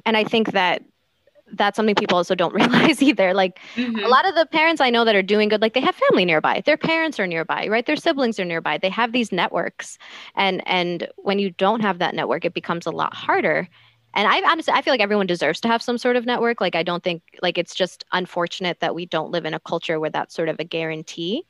and 0.04 0.16
i 0.16 0.24
think 0.24 0.52
that 0.52 0.82
that's 1.52 1.76
something 1.76 1.94
people 1.94 2.16
also 2.16 2.34
don't 2.34 2.52
realize 2.60 3.00
either. 3.00 3.32
Like 3.32 3.60
mm-hmm. 3.76 4.04
a 4.04 4.08
lot 4.08 4.28
of 4.28 4.34
the 4.34 4.46
parents 4.46 4.80
i 4.80 4.90
know 4.90 5.04
that 5.04 5.14
are 5.14 5.22
doing 5.22 5.48
good 5.48 5.62
like 5.62 5.74
they 5.74 5.80
have 5.80 5.94
family 5.94 6.24
nearby. 6.24 6.62
Their 6.66 6.76
parents 6.76 7.20
are 7.20 7.26
nearby 7.26 7.68
right? 7.68 7.86
Their 7.86 7.96
siblings 7.96 8.40
are 8.40 8.44
nearby. 8.44 8.78
They 8.78 8.90
have 8.90 9.12
these 9.12 9.30
networks. 9.30 9.98
And 10.34 10.62
and 10.66 11.06
when 11.16 11.38
you 11.38 11.50
don't 11.52 11.80
have 11.80 12.00
that 12.00 12.14
network 12.16 12.44
it 12.44 12.54
becomes 12.54 12.86
a 12.86 12.90
lot 12.90 13.14
harder 13.14 13.68
and 14.16 14.26
I 14.26 14.50
honestly 14.50 14.72
I 14.74 14.82
feel 14.82 14.92
like 14.92 15.00
everyone 15.00 15.26
deserves 15.26 15.60
to 15.60 15.68
have 15.68 15.82
some 15.82 15.98
sort 15.98 16.16
of 16.16 16.26
network. 16.26 16.60
Like 16.60 16.74
I 16.74 16.82
don't 16.82 17.04
think 17.04 17.22
like 17.42 17.58
it's 17.58 17.74
just 17.74 18.04
unfortunate 18.12 18.80
that 18.80 18.94
we 18.94 19.06
don't 19.06 19.30
live 19.30 19.44
in 19.44 19.54
a 19.54 19.60
culture 19.60 20.00
where 20.00 20.10
that's 20.10 20.34
sort 20.34 20.48
of 20.48 20.56
a 20.58 20.64
guarantee. 20.64 21.46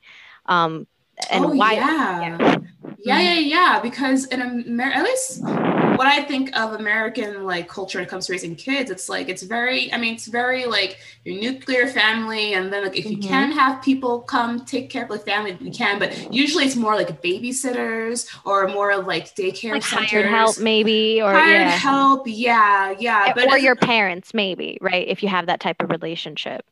Um, 0.47 0.87
and 1.29 1.45
oh, 1.45 1.49
why? 1.49 1.73
Yeah. 1.73 2.21
yeah, 2.39 2.59
yeah, 2.99 3.19
yeah, 3.19 3.39
yeah. 3.39 3.79
Because 3.81 4.25
in 4.25 4.41
America, 4.41 4.97
at 4.97 5.03
least 5.03 5.41
what 5.41 6.07
I 6.07 6.21
think 6.21 6.55
of 6.55 6.73
American 6.73 7.43
like 7.43 7.67
culture 7.67 7.97
when 7.97 8.05
it 8.05 8.09
comes 8.09 8.27
to 8.27 8.33
raising 8.33 8.55
kids, 8.55 8.91
it's 8.91 9.09
like 9.09 9.27
it's 9.27 9.41
very. 9.43 9.91
I 9.91 9.97
mean, 9.97 10.13
it's 10.13 10.27
very 10.27 10.65
like 10.65 10.99
your 11.25 11.39
nuclear 11.39 11.87
family, 11.87 12.53
and 12.53 12.71
then 12.71 12.83
like 12.83 12.95
if 12.95 13.05
you 13.05 13.17
mm-hmm. 13.17 13.27
can 13.27 13.51
have 13.51 13.81
people 13.81 14.21
come 14.21 14.63
take 14.65 14.89
care 14.91 15.03
of 15.03 15.09
the 15.09 15.19
family, 15.19 15.57
you 15.59 15.71
can. 15.71 15.97
But 15.97 16.31
usually, 16.33 16.65
it's 16.65 16.75
more 16.75 16.95
like 16.95 17.21
babysitters 17.21 18.29
or 18.45 18.67
more 18.67 18.91
of 18.91 19.07
like 19.07 19.33
daycare 19.35 19.71
like 19.71 19.83
centers. 19.83 20.11
hired 20.11 20.27
help, 20.27 20.59
maybe, 20.59 21.21
or 21.21 21.31
hired 21.31 21.61
yeah. 21.61 21.69
help. 21.69 22.27
Yeah, 22.27 22.93
yeah. 22.99 23.33
But 23.33 23.51
or 23.51 23.57
your 23.57 23.75
parents, 23.75 24.33
maybe, 24.35 24.77
right? 24.81 25.07
If 25.07 25.23
you 25.23 25.29
have 25.29 25.47
that 25.47 25.59
type 25.59 25.81
of 25.81 25.89
relationship 25.89 26.63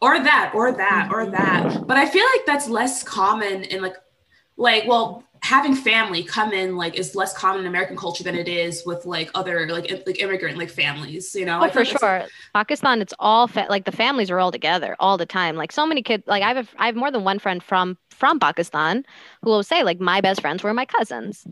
or 0.00 0.18
that 0.18 0.52
or 0.54 0.72
that 0.72 1.08
or 1.10 1.22
mm-hmm. 1.22 1.32
that 1.32 1.86
but 1.86 1.96
i 1.96 2.08
feel 2.08 2.24
like 2.34 2.46
that's 2.46 2.68
less 2.68 3.02
common 3.02 3.62
in 3.64 3.82
like 3.82 3.96
like 4.56 4.86
well 4.86 5.24
having 5.42 5.74
family 5.74 6.22
come 6.22 6.52
in 6.52 6.76
like 6.76 6.94
is 6.94 7.16
less 7.16 7.36
common 7.36 7.62
in 7.62 7.66
American 7.66 7.96
culture 7.96 8.22
than 8.22 8.36
it 8.36 8.46
is 8.46 8.84
with 8.86 9.04
like 9.04 9.28
other 9.34 9.68
like 9.68 9.90
like 10.06 10.22
immigrant 10.22 10.56
like 10.56 10.70
families. 10.70 11.34
You 11.34 11.44
know, 11.44 11.60
oh, 11.62 11.68
for 11.68 11.84
sure. 11.84 12.24
Pakistan, 12.54 13.02
it's 13.02 13.14
all 13.18 13.48
fa- 13.48 13.66
like 13.68 13.84
the 13.84 13.92
families 13.92 14.30
are 14.30 14.38
all 14.38 14.52
together 14.52 14.94
all 15.00 15.18
the 15.18 15.26
time. 15.26 15.56
Like 15.56 15.72
so 15.72 15.84
many 15.84 16.02
kids. 16.02 16.24
Like 16.26 16.42
I 16.42 16.54
have 16.54 16.70
I 16.78 16.86
have 16.86 16.96
more 16.96 17.10
than 17.10 17.24
one 17.24 17.38
friend 17.38 17.62
from 17.62 17.98
from 18.10 18.38
Pakistan 18.38 19.04
who 19.42 19.50
will 19.50 19.64
say 19.64 19.82
like 19.82 20.00
my 20.00 20.20
best 20.20 20.40
friends 20.40 20.62
were 20.62 20.72
my 20.72 20.86
cousins. 20.86 21.44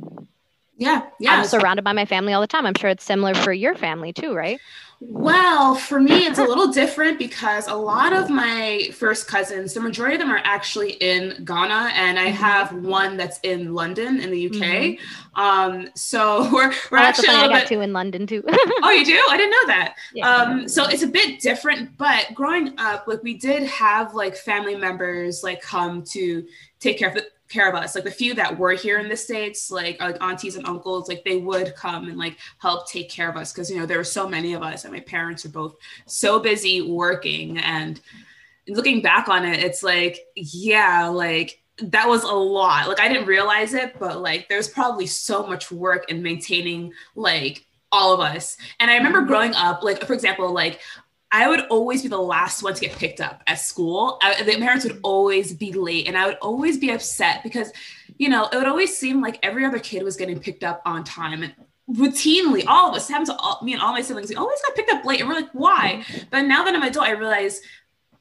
Yeah, 0.77 1.03
yeah. 1.19 1.35
I'm 1.35 1.45
surrounded 1.45 1.83
by 1.83 1.93
my 1.93 2.07
family 2.07 2.33
all 2.33 2.41
the 2.41 2.47
time. 2.47 2.65
I'm 2.65 2.75
sure 2.75 2.89
it's 2.89 3.05
similar 3.05 3.35
for 3.35 3.53
your 3.53 3.75
family 3.75 4.13
too, 4.13 4.35
right? 4.35 4.59
Well, 5.03 5.77
for 5.77 5.99
me, 5.99 6.27
it's 6.27 6.39
a 6.39 6.45
little 6.45 6.71
different 6.71 7.19
because 7.19 7.67
a 7.69 7.75
lot 7.75 8.13
of 8.13 8.29
my 8.29 8.91
first 8.93 9.27
cousins, 9.27 9.73
the 9.73 9.81
majority 9.81 10.17
of 10.17 10.21
them 10.21 10.31
are 10.31 10.43
actually 10.45 10.93
in 10.93 11.43
Ghana, 11.43 11.93
and 11.95 12.19
I 12.19 12.27
mm-hmm. 12.27 12.35
have 12.35 12.75
one 12.75 13.17
that's 13.17 13.41
in 13.43 13.73
London 13.73 14.21
in 14.21 14.31
the 14.31 14.47
UK. 14.49 14.53
Mm-hmm. 14.53 15.41
Um, 15.41 15.89
so 15.95 16.51
we're 16.53 16.75
we're 16.91 16.99
oh, 16.99 17.03
actually 17.03 17.29
I 17.29 17.49
got 17.49 17.61
bit... 17.61 17.69
two 17.69 17.81
in 17.81 17.95
London 17.95 18.27
too. 18.27 18.45
oh, 18.49 18.91
you 18.91 19.07
do? 19.07 19.19
I 19.31 19.39
didn't 19.39 19.53
know 19.53 19.67
that. 19.69 19.95
Yeah. 20.13 20.29
Um, 20.29 20.69
so 20.69 20.87
it's 20.87 21.03
a 21.03 21.09
bit 21.09 21.41
different, 21.41 21.97
but 21.97 22.27
growing 22.35 22.75
up, 22.79 23.07
like 23.07 23.23
we 23.23 23.39
did 23.39 23.63
have 23.63 24.15
like 24.15 24.37
family 24.37 24.77
members 24.77 25.43
like 25.43 25.63
come 25.63 26.03
to 26.11 26.45
take 26.79 26.99
care 26.99 27.09
of 27.09 27.15
the 27.15 27.27
care 27.51 27.69
of 27.69 27.75
us 27.75 27.95
like 27.95 28.05
the 28.05 28.11
few 28.11 28.33
that 28.35 28.57
were 28.57 28.73
here 28.73 28.99
in 28.99 29.09
the 29.09 29.17
states 29.17 29.71
like 29.71 30.01
like 30.01 30.17
aunties 30.23 30.57
and 30.57 30.67
uncles 30.67 31.09
like 31.09 31.23
they 31.25 31.37
would 31.37 31.75
come 31.75 32.09
and 32.09 32.17
like 32.17 32.37
help 32.59 32.89
take 32.89 33.11
care 33.11 33.29
of 33.29 33.37
us 33.37 33.53
because 33.53 33.71
you 33.71 33.79
know 33.79 33.87
there 33.87 33.99
were 33.99 34.05
so 34.05 34.29
many 34.29 34.55
of 34.55 34.63
us 34.63 34.85
and 34.85 34.93
my 34.93 35.01
parents 35.01 35.45
are 35.45 35.51
both 35.51 35.77
so 36.07 36.39
busy 36.39 36.81
working 36.81 37.59
and 37.59 38.01
looking 38.69 39.03
back 39.03 39.29
on 39.29 39.45
it 39.45 39.63
it's 39.63 39.83
like 39.83 40.21
yeah 40.37 41.07
like 41.07 41.61
that 41.83 42.07
was 42.07 42.25
a 42.25 42.33
lot. 42.33 42.89
Like 42.89 43.01
i 43.01 43.09
didn't 43.09 43.27
realize 43.27 43.75
it 43.75 43.99
but 43.99 44.21
like 44.21 44.49
there's 44.49 44.69
probably 44.69 45.07
so 45.07 45.47
much 45.47 45.71
work 45.71 46.11
in 46.11 46.23
maintaining 46.23 46.93
like 47.15 47.67
all 47.93 48.15
of 48.15 48.21
us. 48.21 48.57
And 48.79 48.91
i 48.91 48.97
remember 48.97 49.23
growing 49.23 49.55
up 49.55 49.83
like 49.83 50.05
for 50.07 50.13
example 50.13 50.53
like 50.53 50.81
I 51.33 51.49
would 51.49 51.61
always 51.71 52.03
be 52.03 52.09
the 52.09 52.19
last 52.19 52.63
one 52.63 52.75
to 52.75 52.81
get 52.81 52.93
picked 52.93 53.21
up 53.21 53.43
at 53.47 53.61
school. 53.61 54.19
I, 54.21 54.43
the 54.43 54.57
parents 54.59 54.85
would 54.85 54.99
always 55.03 55.53
be 55.53 55.73
late, 55.73 56.09
and 56.09 56.17
I 56.19 56.27
would 56.27 56.39
always 56.43 56.77
be 56.77 56.91
upset 56.91 57.43
because, 57.45 57.73
you 58.19 58.29
know, 58.29 58.49
it 58.53 58.57
would 58.57 58.67
always 58.67 58.97
seem 58.97 59.21
like 59.21 59.39
every 59.43 59.65
other 59.65 59.79
kid 59.79 60.03
was 60.03 60.17
getting 60.17 60.41
picked 60.41 60.65
up 60.65 60.83
on 60.85 61.05
time. 61.05 61.45
And 61.45 61.55
routinely, 61.89 62.65
all 62.67 62.91
of 62.91 62.97
us 62.97 63.09
happened 63.09 63.27
to 63.27 63.37
all, 63.37 63.61
me 63.63 63.73
and 63.73 63.81
all 63.81 63.93
my 63.93 64.01
siblings. 64.01 64.29
We 64.29 64.37
always 64.37 64.61
got 64.63 64.75
picked 64.75 64.91
up 64.91 65.05
late, 65.05 65.21
and 65.21 65.29
we're 65.29 65.37
like, 65.37 65.51
why? 65.53 66.05
But 66.31 66.43
now 66.43 66.65
that 66.65 66.75
I'm 66.75 66.83
an 66.83 66.89
adult, 66.89 67.07
I 67.07 67.13
realize 67.13 67.61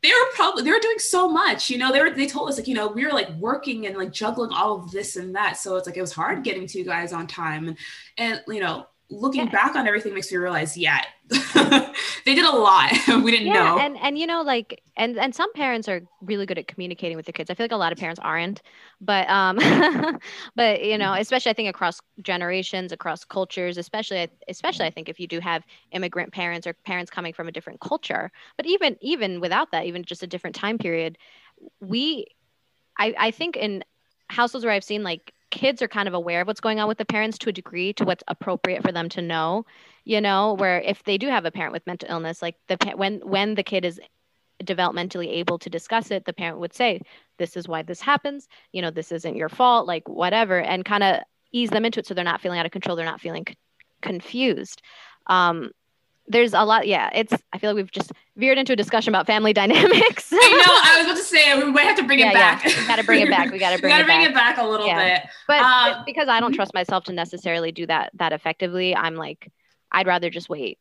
they 0.01 0.10
were 0.10 0.32
probably 0.36 0.64
they 0.64 0.72
were 0.72 0.80
doing 0.80 0.99
so 0.99 1.28
much. 1.30 1.70
You 1.70 1.78
know, 1.78 1.91
they 1.91 2.01
were 2.01 2.12
they 2.12 2.28
told 2.28 2.49
us 2.49 2.57
like, 2.57 2.68
you 2.68 2.76
know, 2.76 2.88
we 2.88 3.05
were 3.05 3.12
like 3.12 3.30
working 3.32 3.88
and 3.88 3.97
like 3.97 4.12
juggling 4.12 4.51
all 4.51 4.76
of 4.76 4.91
this 4.91 5.16
and 5.16 5.36
that. 5.36 5.57
So 5.57 5.76
it's 5.76 5.88
like 5.88 5.97
it 5.97 6.01
was 6.01 6.14
hard 6.14 6.43
getting 6.43 6.68
to 6.68 6.78
you 6.78 6.86
guys 6.86 7.12
on 7.12 7.28
time, 7.28 7.68
and 7.68 7.78
and 8.18 8.41
you 8.47 8.62
know 8.62 8.88
looking 9.10 9.45
yeah. 9.45 9.51
back 9.51 9.76
on 9.76 9.88
everything 9.88 10.14
makes 10.14 10.32
me 10.32 10.38
realize, 10.38 10.78
yeah, 10.78 11.03
they 11.30 12.36
did 12.36 12.45
a 12.45 12.51
lot. 12.51 12.91
we 13.24 13.32
didn't 13.32 13.47
yeah, 13.47 13.53
know. 13.53 13.80
And 13.80 13.97
and 13.97 14.18
you 14.18 14.28
know, 14.28 14.41
like 14.41 14.82
and 14.97 15.18
and 15.18 15.34
some 15.34 15.51
parents 15.53 15.88
are 15.88 16.01
really 16.22 16.45
good 16.45 16.57
at 16.57 16.68
communicating 16.68 17.18
with 17.18 17.26
their 17.26 17.34
kids. 17.34 17.49
I 17.49 17.53
feel 17.53 17.64
like 17.66 17.72
a 17.72 17.78
lot 17.78 17.91
of 17.91 17.97
parents 17.97 18.20
aren't. 18.24 18.62
But 19.01 19.30
um 19.30 19.57
but 20.55 20.84
you 20.84 20.97
know, 20.97 21.14
especially 21.14 21.51
I 21.51 21.53
think 21.53 21.70
across 21.70 21.99
generations, 22.22 22.91
across 22.91 23.24
cultures, 23.24 23.78
especially 23.78 24.30
especially 24.47 24.86
I 24.86 24.91
think 24.91 25.10
if 25.10 25.20
you 25.20 25.28
do 25.28 25.39
have 25.39 25.64
immigrant 25.91 26.32
parents 26.32 26.68
or 26.68 26.74
parents 26.74 27.12
coming 27.12 27.34
from 27.34 27.47
a 27.47 27.51
different 27.51 27.80
culture. 27.80 28.32
But 28.57 28.66
even 28.66 28.97
even 29.01 29.39
without 29.39 29.72
that, 29.72 29.86
even 29.86 30.03
just 30.03 30.24
a 30.24 30.28
different 30.28 30.55
time 30.55 30.78
period, 30.78 31.18
we 31.80 32.28
I, 32.97 33.16
I 33.18 33.32
think 33.32 33.55
in 33.55 33.84
households 34.30 34.66
where 34.66 34.74
I've 34.74 34.84
seen 34.84 35.03
like 35.03 35.34
kids 35.52 35.82
are 35.82 35.88
kind 35.88 36.08
of 36.08 36.14
aware 36.14 36.41
of 36.41 36.47
what's 36.47 36.62
going 36.62 36.80
on 36.80 36.88
with 36.88 36.97
the 36.97 37.06
parents 37.06 37.38
to 37.38 37.50
a 37.50 37.54
degree 37.54 37.93
to 37.93 38.06
what's 38.06 38.24
appropriate 38.28 38.84
for 38.84 38.91
them 38.91 39.10
to 39.10 39.22
know 39.22 39.66
you 40.06 40.22
know 40.22 40.54
where 40.54 40.80
if 40.82 41.04
they 41.04 41.18
do 41.18 41.28
have 41.28 41.45
a 41.45 41.52
parent 41.52 41.74
with 41.74 41.86
mental 41.88 42.10
illness 42.10 42.41
like 42.41 42.56
the 42.68 42.78
when 42.95 43.20
when 43.20 43.56
the 43.56 43.64
kid 43.64 43.86
is 43.86 44.00
developmentally 44.64 45.28
able 45.28 45.58
to 45.58 45.70
discuss 45.70 46.12
it 46.12 46.26
the 46.26 46.34
parent 46.34 46.60
would 46.60 46.74
say 46.74 47.00
this 47.38 47.56
is 47.58 47.68
why 47.68 47.82
this 47.82 48.02
happens. 48.02 48.47
You 48.72 48.82
know 48.82 48.91
this 48.91 49.12
isn't 49.12 49.36
your 49.36 49.50
fault 49.50 49.88
like 49.88 50.08
whatever 50.08 50.60
and 50.60 50.86
kind 50.86 51.04
of 51.04 51.22
ease 51.52 51.70
them 51.70 51.86
into 51.86 52.00
it 52.00 52.06
so 52.06 52.14
they're 52.14 52.24
not 52.24 52.41
feeling 52.41 52.60
out 52.60 52.66
of 52.66 52.72
control 52.72 52.95
they're 52.95 53.06
not 53.06 53.22
feeling 53.22 53.45
c- 53.47 53.56
confused. 54.02 54.82
Um, 55.28 55.72
there's 56.30 56.53
a 56.53 56.63
lot 56.63 56.88
yeah 56.88 57.09
it's 57.13 57.34
i 57.51 57.57
feel 57.57 57.71
like 57.71 57.75
we've 57.75 57.91
just 57.91 58.11
veered 58.38 58.57
into 58.57 58.73
a 58.73 58.75
discussion 58.75 59.13
about 59.13 59.27
family 59.27 59.51
dynamics 59.61 60.32
i 60.32 60.36
know 60.36 60.73
i 60.73 60.97
was 60.97 61.07
about 61.07 61.17
to 61.17 61.23
say 61.23 61.57
we 61.61 61.71
might 61.71 61.84
have 61.84 61.97
to 61.97 62.03
bring 62.03 62.19
yeah, 62.19 62.30
it 62.30 62.34
back 62.34 62.63
yeah. 62.63 62.80
we 62.80 62.88
gotta 62.88 63.03
bring 63.03 63.21
it 63.21 63.30
back 63.30 63.51
we 63.51 63.59
gotta 63.59 63.77
bring, 63.82 63.91
we 63.91 63.97
gotta 63.97 64.03
it, 64.03 64.07
bring 64.07 64.21
back. 64.21 64.30
it 64.30 64.34
back 64.34 64.57
a 64.57 64.65
little 64.65 64.88
yeah. 64.88 65.19
bit 65.19 65.30
but, 65.47 65.61
um, 65.61 65.93
but 65.97 66.05
because 66.05 66.30
i 66.30 66.39
don't 66.39 66.53
trust 66.53 66.73
myself 66.73 67.03
to 67.03 67.11
necessarily 67.11 67.71
do 67.71 67.86
that 67.86 68.11
that 68.13 68.32
effectively 68.32 68.95
i'm 68.95 69.15
like 69.15 69.51
i'd 69.91 70.07
rather 70.07 70.30
just 70.30 70.49
wait 70.49 70.77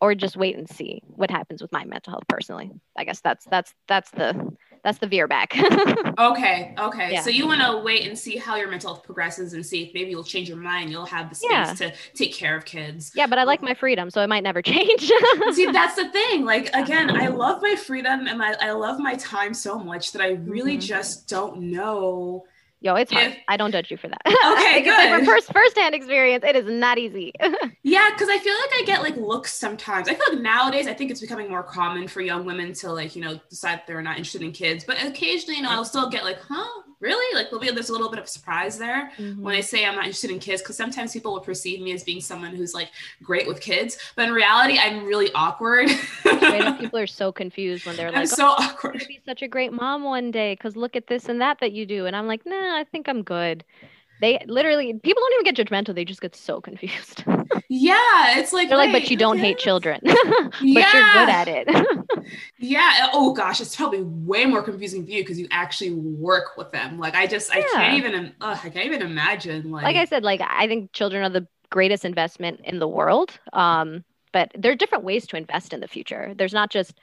or 0.00 0.14
just 0.14 0.36
wait 0.36 0.56
and 0.56 0.68
see 0.68 1.00
what 1.06 1.30
happens 1.30 1.62
with 1.62 1.72
my 1.72 1.84
mental 1.84 2.12
health 2.12 2.24
personally 2.28 2.70
i 2.96 3.04
guess 3.04 3.20
that's 3.20 3.46
that's 3.46 3.74
that's 3.88 4.10
the 4.10 4.54
that's 4.84 4.98
the 4.98 5.06
veer 5.06 5.26
back. 5.26 5.56
okay. 6.18 6.74
Okay. 6.78 7.12
Yeah. 7.12 7.22
So 7.22 7.30
you 7.30 7.46
want 7.46 7.62
to 7.62 7.78
wait 7.82 8.06
and 8.06 8.16
see 8.16 8.36
how 8.36 8.56
your 8.56 8.68
mental 8.68 8.92
health 8.92 9.02
progresses 9.02 9.54
and 9.54 9.64
see 9.64 9.84
if 9.84 9.94
maybe 9.94 10.10
you'll 10.10 10.22
change 10.22 10.46
your 10.46 10.58
mind. 10.58 10.90
You'll 10.90 11.06
have 11.06 11.30
the 11.30 11.34
space 11.34 11.50
yeah. 11.50 11.72
to 11.74 11.92
take 12.12 12.34
care 12.34 12.54
of 12.54 12.66
kids. 12.66 13.10
Yeah, 13.14 13.26
but 13.26 13.38
I 13.38 13.44
like 13.44 13.62
my 13.62 13.72
freedom, 13.72 14.10
so 14.10 14.20
it 14.22 14.28
might 14.28 14.42
never 14.42 14.60
change. 14.62 15.10
see, 15.52 15.66
that's 15.72 15.96
the 15.96 16.10
thing. 16.10 16.44
Like 16.44 16.68
again, 16.74 17.10
I 17.16 17.28
love 17.28 17.62
my 17.62 17.76
freedom 17.76 18.26
and 18.26 18.42
I, 18.42 18.52
I 18.60 18.72
love 18.72 18.98
my 18.98 19.14
time 19.14 19.54
so 19.54 19.78
much 19.78 20.12
that 20.12 20.20
I 20.20 20.32
really 20.32 20.72
mm-hmm. 20.72 20.80
just 20.80 21.28
don't 21.28 21.62
know 21.72 22.44
Yo, 22.84 22.94
it's 22.96 23.10
hard. 23.10 23.34
I 23.48 23.56
don't 23.56 23.72
judge 23.72 23.90
you 23.90 23.96
for 23.96 24.08
that. 24.08 24.20
Okay, 24.44 24.82
good. 24.82 24.90
Like 24.90 25.10
from 25.10 25.24
first 25.24 25.50
firsthand 25.52 25.94
experience, 25.94 26.44
it 26.46 26.54
is 26.54 26.66
not 26.66 26.98
easy. 26.98 27.32
yeah, 27.82 28.10
because 28.12 28.28
I 28.28 28.38
feel 28.38 28.52
like 28.52 28.70
I 28.74 28.82
get 28.84 29.02
like 29.02 29.16
looks 29.16 29.54
sometimes. 29.54 30.06
I 30.06 30.14
feel 30.14 30.34
like 30.34 30.42
nowadays 30.42 30.86
I 30.86 30.92
think 30.92 31.10
it's 31.10 31.20
becoming 31.20 31.48
more 31.48 31.62
common 31.62 32.08
for 32.08 32.20
young 32.20 32.44
women 32.44 32.74
to 32.74 32.92
like, 32.92 33.16
you 33.16 33.22
know, 33.22 33.40
decide 33.48 33.82
they're 33.86 34.02
not 34.02 34.18
interested 34.18 34.42
in 34.42 34.52
kids. 34.52 34.84
But 34.84 35.02
occasionally, 35.02 35.56
you 35.56 35.62
know, 35.62 35.70
I'll 35.70 35.84
still 35.86 36.10
get 36.10 36.24
like, 36.24 36.38
huh, 36.46 36.82
really? 37.00 37.34
Like 37.34 37.50
there'll 37.50 37.74
there's 37.74 37.88
a 37.88 37.92
little 37.92 38.10
bit 38.10 38.18
of 38.18 38.28
surprise 38.28 38.78
there 38.78 39.10
mm-hmm. 39.16 39.42
when 39.42 39.54
I 39.54 39.60
say 39.60 39.84
I'm 39.84 39.94
not 39.94 40.04
interested 40.04 40.30
in 40.30 40.38
kids, 40.38 40.62
because 40.62 40.76
sometimes 40.76 41.12
people 41.12 41.32
will 41.32 41.40
perceive 41.40 41.80
me 41.80 41.92
as 41.92 42.04
being 42.04 42.20
someone 42.20 42.54
who's 42.54 42.74
like 42.74 42.90
great 43.22 43.46
with 43.46 43.60
kids, 43.60 43.98
but 44.16 44.28
in 44.28 44.34
reality, 44.34 44.78
I'm 44.78 45.04
really 45.04 45.30
awkward. 45.34 45.88
people 46.22 46.98
are 46.98 47.06
so 47.06 47.32
confused 47.32 47.86
when 47.86 47.96
they're 47.96 48.10
like, 48.10 48.20
I'm 48.20 48.26
so 48.26 48.48
oh, 48.48 48.54
awkward. 48.58 49.00
to 49.00 49.06
be 49.06 49.20
such 49.24 49.42
a 49.42 49.48
great 49.48 49.72
mom 49.72 50.04
one 50.04 50.30
day 50.30 50.54
because 50.54 50.76
look 50.76 50.96
at 50.96 51.06
this 51.06 51.28
and 51.28 51.40
that 51.40 51.60
that 51.60 51.72
you 51.72 51.86
do, 51.86 52.06
and 52.06 52.14
I'm 52.16 52.26
like, 52.26 52.44
nah, 52.46 52.78
I 52.78 52.84
think 52.84 53.08
I'm 53.08 53.22
good. 53.22 53.64
They 54.24 54.42
literally 54.46 54.94
people 54.94 55.20
don't 55.20 55.34
even 55.34 55.54
get 55.54 55.68
judgmental; 55.68 55.94
they 55.94 56.06
just 56.06 56.22
get 56.22 56.34
so 56.34 56.58
confused. 56.58 57.24
Yeah, 57.68 58.38
it's 58.38 58.54
like 58.54 58.70
they're 58.70 58.78
like, 58.78 58.90
but 58.90 59.10
you 59.10 59.18
don't 59.18 59.36
hate 59.36 59.58
children, 59.58 60.00
but 60.04 60.54
yeah. 60.62 60.92
you're 60.94 61.26
good 61.26 61.28
at 61.28 61.46
it. 61.46 62.26
yeah. 62.58 63.10
Oh 63.12 63.34
gosh, 63.34 63.60
it's 63.60 63.76
probably 63.76 64.00
way 64.00 64.46
more 64.46 64.62
confusing 64.62 65.04
for 65.04 65.10
you 65.10 65.22
because 65.22 65.38
you 65.38 65.46
actually 65.50 65.92
work 65.92 66.56
with 66.56 66.72
them. 66.72 66.98
Like 66.98 67.14
I 67.14 67.26
just, 67.26 67.54
yeah. 67.54 67.64
I 67.66 67.72
can't 67.72 67.98
even, 67.98 68.34
ugh, 68.40 68.58
I 68.64 68.70
can't 68.70 68.86
even 68.86 69.02
imagine. 69.02 69.70
Like, 69.70 69.84
like 69.84 69.96
I 69.96 70.06
said, 70.06 70.24
like 70.24 70.40
I 70.42 70.66
think 70.68 70.92
children 70.92 71.22
are 71.22 71.28
the 71.28 71.46
greatest 71.68 72.06
investment 72.06 72.60
in 72.64 72.78
the 72.78 72.88
world. 72.88 73.38
Um, 73.52 74.04
but 74.32 74.52
there 74.56 74.72
are 74.72 74.76
different 74.76 75.04
ways 75.04 75.26
to 75.26 75.36
invest 75.36 75.74
in 75.74 75.80
the 75.80 75.88
future. 75.88 76.32
There's 76.34 76.54
not 76.54 76.70
just 76.70 76.94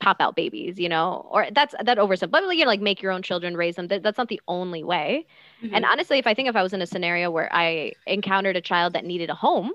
pop 0.00 0.18
out 0.20 0.36
babies, 0.36 0.78
you 0.78 0.88
know, 0.88 1.26
or 1.30 1.48
that's 1.52 1.74
that 1.82 1.98
oversimplified. 1.98 2.30
But 2.30 2.56
you 2.56 2.64
know, 2.64 2.70
like 2.70 2.80
make 2.80 3.02
your 3.02 3.10
own 3.12 3.22
children, 3.22 3.56
raise 3.56 3.76
them. 3.76 3.88
That, 3.88 4.02
that's 4.02 4.18
not 4.18 4.28
the 4.28 4.40
only 4.46 4.84
way. 4.84 5.26
Mm-hmm. 5.64 5.74
And 5.74 5.84
honestly, 5.86 6.18
if 6.18 6.26
I 6.26 6.34
think 6.34 6.48
if 6.48 6.56
I 6.56 6.62
was 6.62 6.74
in 6.74 6.82
a 6.82 6.86
scenario 6.86 7.30
where 7.30 7.48
I 7.50 7.92
encountered 8.06 8.56
a 8.56 8.60
child 8.60 8.92
that 8.92 9.04
needed 9.04 9.30
a 9.30 9.34
home, 9.34 9.72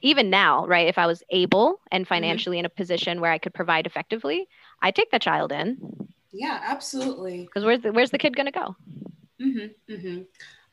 even 0.00 0.30
now, 0.30 0.66
right, 0.66 0.88
if 0.88 0.96
I 0.96 1.06
was 1.06 1.22
able 1.30 1.80
and 1.92 2.04
mm-hmm. 2.04 2.14
financially 2.14 2.56
mm-hmm. 2.56 2.60
in 2.60 2.66
a 2.66 2.70
position 2.70 3.20
where 3.20 3.30
I 3.30 3.38
could 3.38 3.52
provide 3.52 3.86
effectively, 3.86 4.48
I 4.80 4.92
take 4.92 5.10
the 5.10 5.18
child 5.18 5.52
in. 5.52 5.76
Yeah, 6.32 6.58
absolutely. 6.62 7.42
Because 7.42 7.64
where's 7.64 7.80
the, 7.80 7.92
where's 7.92 8.10
the 8.10 8.18
kid 8.18 8.34
gonna 8.34 8.50
go? 8.50 8.74
Mm-hmm, 9.42 9.92
mm-hmm. 9.92 10.22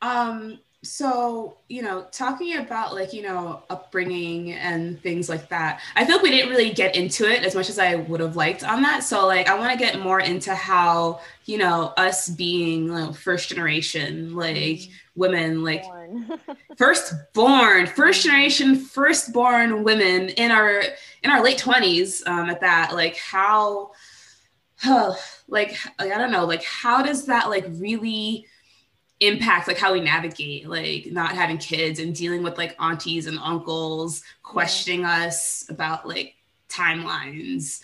Um, 0.02 0.60
so 0.84 1.56
you 1.70 1.82
know 1.82 2.06
talking 2.12 2.58
about 2.58 2.94
like 2.94 3.14
you 3.14 3.22
know 3.22 3.64
upbringing 3.70 4.52
and 4.52 5.02
things 5.02 5.30
like 5.30 5.48
that 5.48 5.80
i 5.96 6.04
feel 6.04 6.18
like 6.18 6.24
we 6.24 6.30
didn't 6.30 6.50
really 6.50 6.72
get 6.72 6.94
into 6.96 7.26
it 7.26 7.44
as 7.44 7.56
much 7.56 7.70
as 7.70 7.80
i 7.80 7.96
would 7.96 8.20
have 8.20 8.36
liked 8.36 8.64
on 8.64 8.82
that. 8.82 9.02
So 9.02 9.26
like 9.26 9.48
i 9.48 9.58
want 9.58 9.72
to 9.72 9.78
get 9.78 10.00
more 10.02 10.20
into 10.20 10.54
how 10.54 11.22
you 11.46 11.58
know 11.58 11.94
us 11.96 12.30
being 12.30 12.88
know, 12.88 13.14
first 13.14 13.48
generation 13.50 14.36
like 14.36 14.56
mm-hmm. 14.56 14.92
women 15.16 15.64
like 15.64 15.86
first 16.78 17.14
born 17.34 17.88
first 17.88 18.24
generation 18.26 18.76
first 18.76 19.32
born 19.32 19.84
women 19.84 20.30
in 20.30 20.52
our 20.52 20.84
in 21.24 21.32
our 21.32 21.42
late 21.42 21.58
20s 21.58 22.28
um, 22.28 22.50
at 22.50 22.60
that 22.60 22.94
like 22.94 23.16
how 23.18 23.92
huh, 24.80 25.14
like 25.48 25.78
i 26.00 26.08
don't 26.10 26.32
know 26.32 26.46
like 26.46 26.64
how 26.64 27.02
does 27.02 27.26
that 27.28 27.50
like 27.50 27.66
really 27.70 28.46
impact 29.28 29.68
like 29.68 29.78
how 29.78 29.94
we 29.94 30.00
navigate 30.00 30.68
like 30.68 31.08
not 31.12 31.32
having 31.32 31.58
kids 31.58 32.00
and 32.00 32.16
dealing 32.16 32.44
with 32.44 32.58
like 32.58 32.76
aunties 32.80 33.28
and 33.28 33.38
uncles 33.40 34.24
questioning 34.42 35.06
us 35.06 35.66
about 35.70 36.08
like 36.08 36.36
timelines 36.70 37.82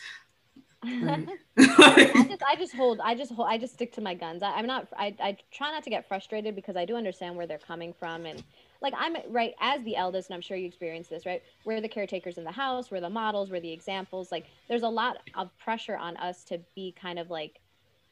I 0.83 2.25
just 2.29 2.43
I 2.43 2.55
just 2.55 2.73
hold 2.73 3.01
I 3.03 3.13
just 3.13 3.33
hold 3.33 3.49
I 3.49 3.57
just 3.57 3.73
stick 3.73 3.91
to 3.93 4.01
my 4.01 4.13
guns. 4.13 4.41
I, 4.41 4.57
am 4.57 4.65
not 4.65 4.87
I, 4.95 5.13
I 5.19 5.37
try 5.51 5.71
not 5.71 5.83
to 5.83 5.89
get 5.89 6.07
frustrated 6.07 6.55
because 6.55 6.77
I 6.77 6.85
do 6.85 6.95
understand 6.95 7.35
where 7.35 7.45
they're 7.45 7.57
coming 7.57 7.93
from 7.99 8.25
and 8.25 8.41
like 8.81 8.93
I'm 8.97 9.17
right 9.27 9.53
as 9.59 9.83
the 9.83 9.97
eldest 9.97 10.29
and 10.29 10.35
I'm 10.35 10.41
sure 10.41 10.55
you 10.55 10.67
experience 10.67 11.09
this 11.09 11.25
right 11.25 11.43
we're 11.65 11.81
the 11.81 11.89
caretakers 11.89 12.37
in 12.37 12.45
the 12.45 12.51
house 12.51 12.91
we're 12.91 13.01
the 13.01 13.09
models 13.09 13.51
we're 13.51 13.59
the 13.59 13.71
examples 13.71 14.31
like 14.31 14.45
there's 14.69 14.83
a 14.83 14.89
lot 14.89 15.17
of 15.35 15.49
pressure 15.57 15.97
on 15.97 16.15
us 16.15 16.45
to 16.45 16.61
be 16.75 16.93
kind 16.93 17.19
of 17.19 17.29
like 17.29 17.59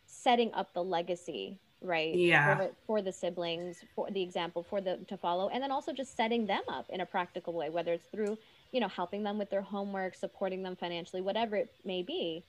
setting 0.05 0.53
up 0.53 0.73
the 0.73 0.83
legacy 0.83 1.57
right? 1.81 2.15
Yeah. 2.15 2.57
for, 2.57 2.71
for, 2.85 3.01
the 3.01 3.11
siblings 3.11 3.83
for 3.95 4.09
the 4.09 4.21
example 4.21 4.63
for 4.63 4.81
them 4.81 5.05
to 5.05 5.17
follow 5.17 5.49
and 5.49 5.61
then 5.61 5.71
also 5.71 5.93
just 5.93 6.15
setting 6.15 6.45
them 6.45 6.63
up 6.67 6.85
in 6.89 7.01
a 7.01 7.05
practical 7.05 7.53
way 7.53 7.69
whether 7.69 7.93
it's 7.93 8.07
through 8.07 8.37
you 8.71 8.79
know 8.79 8.87
helping 8.87 9.23
them 9.23 9.37
with 9.37 9.49
their 9.49 9.61
homework 9.61 10.15
supporting 10.15 10.63
them 10.63 10.75
financially 10.75 11.21
whatever 11.21 11.55
it 11.55 11.73
may 11.85 12.01
be. 12.01 12.43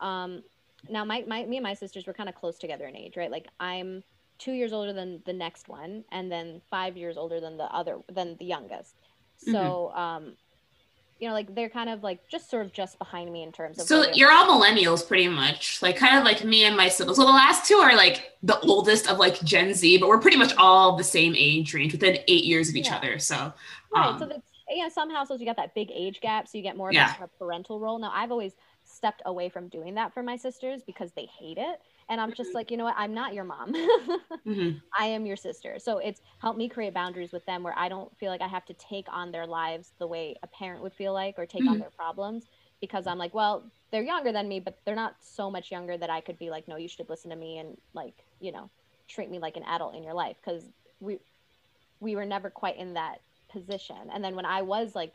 Um 0.00 0.42
now 0.88 1.04
my, 1.04 1.24
my 1.26 1.44
me 1.44 1.56
and 1.56 1.64
my 1.64 1.74
sisters 1.74 2.06
were 2.06 2.12
kind 2.12 2.28
of 2.28 2.34
close 2.34 2.58
together 2.58 2.86
in 2.86 2.96
age 2.96 3.16
right? 3.16 3.30
Like 3.30 3.48
i'm 3.60 4.02
two 4.38 4.52
years 4.52 4.72
older 4.72 4.92
than 4.92 5.22
the 5.24 5.32
next 5.32 5.68
one 5.68 6.04
and 6.12 6.30
then 6.30 6.60
five 6.68 6.96
years 6.96 7.16
older 7.16 7.40
than 7.40 7.56
the 7.56 7.64
other 7.74 7.98
than 8.12 8.36
the 8.36 8.44
youngest. 8.44 8.96
So 9.38 9.52
mm-hmm. 9.52 9.98
um 9.98 10.32
you 11.20 11.28
know, 11.28 11.34
like 11.34 11.54
they're 11.54 11.68
kind 11.68 11.88
of 11.88 12.02
like 12.02 12.26
just 12.28 12.50
sort 12.50 12.66
of 12.66 12.72
just 12.72 12.98
behind 12.98 13.32
me 13.32 13.42
in 13.42 13.52
terms 13.52 13.78
of. 13.78 13.86
So 13.86 14.04
you're 14.12 14.32
all 14.32 14.46
millennials, 14.46 15.06
pretty 15.06 15.28
much, 15.28 15.80
like 15.80 15.96
kind 15.96 16.18
of 16.18 16.24
like 16.24 16.44
me 16.44 16.64
and 16.64 16.76
my 16.76 16.88
siblings. 16.88 17.16
So 17.16 17.24
the 17.24 17.30
last 17.30 17.66
two 17.66 17.76
are 17.76 17.96
like 17.96 18.32
the 18.42 18.58
oldest 18.60 19.08
of 19.08 19.18
like 19.18 19.40
Gen 19.42 19.74
Z, 19.74 19.98
but 19.98 20.08
we're 20.08 20.18
pretty 20.18 20.36
much 20.36 20.52
all 20.58 20.96
the 20.96 21.04
same 21.04 21.34
age 21.36 21.72
range, 21.72 21.92
within 21.92 22.18
eight 22.28 22.44
years 22.44 22.68
of 22.68 22.76
each 22.76 22.88
yeah. 22.88 22.96
other. 22.96 23.18
So 23.18 23.52
right, 23.94 24.06
um, 24.06 24.18
so 24.18 24.26
that's 24.26 24.48
yeah. 24.68 24.88
Some 24.88 25.10
households 25.10 25.40
you 25.40 25.46
got 25.46 25.56
that 25.56 25.74
big 25.74 25.90
age 25.92 26.20
gap, 26.20 26.48
so 26.48 26.58
you 26.58 26.62
get 26.62 26.76
more 26.76 26.88
of 26.88 26.94
yeah. 26.94 27.14
a 27.22 27.28
parental 27.38 27.78
role. 27.78 27.98
Now 27.98 28.12
I've 28.14 28.32
always 28.32 28.54
stepped 28.84 29.22
away 29.24 29.48
from 29.48 29.68
doing 29.68 29.94
that 29.94 30.12
for 30.12 30.22
my 30.22 30.36
sisters 30.36 30.82
because 30.84 31.12
they 31.12 31.26
hate 31.26 31.58
it 31.58 31.80
and 32.08 32.20
i'm 32.20 32.32
just 32.32 32.54
like 32.54 32.70
you 32.70 32.76
know 32.76 32.84
what? 32.84 32.94
I'm 32.96 33.14
not 33.14 33.34
your 33.34 33.44
mom. 33.44 33.74
Mm-hmm. 34.46 34.76
i 34.98 35.06
am 35.06 35.24
your 35.24 35.36
sister. 35.36 35.78
So 35.78 35.98
it's 35.98 36.20
helped 36.38 36.58
me 36.58 36.68
create 36.68 36.92
boundaries 36.92 37.32
with 37.32 37.46
them 37.46 37.62
where 37.62 37.76
i 37.78 37.88
don't 37.88 38.14
feel 38.18 38.30
like 38.30 38.42
i 38.42 38.48
have 38.48 38.66
to 38.66 38.74
take 38.74 39.06
on 39.10 39.30
their 39.32 39.46
lives 39.46 39.92
the 39.98 40.06
way 40.06 40.36
a 40.42 40.46
parent 40.46 40.82
would 40.82 40.92
feel 40.92 41.14
like 41.14 41.38
or 41.38 41.46
take 41.46 41.62
mm-hmm. 41.62 41.70
on 41.70 41.78
their 41.78 41.90
problems 41.90 42.44
because 42.80 43.06
i'm 43.06 43.16
like 43.16 43.32
well 43.32 43.64
they're 43.90 44.02
younger 44.02 44.32
than 44.32 44.48
me 44.48 44.60
but 44.60 44.78
they're 44.84 44.94
not 44.94 45.16
so 45.20 45.50
much 45.50 45.70
younger 45.70 45.96
that 45.96 46.10
i 46.10 46.20
could 46.20 46.38
be 46.38 46.50
like 46.50 46.68
no 46.68 46.76
you 46.76 46.88
should 46.88 47.08
listen 47.08 47.30
to 47.30 47.36
me 47.36 47.58
and 47.58 47.76
like 47.94 48.24
you 48.40 48.52
know 48.52 48.68
treat 49.08 49.30
me 49.30 49.38
like 49.38 49.56
an 49.56 49.62
adult 49.64 49.94
in 49.94 50.02
your 50.02 50.14
life. 50.14 50.36
Because 50.44 50.64
we 51.00 51.18
we 52.00 52.16
were 52.16 52.26
never 52.26 52.50
quite 52.50 52.76
in 52.76 52.94
that 52.94 53.20
position. 53.50 53.96
And 54.12 54.22
then 54.22 54.34
when 54.34 54.46
i 54.46 54.62
was 54.62 54.94
like 54.94 55.12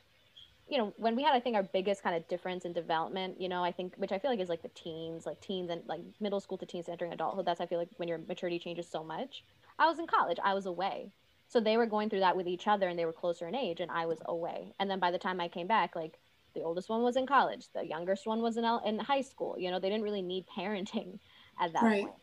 you 0.69 0.77
know, 0.77 0.93
when 0.97 1.15
we 1.15 1.23
had, 1.23 1.33
I 1.33 1.39
think, 1.39 1.55
our 1.55 1.63
biggest 1.63 2.03
kind 2.03 2.15
of 2.15 2.27
difference 2.27 2.63
in 2.63 2.73
development, 2.73 3.41
you 3.41 3.49
know, 3.49 3.63
I 3.63 3.71
think, 3.71 3.95
which 3.97 4.11
I 4.11 4.19
feel 4.19 4.29
like 4.29 4.39
is 4.39 4.49
like 4.49 4.61
the 4.61 4.69
teens, 4.69 5.25
like 5.25 5.41
teens 5.41 5.69
and 5.71 5.81
like 5.87 6.01
middle 6.19 6.39
school 6.39 6.59
to 6.59 6.65
teens 6.65 6.87
entering 6.87 7.11
adulthood. 7.11 7.45
That's, 7.45 7.59
I 7.59 7.65
feel 7.65 7.79
like, 7.79 7.89
when 7.97 8.07
your 8.07 8.19
maturity 8.19 8.59
changes 8.59 8.87
so 8.87 9.03
much. 9.03 9.43
I 9.79 9.87
was 9.87 9.97
in 9.97 10.05
college, 10.05 10.37
I 10.43 10.53
was 10.53 10.67
away. 10.67 11.11
So 11.47 11.59
they 11.59 11.77
were 11.77 11.87
going 11.87 12.09
through 12.09 12.19
that 12.19 12.37
with 12.37 12.47
each 12.47 12.67
other 12.67 12.87
and 12.87 12.99
they 12.99 13.05
were 13.05 13.13
closer 13.13 13.47
in 13.47 13.55
age, 13.55 13.79
and 13.79 13.89
I 13.89 14.05
was 14.05 14.19
away. 14.25 14.73
And 14.79 14.89
then 14.89 14.99
by 14.99 15.09
the 15.09 15.17
time 15.17 15.41
I 15.41 15.47
came 15.47 15.65
back, 15.65 15.95
like 15.95 16.19
the 16.53 16.61
oldest 16.61 16.89
one 16.89 17.01
was 17.01 17.15
in 17.15 17.25
college, 17.25 17.65
the 17.73 17.85
youngest 17.85 18.27
one 18.27 18.41
was 18.41 18.57
in, 18.57 18.65
in 18.85 18.99
high 18.99 19.21
school. 19.21 19.55
You 19.57 19.71
know, 19.71 19.79
they 19.79 19.89
didn't 19.89 20.03
really 20.03 20.21
need 20.21 20.45
parenting 20.47 21.17
at 21.59 21.73
that 21.73 21.81
point. 21.81 21.93
right. 21.93 22.03
point. 22.03 22.15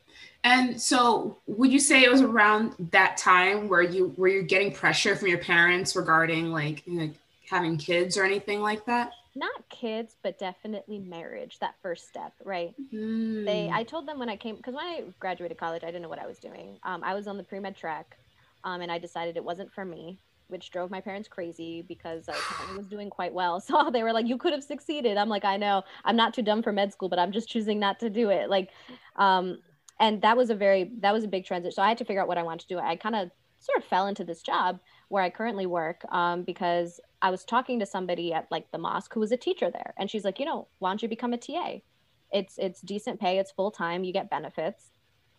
And 0.45 0.81
so, 0.81 1.39
would 1.47 1.73
you 1.73 1.81
say 1.81 2.05
it 2.05 2.11
was 2.11 2.23
around 2.23 2.75
that 2.93 3.17
time 3.17 3.69
where 3.69 3.83
you 3.83 4.15
were 4.17 4.29
you 4.29 4.43
getting 4.43 4.73
pressure 4.73 5.17
from 5.17 5.29
your 5.29 5.39
parents 5.39 5.97
regarding 5.97 6.53
like, 6.53 6.87
know, 6.87 7.11
having 7.49 7.77
kids 7.77 8.17
or 8.17 8.25
anything 8.25 8.61
like 8.61 8.85
that? 8.87 9.13
Not 9.35 9.69
kids, 9.69 10.17
but 10.23 10.39
definitely 10.39 10.99
marriage, 10.99 11.59
that 11.61 11.75
first 11.83 12.09
step, 12.09 12.33
right? 12.45 12.75
Mm. 12.93 13.45
They 13.45 13.71
I 13.73 13.83
told 13.83 14.09
them 14.09 14.19
when 14.19 14.29
I 14.29 14.37
came 14.37 14.57
because 14.57 14.75
when 14.75 14.85
I 14.85 15.05
graduated 15.21 15.59
college, 15.59 15.83
I 15.83 15.87
didn't 15.87 16.03
know 16.03 16.09
what 16.09 16.19
I 16.23 16.27
was 16.27 16.39
doing. 16.39 16.79
Um, 16.85 17.03
I 17.05 17.15
was 17.15 17.27
on 17.27 17.37
the 17.37 17.43
pre-med 17.43 17.77
track, 17.77 18.17
um, 18.65 18.81
and 18.81 18.91
I 18.91 18.99
decided 18.99 19.37
it 19.37 19.45
wasn't 19.45 19.73
for 19.73 19.85
me, 19.85 20.19
which 20.49 20.71
drove 20.71 20.91
my 20.91 21.01
parents 21.01 21.29
crazy 21.29 21.85
because 21.87 22.29
I 22.29 22.77
was 22.77 22.87
doing 22.87 23.11
quite 23.11 23.35
well. 23.35 23.61
So 23.67 23.91
they 23.91 24.03
were 24.03 24.13
like, 24.13 24.27
"You 24.27 24.39
could 24.39 24.53
have 24.53 24.65
succeeded." 24.65 25.19
I'm 25.19 25.29
like, 25.29 25.45
"I 25.45 25.57
know. 25.57 25.83
I'm 26.05 26.17
not 26.17 26.33
too 26.33 26.43
dumb 26.43 26.63
for 26.63 26.73
med 26.73 26.93
school, 26.93 27.09
but 27.09 27.19
I'm 27.19 27.33
just 27.33 27.49
choosing 27.49 27.79
not 27.79 28.01
to 28.01 28.11
do 28.11 28.31
it." 28.31 28.49
Like, 28.49 28.71
um, 29.17 29.59
and 30.01 30.23
that 30.23 30.37
was 30.37 30.51
a 30.51 30.55
very 30.55 30.93
that 31.01 31.13
was 31.13 31.25
a 31.25 31.29
big 31.29 31.45
transition. 31.45 31.75
So 31.75 31.83
I 31.83 31.89
had 31.89 31.99
to 31.99 32.05
figure 32.05 32.23
out 32.23 32.29
what 32.29 32.39
I 32.39 32.43
wanted 32.43 32.69
to 32.69 32.75
do. 32.75 32.79
I 32.79 32.97
kind 32.97 33.17
of 33.17 33.31
sort 33.61 33.79
of 33.79 33.85
fell 33.85 34.07
into 34.07 34.25
this 34.25 34.43
job 34.43 34.79
where 35.09 35.23
I 35.23 35.31
currently 35.31 35.67
work 35.67 36.03
um, 36.11 36.43
because 36.43 37.01
I 37.23 37.31
was 37.31 37.45
talking 37.45 37.79
to 37.81 37.87
somebody 37.87 38.33
at 38.33 38.47
like 38.51 38.71
the 38.73 38.79
mosque 38.79 39.13
who 39.15 39.21
was 39.21 39.33
a 39.33 39.37
teacher 39.37 39.71
there, 39.71 39.95
and 39.97 40.11
she's 40.11 40.25
like, 40.25 40.39
you 40.39 40.47
know, 40.47 40.69
why 40.79 40.91
don't 40.91 41.03
you 41.03 41.09
become 41.09 41.33
a 41.33 41.39
TA? 41.39 41.79
It's 42.33 42.59
it's 42.59 42.81
decent 42.81 43.21
pay, 43.21 43.39
it's 43.39 43.53
full 43.53 43.71
time, 43.71 44.05
you 44.05 44.13
get 44.13 44.31
benefits, 44.31 44.91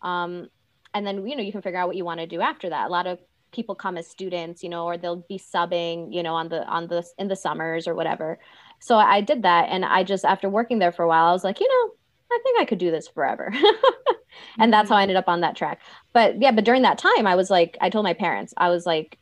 um, 0.02 0.48
and 0.94 1.06
then 1.06 1.26
you 1.26 1.36
know 1.36 1.42
you 1.42 1.52
can 1.52 1.62
figure 1.62 1.78
out 1.78 1.88
what 1.88 1.96
you 1.96 2.04
want 2.04 2.20
to 2.20 2.26
do 2.26 2.40
after 2.40 2.70
that. 2.70 2.88
A 2.88 2.92
lot 2.92 3.06
of 3.06 3.18
people 3.52 3.74
come 3.74 3.96
as 3.96 4.06
students, 4.06 4.62
you 4.62 4.68
know, 4.68 4.84
or 4.84 4.96
they'll 4.96 5.24
be 5.28 5.38
subbing, 5.38 6.12
you 6.12 6.22
know, 6.22 6.34
on 6.34 6.48
the 6.48 6.64
on 6.66 6.88
the 6.88 7.04
in 7.18 7.28
the 7.28 7.36
summers 7.36 7.86
or 7.86 7.94
whatever. 7.94 8.38
So 8.80 8.96
I 8.96 9.20
did 9.20 9.42
that, 9.42 9.68
and 9.70 9.84
I 9.84 10.02
just 10.04 10.24
after 10.24 10.48
working 10.48 10.78
there 10.78 10.92
for 10.92 11.02
a 11.02 11.08
while, 11.08 11.26
I 11.26 11.32
was 11.32 11.44
like, 11.44 11.60
you 11.60 11.68
know, 11.68 11.94
I 12.30 12.38
think 12.42 12.60
I 12.60 12.64
could 12.64 12.78
do 12.78 12.90
this 12.90 13.08
forever. 13.08 13.52
and 14.58 14.72
that's 14.72 14.88
how 14.88 14.96
I 14.96 14.98
mm-hmm. 14.98 15.02
ended 15.02 15.16
up 15.16 15.28
on 15.28 15.40
that 15.40 15.56
track. 15.56 15.80
But 16.12 16.40
yeah, 16.40 16.52
but 16.52 16.64
during 16.64 16.82
that 16.82 16.98
time, 16.98 17.26
I 17.26 17.34
was 17.34 17.50
like, 17.50 17.76
I 17.80 17.90
told 17.90 18.04
my 18.04 18.14
parents, 18.14 18.54
I 18.56 18.68
was 18.70 18.86
like, 18.86 19.18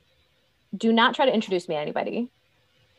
do 0.77 0.93
not 0.93 1.15
try 1.15 1.27
to 1.27 1.33
introduce 1.33 1.69
me 1.69 1.75
to 1.75 1.81
anybody. 1.81 2.31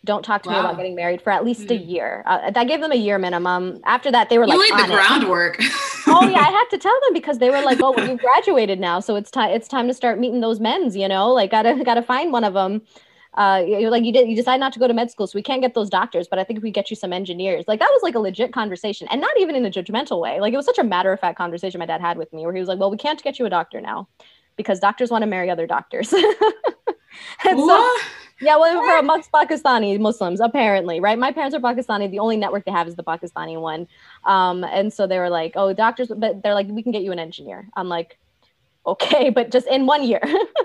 Don't 0.05 0.23
talk 0.23 0.43
to 0.43 0.49
wow. 0.49 0.55
me 0.55 0.59
about 0.61 0.77
getting 0.77 0.95
married 0.95 1.21
for 1.21 1.31
at 1.31 1.43
least 1.43 1.67
mm. 1.67 1.71
a 1.71 1.77
hmm. 1.77 1.89
year. 1.89 2.23
Uh, 2.25 2.51
I 2.55 2.63
gave 2.63 2.81
them 2.81 2.91
a 2.91 2.95
year 2.95 3.17
minimum. 3.17 3.81
After 3.83 4.11
that, 4.11 4.29
they 4.29 4.37
were 4.37 4.45
you 4.45 4.57
like, 4.57 4.71
laid 4.71 4.85
the 4.85 4.93
groundwork. 4.93 5.57
oh 6.07 6.27
yeah, 6.27 6.39
I 6.39 6.51
had 6.51 6.65
to 6.69 6.77
tell 6.77 6.97
them 7.01 7.13
because 7.13 7.39
they 7.39 7.49
were 7.49 7.61
like, 7.61 7.81
"Oh, 7.81 7.93
well, 7.95 8.07
you 8.07 8.17
graduated 8.17 8.79
now, 8.79 8.99
so 8.99 9.15
it's 9.15 9.29
time. 9.29 9.49
It's 9.51 9.67
time 9.67 9.87
to 9.87 9.93
start 9.93 10.19
meeting 10.19 10.39
those 10.39 10.59
men's. 10.59 10.95
You 10.95 11.07
know, 11.07 11.33
like 11.33 11.51
gotta 11.51 11.83
gotta 11.83 12.03
find 12.03 12.31
one 12.31 12.43
of 12.43 12.53
them." 12.53 12.83
Uh, 13.33 13.63
you're 13.67 13.91
like 13.91 14.03
you 14.03 14.11
did 14.11 14.27
you 14.27 14.35
decide 14.35 14.59
not 14.59 14.73
to 14.73 14.79
go 14.79 14.87
to 14.87 14.95
med 14.95 15.11
school 15.11 15.27
so 15.27 15.37
we 15.37 15.43
can't 15.43 15.61
get 15.61 15.75
those 15.75 15.91
doctors 15.91 16.27
but 16.27 16.39
i 16.39 16.43
think 16.43 16.57
if 16.57 16.63
we 16.63 16.71
get 16.71 16.89
you 16.89 16.95
some 16.95 17.13
engineers 17.13 17.65
like 17.67 17.79
that 17.79 17.89
was 17.91 18.01
like 18.01 18.15
a 18.15 18.19
legit 18.19 18.51
conversation 18.51 19.07
and 19.11 19.21
not 19.21 19.29
even 19.39 19.55
in 19.55 19.63
a 19.63 19.69
judgmental 19.69 20.19
way 20.19 20.39
like 20.39 20.51
it 20.53 20.57
was 20.57 20.65
such 20.65 20.79
a 20.79 20.83
matter 20.83 21.13
of 21.13 21.19
fact 21.19 21.37
conversation 21.37 21.77
my 21.77 21.85
dad 21.85 22.01
had 22.01 22.17
with 22.17 22.33
me 22.33 22.45
where 22.45 22.53
he 22.53 22.59
was 22.59 22.67
like 22.67 22.79
well 22.79 22.89
we 22.89 22.97
can't 22.97 23.21
get 23.21 23.37
you 23.37 23.45
a 23.45 23.49
doctor 23.49 23.79
now 23.79 24.07
because 24.57 24.79
doctors 24.79 25.09
want 25.09 25.21
to 25.21 25.27
marry 25.27 25.49
other 25.49 25.67
doctors? 25.67 26.13
so 27.43 27.97
yeah, 28.39 28.57
well, 28.57 28.81
for 28.83 28.97
amongst 28.97 29.31
Pakistani 29.31 29.99
Muslims, 29.99 30.39
apparently, 30.39 30.99
right? 30.99 31.17
My 31.17 31.31
parents 31.31 31.55
are 31.55 31.59
Pakistani. 31.59 32.09
The 32.09 32.19
only 32.19 32.37
network 32.37 32.65
they 32.65 32.71
have 32.71 32.87
is 32.87 32.95
the 32.95 33.03
Pakistani 33.03 33.59
one. 33.59 33.87
Um, 34.25 34.63
and 34.63 34.93
so 34.93 35.07
they 35.07 35.17
were 35.17 35.29
like, 35.29 35.53
oh, 35.55 35.73
doctors, 35.73 36.11
but 36.15 36.43
they're 36.43 36.53
like, 36.53 36.67
we 36.67 36.83
can 36.83 36.91
get 36.91 37.01
you 37.01 37.11
an 37.11 37.19
engineer. 37.19 37.67
I'm 37.75 37.89
like, 37.89 38.17
okay, 38.85 39.29
but 39.35 39.51
just 39.51 39.67
in 39.67 39.87
one 39.87 40.03
year. 40.03 40.21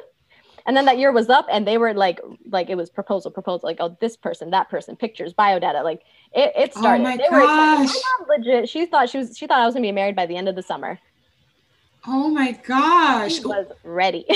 and 0.66 0.76
then 0.76 0.84
that 0.84 0.98
year 0.98 1.12
was 1.12 1.30
up 1.30 1.46
and 1.50 1.66
they 1.66 1.78
were 1.78 1.94
like, 1.94 2.20
like 2.50 2.68
it 2.68 2.74
was 2.74 2.90
proposal, 2.90 3.30
proposal, 3.30 3.66
like, 3.68 3.78
oh, 3.80 3.96
this 4.00 4.18
person, 4.18 4.50
that 4.50 4.68
person, 4.68 4.94
pictures, 4.94 5.32
biodata. 5.32 5.82
Like 5.82 6.02
it, 6.34 6.52
it 6.54 6.72
oh 6.76 6.80
started. 6.80 7.00
Oh 7.00 7.04
my 7.04 7.16
they 7.16 7.28
gosh. 7.28 7.94
Were 8.28 8.36
legit. 8.36 8.68
She 8.68 8.84
thought 8.84 9.08
she 9.08 9.16
was, 9.18 9.38
she 9.38 9.46
thought 9.46 9.60
I 9.60 9.64
was 9.64 9.74
gonna 9.74 9.86
be 9.86 9.92
married 9.92 10.16
by 10.16 10.26
the 10.26 10.36
end 10.36 10.48
of 10.48 10.56
the 10.56 10.62
summer. 10.62 10.98
Oh 12.06 12.28
my 12.28 12.52
gosh. 12.52 13.36
She 13.36 13.44
was 13.44 13.66
ready. 13.84 14.26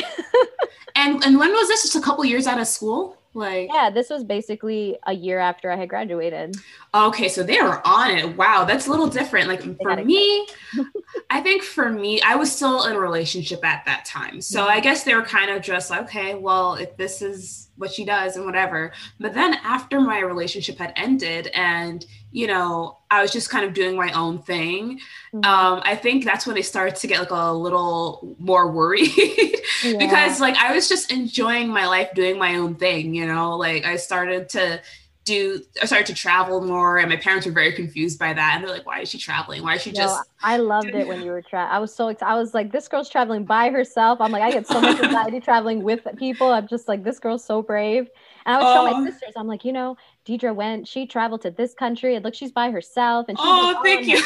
and 0.94 1.22
and 1.24 1.38
when 1.38 1.52
was 1.52 1.68
this? 1.68 1.82
Just 1.82 1.96
a 1.96 2.00
couple 2.00 2.24
years 2.24 2.46
out 2.46 2.60
of 2.60 2.66
school? 2.66 3.16
Like 3.34 3.68
Yeah, 3.72 3.90
this 3.90 4.08
was 4.08 4.24
basically 4.24 4.96
a 5.06 5.12
year 5.12 5.38
after 5.38 5.70
I 5.70 5.76
had 5.76 5.88
graduated. 5.88 6.56
Okay, 6.94 7.28
so 7.28 7.42
they 7.42 7.60
were 7.60 7.86
on 7.86 8.12
it. 8.12 8.36
Wow, 8.36 8.64
that's 8.64 8.86
a 8.86 8.90
little 8.90 9.08
different. 9.08 9.48
Like 9.48 9.62
for 9.82 9.96
me, 9.96 10.46
I 11.30 11.40
think 11.40 11.62
for 11.62 11.90
me, 11.90 12.20
I 12.22 12.36
was 12.36 12.50
still 12.50 12.84
in 12.84 12.96
a 12.96 13.00
relationship 13.00 13.64
at 13.64 13.84
that 13.84 14.06
time. 14.06 14.40
So 14.40 14.60
mm-hmm. 14.60 14.70
I 14.70 14.80
guess 14.80 15.04
they 15.04 15.14
were 15.14 15.22
kind 15.22 15.50
of 15.50 15.60
just 15.60 15.90
like, 15.90 16.02
okay, 16.02 16.34
well, 16.34 16.74
if 16.74 16.96
this 16.96 17.20
is 17.20 17.65
what 17.76 17.92
she 17.92 18.04
does 18.04 18.36
and 18.36 18.44
whatever. 18.44 18.92
But 19.20 19.34
then 19.34 19.54
after 19.64 20.00
my 20.00 20.20
relationship 20.20 20.78
had 20.78 20.92
ended 20.96 21.48
and, 21.48 22.04
you 22.32 22.46
know, 22.46 22.98
I 23.10 23.22
was 23.22 23.32
just 23.32 23.50
kind 23.50 23.64
of 23.64 23.74
doing 23.74 23.96
my 23.96 24.12
own 24.12 24.42
thing, 24.42 25.00
mm-hmm. 25.32 25.44
um, 25.44 25.82
I 25.84 25.96
think 25.96 26.24
that's 26.24 26.46
when 26.46 26.56
they 26.56 26.62
started 26.62 26.96
to 26.96 27.06
get 27.06 27.20
like 27.20 27.30
a 27.30 27.52
little 27.52 28.36
more 28.38 28.70
worried 28.70 29.10
yeah. 29.84 29.96
because 29.98 30.40
like 30.40 30.56
I 30.56 30.74
was 30.74 30.88
just 30.88 31.12
enjoying 31.12 31.68
my 31.68 31.86
life 31.86 32.10
doing 32.14 32.38
my 32.38 32.56
own 32.56 32.74
thing, 32.74 33.14
you 33.14 33.26
know, 33.26 33.56
like 33.56 33.84
I 33.84 33.96
started 33.96 34.48
to 34.50 34.80
do 35.26 35.60
I 35.82 35.86
started 35.86 36.06
to 36.06 36.14
travel 36.14 36.60
more 36.62 36.98
and 36.98 37.10
my 37.10 37.16
parents 37.16 37.46
were 37.46 37.52
very 37.52 37.72
confused 37.72 38.18
by 38.18 38.32
that 38.32 38.52
and 38.54 38.64
they're 38.64 38.74
like 38.74 38.86
why 38.86 39.00
is 39.00 39.10
she 39.10 39.18
traveling? 39.18 39.62
Why 39.62 39.74
is 39.74 39.82
she 39.82 39.92
just 39.92 40.24
I 40.42 40.56
loved 40.56 40.86
it 40.86 41.06
when 41.06 41.20
you 41.20 41.32
were 41.32 41.42
traveling 41.42 41.76
I 41.76 41.80
was 41.80 41.92
so 41.92 42.08
excited 42.08 42.32
I 42.32 42.38
was 42.38 42.54
like 42.54 42.70
this 42.70 42.86
girl's 42.86 43.10
traveling 43.10 43.44
by 43.44 43.70
herself. 43.70 44.20
I'm 44.20 44.30
like 44.30 44.42
I 44.42 44.52
get 44.52 44.66
so 44.66 44.80
much 44.80 45.00
anxiety 45.02 45.40
traveling 45.40 45.82
with 45.82 46.06
people. 46.16 46.52
I'm 46.52 46.68
just 46.68 46.86
like 46.86 47.02
this 47.02 47.18
girl's 47.18 47.44
so 47.44 47.60
brave. 47.60 48.08
And 48.46 48.56
I 48.56 48.58
was 48.58 48.66
oh. 48.66 48.74
showing 48.74 49.04
my 49.04 49.10
sisters 49.10 49.34
I'm 49.36 49.48
like 49.48 49.64
you 49.64 49.72
know 49.72 49.96
Deidre 50.24 50.54
went 50.54 50.86
she 50.86 51.06
traveled 51.06 51.42
to 51.42 51.50
this 51.50 51.74
country 51.74 52.14
and 52.14 52.24
look 52.24 52.34
she's 52.34 52.52
by 52.52 52.70
herself 52.70 53.26
and 53.28 53.36
she's 53.36 53.46
oh 53.46 53.74
like, 53.74 53.84
thank 53.84 54.06
you 54.06 54.22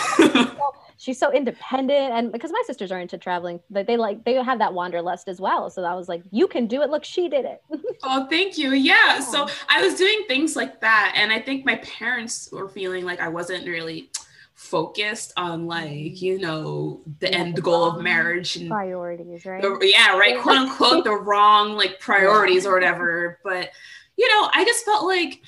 she's 1.01 1.19
so 1.19 1.33
independent 1.33 2.13
and 2.13 2.31
because 2.31 2.53
my 2.53 2.63
sisters 2.67 2.93
are 2.93 3.01
into 3.01 3.17
traveling 3.17 3.59
they, 3.71 3.83
they 3.83 3.97
like 3.97 4.23
they 4.25 4.35
have 4.35 4.59
that 4.59 4.75
wanderlust 4.75 5.29
as 5.29 5.41
well. 5.41 5.71
So 5.71 5.83
i 5.83 5.95
was 5.95 6.09
like 6.09 6.23
you 6.31 6.47
can 6.47 6.67
do 6.67 6.83
it. 6.83 6.91
Look 6.91 7.05
she 7.05 7.29
did 7.29 7.45
it. 7.45 7.63
Oh 8.03 8.27
thank 8.31 8.57
you. 8.57 8.73
Yeah. 8.73 8.95
yeah. 8.95 9.21
So 9.21 9.47
i 9.69 9.83
was 9.83 9.95
doing 9.95 10.25
things 10.29 10.57
like 10.57 10.81
that 10.81 11.13
and 11.17 11.33
i 11.33 11.41
think 11.41 11.65
my 11.65 11.77
parents 11.77 12.49
were 12.53 12.69
feeling 12.69 13.05
like 13.05 13.21
i 13.21 13.29
wasn't 13.29 13.67
really 13.67 14.11
focused 14.55 15.33
on 15.37 15.67
like 15.67 16.21
you 16.21 16.39
know 16.39 17.01
the 17.21 17.31
yeah, 17.31 17.39
end 17.39 17.57
the 17.57 17.63
goal 17.63 17.85
of 17.85 18.03
marriage 18.03 18.57
and 18.57 18.69
priorities 18.69 19.47
right? 19.47 19.63
the, 19.63 19.79
yeah 19.83 20.17
right 20.19 20.39
quote 20.41 20.57
unquote 20.57 21.05
the 21.05 21.15
wrong 21.15 21.77
like 21.77 21.99
priorities 22.09 22.67
or 22.67 22.75
whatever. 22.75 23.39
But 23.43 23.71
you 24.17 24.29
know 24.29 24.51
i 24.53 24.65
just 24.65 24.85
felt 24.85 25.07
like 25.07 25.43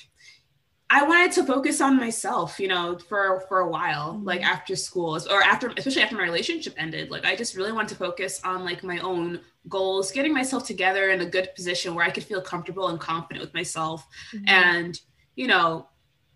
I 0.95 1.05
wanted 1.05 1.33
to 1.33 1.45
focus 1.45 1.81
on 1.81 1.97
myself, 1.97 2.61
you 2.61 2.69
know, 2.69 2.99
for 3.09 3.41
for 3.49 3.61
a 3.61 3.69
while, 3.69 4.13
mm-hmm. 4.13 4.27
like 4.27 4.43
after 4.43 4.77
school 4.77 5.19
or 5.31 5.43
after 5.43 5.73
especially 5.79 6.03
after 6.03 6.17
my 6.17 6.23
relationship 6.23 6.75
ended. 6.77 7.11
Like 7.11 7.25
I 7.25 7.35
just 7.35 7.57
really 7.57 7.73
wanted 7.73 7.89
to 7.89 7.95
focus 7.95 8.43
on 8.45 8.63
like 8.63 8.85
my 8.85 8.99
own 8.99 9.41
goals, 9.71 10.13
getting 10.13 10.35
myself 10.35 10.67
together 10.67 11.09
in 11.09 11.23
a 11.23 11.27
good 11.27 11.49
position 11.55 11.95
where 11.95 12.05
I 12.05 12.11
could 12.11 12.25
feel 12.25 12.43
comfortable 12.43 12.89
and 12.89 13.01
confident 13.01 13.43
with 13.43 13.55
myself. 13.55 14.07
Mm-hmm. 14.35 14.45
And, 14.49 15.01
you 15.35 15.47
know, 15.47 15.89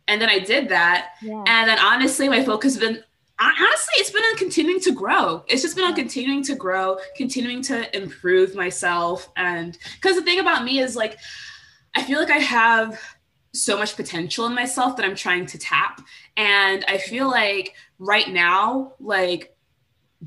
and 0.08 0.22
then 0.22 0.30
I 0.30 0.38
did 0.38 0.70
that. 0.70 1.16
Yeah. 1.20 1.44
And 1.46 1.68
then 1.68 1.78
honestly, 1.78 2.26
my 2.26 2.42
focus 2.42 2.76
has 2.76 2.80
been 2.82 3.04
honestly, 3.38 3.94
it's 3.98 4.10
been 4.10 4.22
on 4.22 4.36
continuing 4.38 4.80
to 4.80 4.92
grow. 4.92 5.44
It's 5.48 5.60
just 5.60 5.76
been 5.76 5.84
on 5.84 5.94
continuing 5.94 6.42
to 6.44 6.54
grow, 6.54 6.96
continuing 7.14 7.60
to 7.64 7.94
improve 7.94 8.54
myself. 8.54 9.28
And 9.36 9.76
because 9.96 10.16
the 10.16 10.22
thing 10.22 10.40
about 10.40 10.64
me 10.64 10.78
is 10.78 10.96
like, 10.96 11.18
I 11.94 12.02
feel 12.02 12.18
like 12.18 12.30
I 12.30 12.38
have 12.38 12.98
so 13.56 13.78
much 13.78 13.96
potential 13.96 14.46
in 14.46 14.54
myself 14.54 14.96
that 14.96 15.04
I'm 15.04 15.14
trying 15.14 15.46
to 15.46 15.58
tap. 15.58 16.00
And 16.36 16.84
I 16.88 16.98
feel 16.98 17.28
like 17.28 17.74
right 17.98 18.28
now, 18.28 18.92
like 19.00 19.56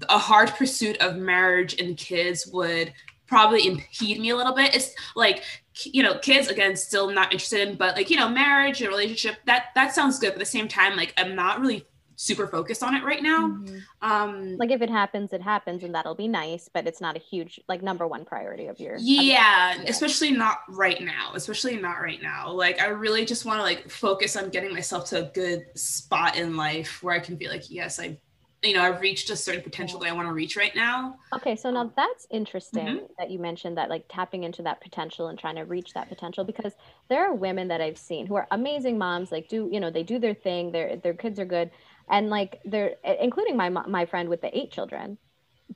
a 0.07 0.17
hard 0.17 0.49
pursuit 0.49 0.97
of 0.97 1.17
marriage 1.17 1.79
and 1.79 1.97
kids 1.97 2.47
would 2.47 2.93
probably 3.27 3.67
impede 3.67 4.19
me 4.19 4.31
a 4.31 4.35
little 4.35 4.53
bit. 4.53 4.75
It's 4.75 4.93
like, 5.15 5.43
you 5.83 6.03
know, 6.03 6.17
kids 6.19 6.47
again, 6.47 6.75
still 6.75 7.09
not 7.09 7.31
interested 7.31 7.67
in, 7.67 7.75
but 7.75 7.95
like, 7.95 8.09
you 8.09 8.17
know, 8.17 8.29
marriage 8.29 8.81
and 8.81 8.89
relationship, 8.89 9.37
that 9.45 9.67
that 9.75 9.93
sounds 9.93 10.19
good. 10.19 10.29
But 10.29 10.35
at 10.35 10.39
the 10.39 10.45
same 10.45 10.67
time, 10.67 10.95
like 10.95 11.13
I'm 11.17 11.35
not 11.35 11.59
really 11.59 11.85
super 12.19 12.47
focused 12.47 12.83
on 12.83 12.93
it 12.95 13.03
right 13.05 13.23
now. 13.23 13.47
Mm-hmm. 13.47 13.77
Um, 14.01 14.57
like 14.57 14.71
if 14.71 14.81
it 14.81 14.89
happens, 14.89 15.31
it 15.31 15.41
happens, 15.41 15.83
and 15.85 15.95
that'll 15.95 16.15
be 16.15 16.27
nice, 16.27 16.69
but 16.71 16.85
it's 16.85 16.99
not 16.99 17.15
a 17.15 17.19
huge 17.19 17.61
like 17.69 17.81
number 17.81 18.05
one 18.07 18.25
priority 18.25 18.67
of 18.67 18.77
your. 18.77 18.97
Yeah, 18.99 19.71
of 19.71 19.77
your 19.77 19.89
especially 19.89 20.31
not 20.31 20.59
right 20.67 21.01
now. 21.01 21.31
Especially 21.33 21.77
not 21.77 22.01
right 22.01 22.21
now. 22.21 22.51
Like 22.51 22.81
I 22.81 22.87
really 22.87 23.25
just 23.25 23.45
want 23.45 23.59
to 23.59 23.63
like 23.63 23.89
focus 23.89 24.35
on 24.35 24.49
getting 24.49 24.73
myself 24.73 25.05
to 25.11 25.27
a 25.27 25.31
good 25.31 25.65
spot 25.75 26.35
in 26.35 26.57
life 26.57 27.01
where 27.01 27.15
I 27.15 27.19
can 27.19 27.37
be 27.37 27.47
like, 27.47 27.71
yes, 27.71 27.99
I 27.99 28.17
you 28.61 28.73
know 28.73 28.81
i've 28.81 28.99
reached 28.99 29.29
a 29.29 29.35
certain 29.37 29.61
potential 29.61 29.99
that 29.99 30.09
i 30.09 30.11
want 30.11 30.27
to 30.27 30.33
reach 30.33 30.57
right 30.57 30.75
now 30.75 31.15
okay 31.33 31.55
so 31.55 31.71
now 31.71 31.89
that's 31.95 32.27
interesting 32.29 32.85
mm-hmm. 32.85 33.05
that 33.17 33.29
you 33.29 33.39
mentioned 33.39 33.77
that 33.77 33.89
like 33.89 34.03
tapping 34.09 34.43
into 34.43 34.61
that 34.61 34.81
potential 34.81 35.27
and 35.27 35.39
trying 35.39 35.55
to 35.55 35.61
reach 35.61 35.93
that 35.93 36.09
potential 36.09 36.43
because 36.43 36.73
there 37.07 37.25
are 37.25 37.33
women 37.33 37.69
that 37.69 37.79
i've 37.79 37.97
seen 37.97 38.25
who 38.27 38.35
are 38.35 38.47
amazing 38.51 38.97
moms 38.97 39.31
like 39.31 39.47
do 39.47 39.69
you 39.71 39.79
know 39.79 39.89
they 39.89 40.03
do 40.03 40.19
their 40.19 40.33
thing 40.33 40.73
their 40.73 40.97
their 40.97 41.13
kids 41.13 41.39
are 41.39 41.45
good 41.45 41.71
and 42.09 42.29
like 42.29 42.59
they're 42.65 42.95
including 43.19 43.55
my 43.55 43.69
my 43.69 44.05
friend 44.05 44.29
with 44.29 44.41
the 44.41 44.57
eight 44.57 44.71
children 44.71 45.17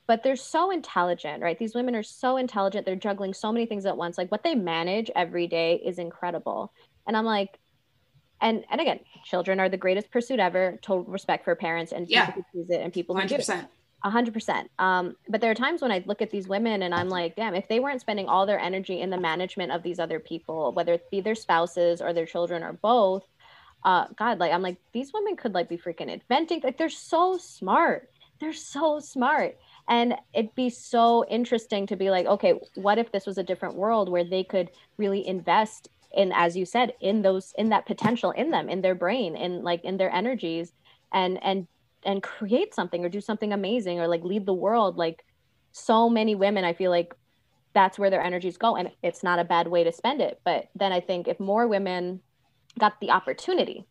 but 0.07 0.23
they're 0.23 0.35
so 0.35 0.71
intelligent 0.71 1.41
right 1.41 1.59
these 1.59 1.75
women 1.75 1.95
are 1.95 2.03
so 2.03 2.37
intelligent 2.37 2.85
they're 2.85 2.95
juggling 2.95 3.33
so 3.33 3.51
many 3.51 3.65
things 3.65 3.85
at 3.85 3.95
once 3.95 4.17
like 4.17 4.31
what 4.31 4.43
they 4.43 4.55
manage 4.55 5.09
every 5.15 5.47
day 5.47 5.75
is 5.75 5.99
incredible 5.99 6.71
and 7.07 7.15
i'm 7.15 7.25
like 7.25 7.59
and 8.41 8.63
and 8.71 8.81
again 8.81 8.99
children 9.23 9.59
are 9.59 9.69
the 9.69 9.77
greatest 9.77 10.11
pursuit 10.11 10.39
ever 10.39 10.79
total 10.81 11.03
respect 11.05 11.43
for 11.45 11.55
parents 11.55 11.91
and 11.91 12.09
yeah. 12.09 12.25
people 12.27 12.43
who 12.51 12.59
choose 12.61 12.69
it 12.69 12.81
and 12.81 12.93
people 12.93 13.15
100%. 13.15 13.67
A 14.05 14.09
hundred 14.09 14.33
percent. 14.33 14.69
Um, 14.79 15.15
but 15.29 15.39
there 15.39 15.49
are 15.49 15.55
times 15.55 15.81
when 15.81 15.89
I 15.89 16.03
look 16.05 16.21
at 16.21 16.29
these 16.29 16.45
women 16.45 16.83
and 16.83 16.93
I'm 16.93 17.07
like, 17.07 17.37
damn, 17.37 17.55
if 17.55 17.69
they 17.69 17.79
weren't 17.79 18.01
spending 18.01 18.27
all 18.27 18.45
their 18.45 18.59
energy 18.59 18.99
in 18.99 19.09
the 19.09 19.17
management 19.17 19.71
of 19.71 19.81
these 19.81 19.97
other 19.97 20.19
people, 20.19 20.73
whether 20.73 20.91
it 20.91 21.09
be 21.09 21.21
their 21.21 21.35
spouses 21.35 22.01
or 22.01 22.11
their 22.11 22.25
children 22.25 22.63
or 22.63 22.73
both, 22.73 23.23
uh 23.85 24.05
god 24.17 24.39
like 24.39 24.51
i'm 24.51 24.61
like 24.61 24.77
these 24.93 25.11
women 25.13 25.35
could 25.35 25.53
like 25.53 25.69
be 25.69 25.77
freaking 25.77 26.07
inventing 26.07 26.61
like 26.63 26.77
they're 26.77 26.89
so 26.89 27.37
smart. 27.37 28.09
They're 28.39 28.53
so 28.53 28.99
smart. 28.99 29.57
And 29.87 30.15
it'd 30.33 30.55
be 30.55 30.69
so 30.69 31.25
interesting 31.29 31.87
to 31.87 31.95
be 31.95 32.09
like 32.09 32.25
okay 32.25 32.59
what 32.75 32.97
if 32.97 33.11
this 33.11 33.25
was 33.25 33.37
a 33.37 33.43
different 33.43 33.75
world 33.75 34.09
where 34.09 34.23
they 34.23 34.43
could 34.43 34.69
really 34.97 35.25
invest 35.25 35.89
in 36.13 36.31
as 36.33 36.55
you 36.55 36.65
said 36.65 36.93
in 37.01 37.21
those 37.21 37.53
in 37.57 37.69
that 37.69 37.85
potential 37.85 38.31
in 38.31 38.51
them 38.51 38.69
in 38.69 38.81
their 38.81 38.95
brain 38.95 39.35
in 39.35 39.63
like 39.63 39.83
in 39.83 39.97
their 39.97 40.13
energies 40.13 40.73
and 41.11 41.41
and 41.43 41.67
and 42.05 42.21
create 42.21 42.73
something 42.75 43.03
or 43.03 43.09
do 43.09 43.21
something 43.21 43.53
amazing 43.53 43.99
or 43.99 44.07
like 44.07 44.23
lead 44.23 44.45
the 44.45 44.53
world. 44.53 44.97
Like 44.97 45.23
so 45.71 46.09
many 46.09 46.35
women 46.35 46.63
i 46.63 46.73
feel 46.73 46.91
like 46.91 47.15
that's 47.73 47.97
where 47.97 48.11
their 48.11 48.21
energies 48.21 48.57
go 48.57 48.75
and 48.75 48.91
it's 49.01 49.23
not 49.23 49.39
a 49.39 49.43
bad 49.43 49.67
way 49.67 49.83
to 49.83 49.91
spend 49.91 50.21
it. 50.21 50.39
But 50.43 50.69
then 50.75 50.91
i 50.91 50.99
think 50.99 51.27
if 51.27 51.39
more 51.39 51.67
women 51.67 52.21
got 52.79 52.99
the 52.99 53.11
opportunity 53.11 53.85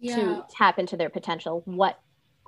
yeah. 0.00 0.16
to 0.16 0.44
tap 0.50 0.78
into 0.78 0.96
their 0.96 1.10
potential, 1.10 1.62
what 1.64 2.00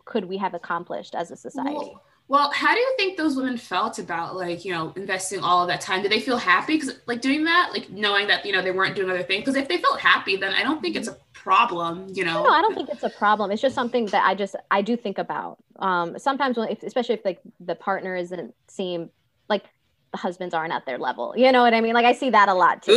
could 0.04 0.24
we 0.24 0.38
have 0.38 0.54
accomplished 0.54 1.14
as 1.14 1.30
a 1.30 1.36
society? 1.36 1.74
Well, 1.74 2.02
well, 2.28 2.50
how 2.52 2.74
do 2.74 2.80
you 2.80 2.94
think 2.98 3.16
those 3.16 3.36
women 3.36 3.56
felt 3.56 3.98
about 3.98 4.36
like, 4.36 4.62
you 4.62 4.72
know, 4.72 4.92
investing 4.96 5.40
all 5.40 5.62
of 5.62 5.68
that 5.68 5.80
time? 5.80 6.02
Did 6.02 6.12
they 6.12 6.20
feel 6.20 6.36
happy 6.36 6.74
because 6.74 7.00
like 7.06 7.22
doing 7.22 7.44
that, 7.44 7.70
like 7.72 7.88
knowing 7.88 8.26
that, 8.28 8.44
you 8.44 8.52
know, 8.52 8.60
they 8.60 8.70
weren't 8.70 8.94
doing 8.94 9.08
other 9.08 9.22
things? 9.22 9.40
Because 9.40 9.56
if 9.56 9.66
they 9.66 9.78
felt 9.78 9.98
happy, 9.98 10.36
then 10.36 10.52
I 10.52 10.62
don't 10.62 10.82
think 10.82 10.94
it's 10.94 11.08
a 11.08 11.16
problem, 11.32 12.06
you 12.12 12.26
know? 12.26 12.44
No, 12.44 12.50
I 12.50 12.60
don't 12.60 12.74
think 12.74 12.90
it's 12.90 13.02
a 13.02 13.08
problem. 13.08 13.50
It's 13.50 13.62
just 13.62 13.74
something 13.74 14.06
that 14.06 14.26
I 14.26 14.34
just, 14.34 14.56
I 14.70 14.82
do 14.82 14.94
think 14.94 15.16
about. 15.16 15.56
Um, 15.78 16.18
sometimes 16.18 16.58
when, 16.58 16.68
if, 16.68 16.82
especially 16.82 17.14
if 17.14 17.24
like 17.24 17.40
the 17.60 17.74
partner 17.74 18.14
isn't 18.14 18.54
seem 18.66 19.08
like 19.48 19.64
the 20.12 20.18
husbands 20.18 20.54
aren't 20.54 20.72
at 20.72 20.86
their 20.86 20.98
level. 20.98 21.34
You 21.36 21.52
know 21.52 21.62
what 21.62 21.74
I 21.74 21.80
mean? 21.80 21.94
Like 21.94 22.06
I 22.06 22.12
see 22.12 22.30
that 22.30 22.48
a 22.48 22.54
lot 22.54 22.82
too. 22.82 22.94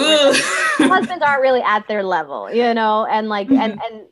husbands 0.78 1.24
aren't 1.24 1.41
really 1.41 1.62
at 1.62 1.88
their 1.88 2.03
level, 2.03 2.51
you 2.51 2.74
know, 2.74 3.05
and 3.05 3.30
like 3.30 3.47
mm-hmm. 3.47 3.62
and 3.62 3.82
and 3.82 4.07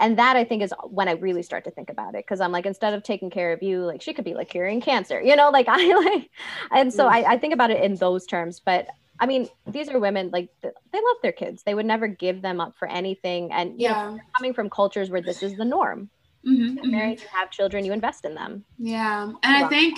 and 0.00 0.18
that 0.18 0.36
I 0.36 0.44
think 0.44 0.62
is 0.62 0.74
when 0.88 1.08
I 1.08 1.12
really 1.12 1.42
start 1.42 1.64
to 1.64 1.70
think 1.70 1.90
about 1.90 2.14
it 2.14 2.24
because 2.24 2.40
I'm 2.40 2.52
like 2.52 2.66
instead 2.66 2.94
of 2.94 3.02
taking 3.02 3.30
care 3.30 3.52
of 3.52 3.62
you, 3.62 3.84
like 3.84 4.02
she 4.02 4.12
could 4.12 4.24
be 4.24 4.34
like 4.34 4.48
curing 4.48 4.80
cancer, 4.80 5.20
you 5.20 5.36
know, 5.36 5.50
like 5.50 5.66
I 5.68 5.94
like, 5.94 6.30
and 6.70 6.92
so 6.92 7.06
I, 7.06 7.32
I 7.32 7.38
think 7.38 7.54
about 7.54 7.70
it 7.70 7.82
in 7.82 7.94
those 7.96 8.26
terms. 8.26 8.60
But 8.60 8.88
I 9.20 9.26
mean, 9.26 9.48
these 9.66 9.88
are 9.88 9.98
women 10.00 10.30
like 10.32 10.48
they 10.62 10.68
love 10.68 11.16
their 11.22 11.32
kids. 11.32 11.62
They 11.62 11.74
would 11.74 11.86
never 11.86 12.08
give 12.08 12.42
them 12.42 12.60
up 12.60 12.76
for 12.78 12.88
anything. 12.88 13.52
And 13.52 13.80
yeah, 13.80 13.92
know, 13.92 14.18
coming 14.36 14.54
from 14.54 14.70
cultures 14.70 15.10
where 15.10 15.22
this 15.22 15.42
is 15.42 15.56
the 15.56 15.64
norm. 15.64 16.10
Mm-hmm, 16.44 16.78
you 16.82 16.90
married, 16.90 17.18
mm-hmm. 17.18 17.22
you 17.22 17.38
have 17.38 17.52
children, 17.52 17.84
you 17.84 17.92
invest 17.92 18.24
in 18.24 18.34
them. 18.34 18.64
Yeah, 18.76 19.30
and 19.44 19.64
I 19.64 19.68
think 19.68 19.96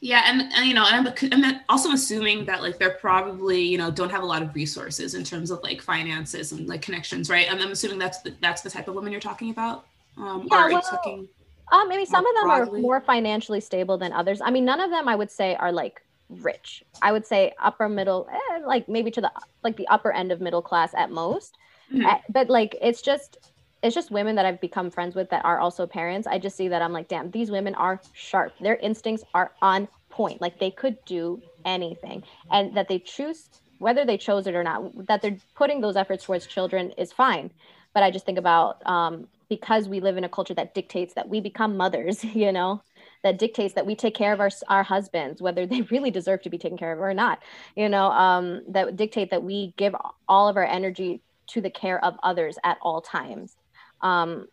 yeah, 0.00 0.22
and, 0.26 0.52
and 0.52 0.66
you 0.66 0.74
know, 0.74 0.84
and 0.86 1.08
I'm, 1.08 1.44
I'm 1.44 1.60
also 1.68 1.92
assuming 1.92 2.44
that 2.46 2.62
like 2.62 2.78
they're 2.78 2.90
probably 2.90 3.62
you 3.62 3.78
know 3.78 3.90
don't 3.90 4.10
have 4.10 4.22
a 4.22 4.26
lot 4.26 4.42
of 4.42 4.54
resources 4.54 5.14
in 5.14 5.24
terms 5.24 5.50
of 5.50 5.62
like 5.62 5.80
finances 5.80 6.52
and 6.52 6.68
like 6.68 6.82
connections, 6.82 7.30
right? 7.30 7.50
I'm, 7.50 7.60
I'm 7.60 7.72
assuming 7.72 7.98
that's 7.98 8.20
the, 8.22 8.34
that's 8.40 8.62
the 8.62 8.70
type 8.70 8.88
of 8.88 8.94
women 8.94 9.12
you're 9.12 9.20
talking 9.20 9.50
about. 9.50 9.86
Um, 10.18 10.48
yeah, 10.50 10.68
well, 10.68 10.82
talking 10.82 11.28
uh, 11.72 11.84
maybe 11.86 12.04
some 12.04 12.26
of 12.26 12.34
them 12.34 12.44
broadly? 12.44 12.78
are 12.78 12.82
more 12.82 13.00
financially 13.00 13.60
stable 13.60 13.98
than 13.98 14.12
others. 14.12 14.40
I 14.40 14.50
mean, 14.50 14.64
none 14.64 14.80
of 14.80 14.90
them 14.90 15.08
I 15.08 15.16
would 15.16 15.30
say 15.30 15.56
are 15.56 15.72
like 15.72 16.00
rich. 16.28 16.84
I 17.02 17.12
would 17.12 17.26
say 17.26 17.54
upper 17.58 17.88
middle, 17.88 18.28
eh, 18.32 18.58
like 18.64 18.88
maybe 18.88 19.10
to 19.12 19.20
the 19.20 19.32
like 19.64 19.76
the 19.76 19.88
upper 19.88 20.12
end 20.12 20.32
of 20.32 20.40
middle 20.40 20.62
class 20.62 20.94
at 20.94 21.10
most. 21.10 21.56
Mm-hmm. 21.92 22.06
Eh, 22.06 22.18
but 22.28 22.48
like 22.48 22.76
it's 22.80 23.02
just 23.02 23.38
it's 23.82 23.94
just 23.94 24.10
women 24.10 24.36
that 24.36 24.46
I've 24.46 24.60
become 24.60 24.90
friends 24.90 25.14
with 25.14 25.30
that 25.30 25.44
are 25.44 25.60
also 25.60 25.86
parents. 25.86 26.26
I 26.26 26.38
just 26.38 26.56
see 26.56 26.68
that 26.68 26.82
I'm 26.82 26.92
like, 26.92 27.08
damn, 27.08 27.30
these 27.30 27.50
women 27.50 27.74
are 27.74 28.00
sharp. 28.12 28.52
Their 28.60 28.76
instincts 28.76 29.24
are 29.34 29.52
on 29.60 29.88
point. 30.08 30.40
Like 30.40 30.58
they 30.58 30.70
could 30.70 30.96
do 31.04 31.42
anything. 31.64 32.22
And 32.50 32.76
that 32.76 32.88
they 32.88 32.98
choose, 32.98 33.48
whether 33.78 34.04
they 34.04 34.16
chose 34.16 34.46
it 34.46 34.54
or 34.54 34.64
not, 34.64 35.06
that 35.06 35.20
they're 35.20 35.36
putting 35.54 35.80
those 35.80 35.96
efforts 35.96 36.24
towards 36.24 36.46
children 36.46 36.92
is 36.92 37.12
fine. 37.12 37.50
But 37.92 38.02
I 38.02 38.10
just 38.10 38.24
think 38.24 38.38
about 38.38 38.84
um, 38.86 39.28
because 39.48 39.88
we 39.88 40.00
live 40.00 40.16
in 40.16 40.24
a 40.24 40.28
culture 40.28 40.54
that 40.54 40.74
dictates 40.74 41.14
that 41.14 41.28
we 41.28 41.40
become 41.40 41.76
mothers, 41.76 42.24
you 42.34 42.52
know, 42.52 42.82
that 43.22 43.38
dictates 43.38 43.74
that 43.74 43.86
we 43.86 43.94
take 43.94 44.14
care 44.14 44.32
of 44.32 44.40
our, 44.40 44.50
our 44.68 44.82
husbands, 44.82 45.42
whether 45.42 45.66
they 45.66 45.82
really 45.82 46.10
deserve 46.10 46.42
to 46.42 46.50
be 46.50 46.58
taken 46.58 46.78
care 46.78 46.92
of 46.92 47.00
or 47.00 47.12
not, 47.12 47.42
you 47.74 47.88
know, 47.88 48.10
um, 48.10 48.62
that 48.68 48.96
dictate 48.96 49.30
that 49.30 49.42
we 49.42 49.74
give 49.76 49.94
all 50.28 50.48
of 50.48 50.56
our 50.56 50.64
energy 50.64 51.20
to 51.48 51.60
the 51.60 51.70
care 51.70 52.02
of 52.04 52.16
others 52.22 52.58
at 52.64 52.78
all 52.82 53.00
times 53.00 53.56
um, 54.00 54.48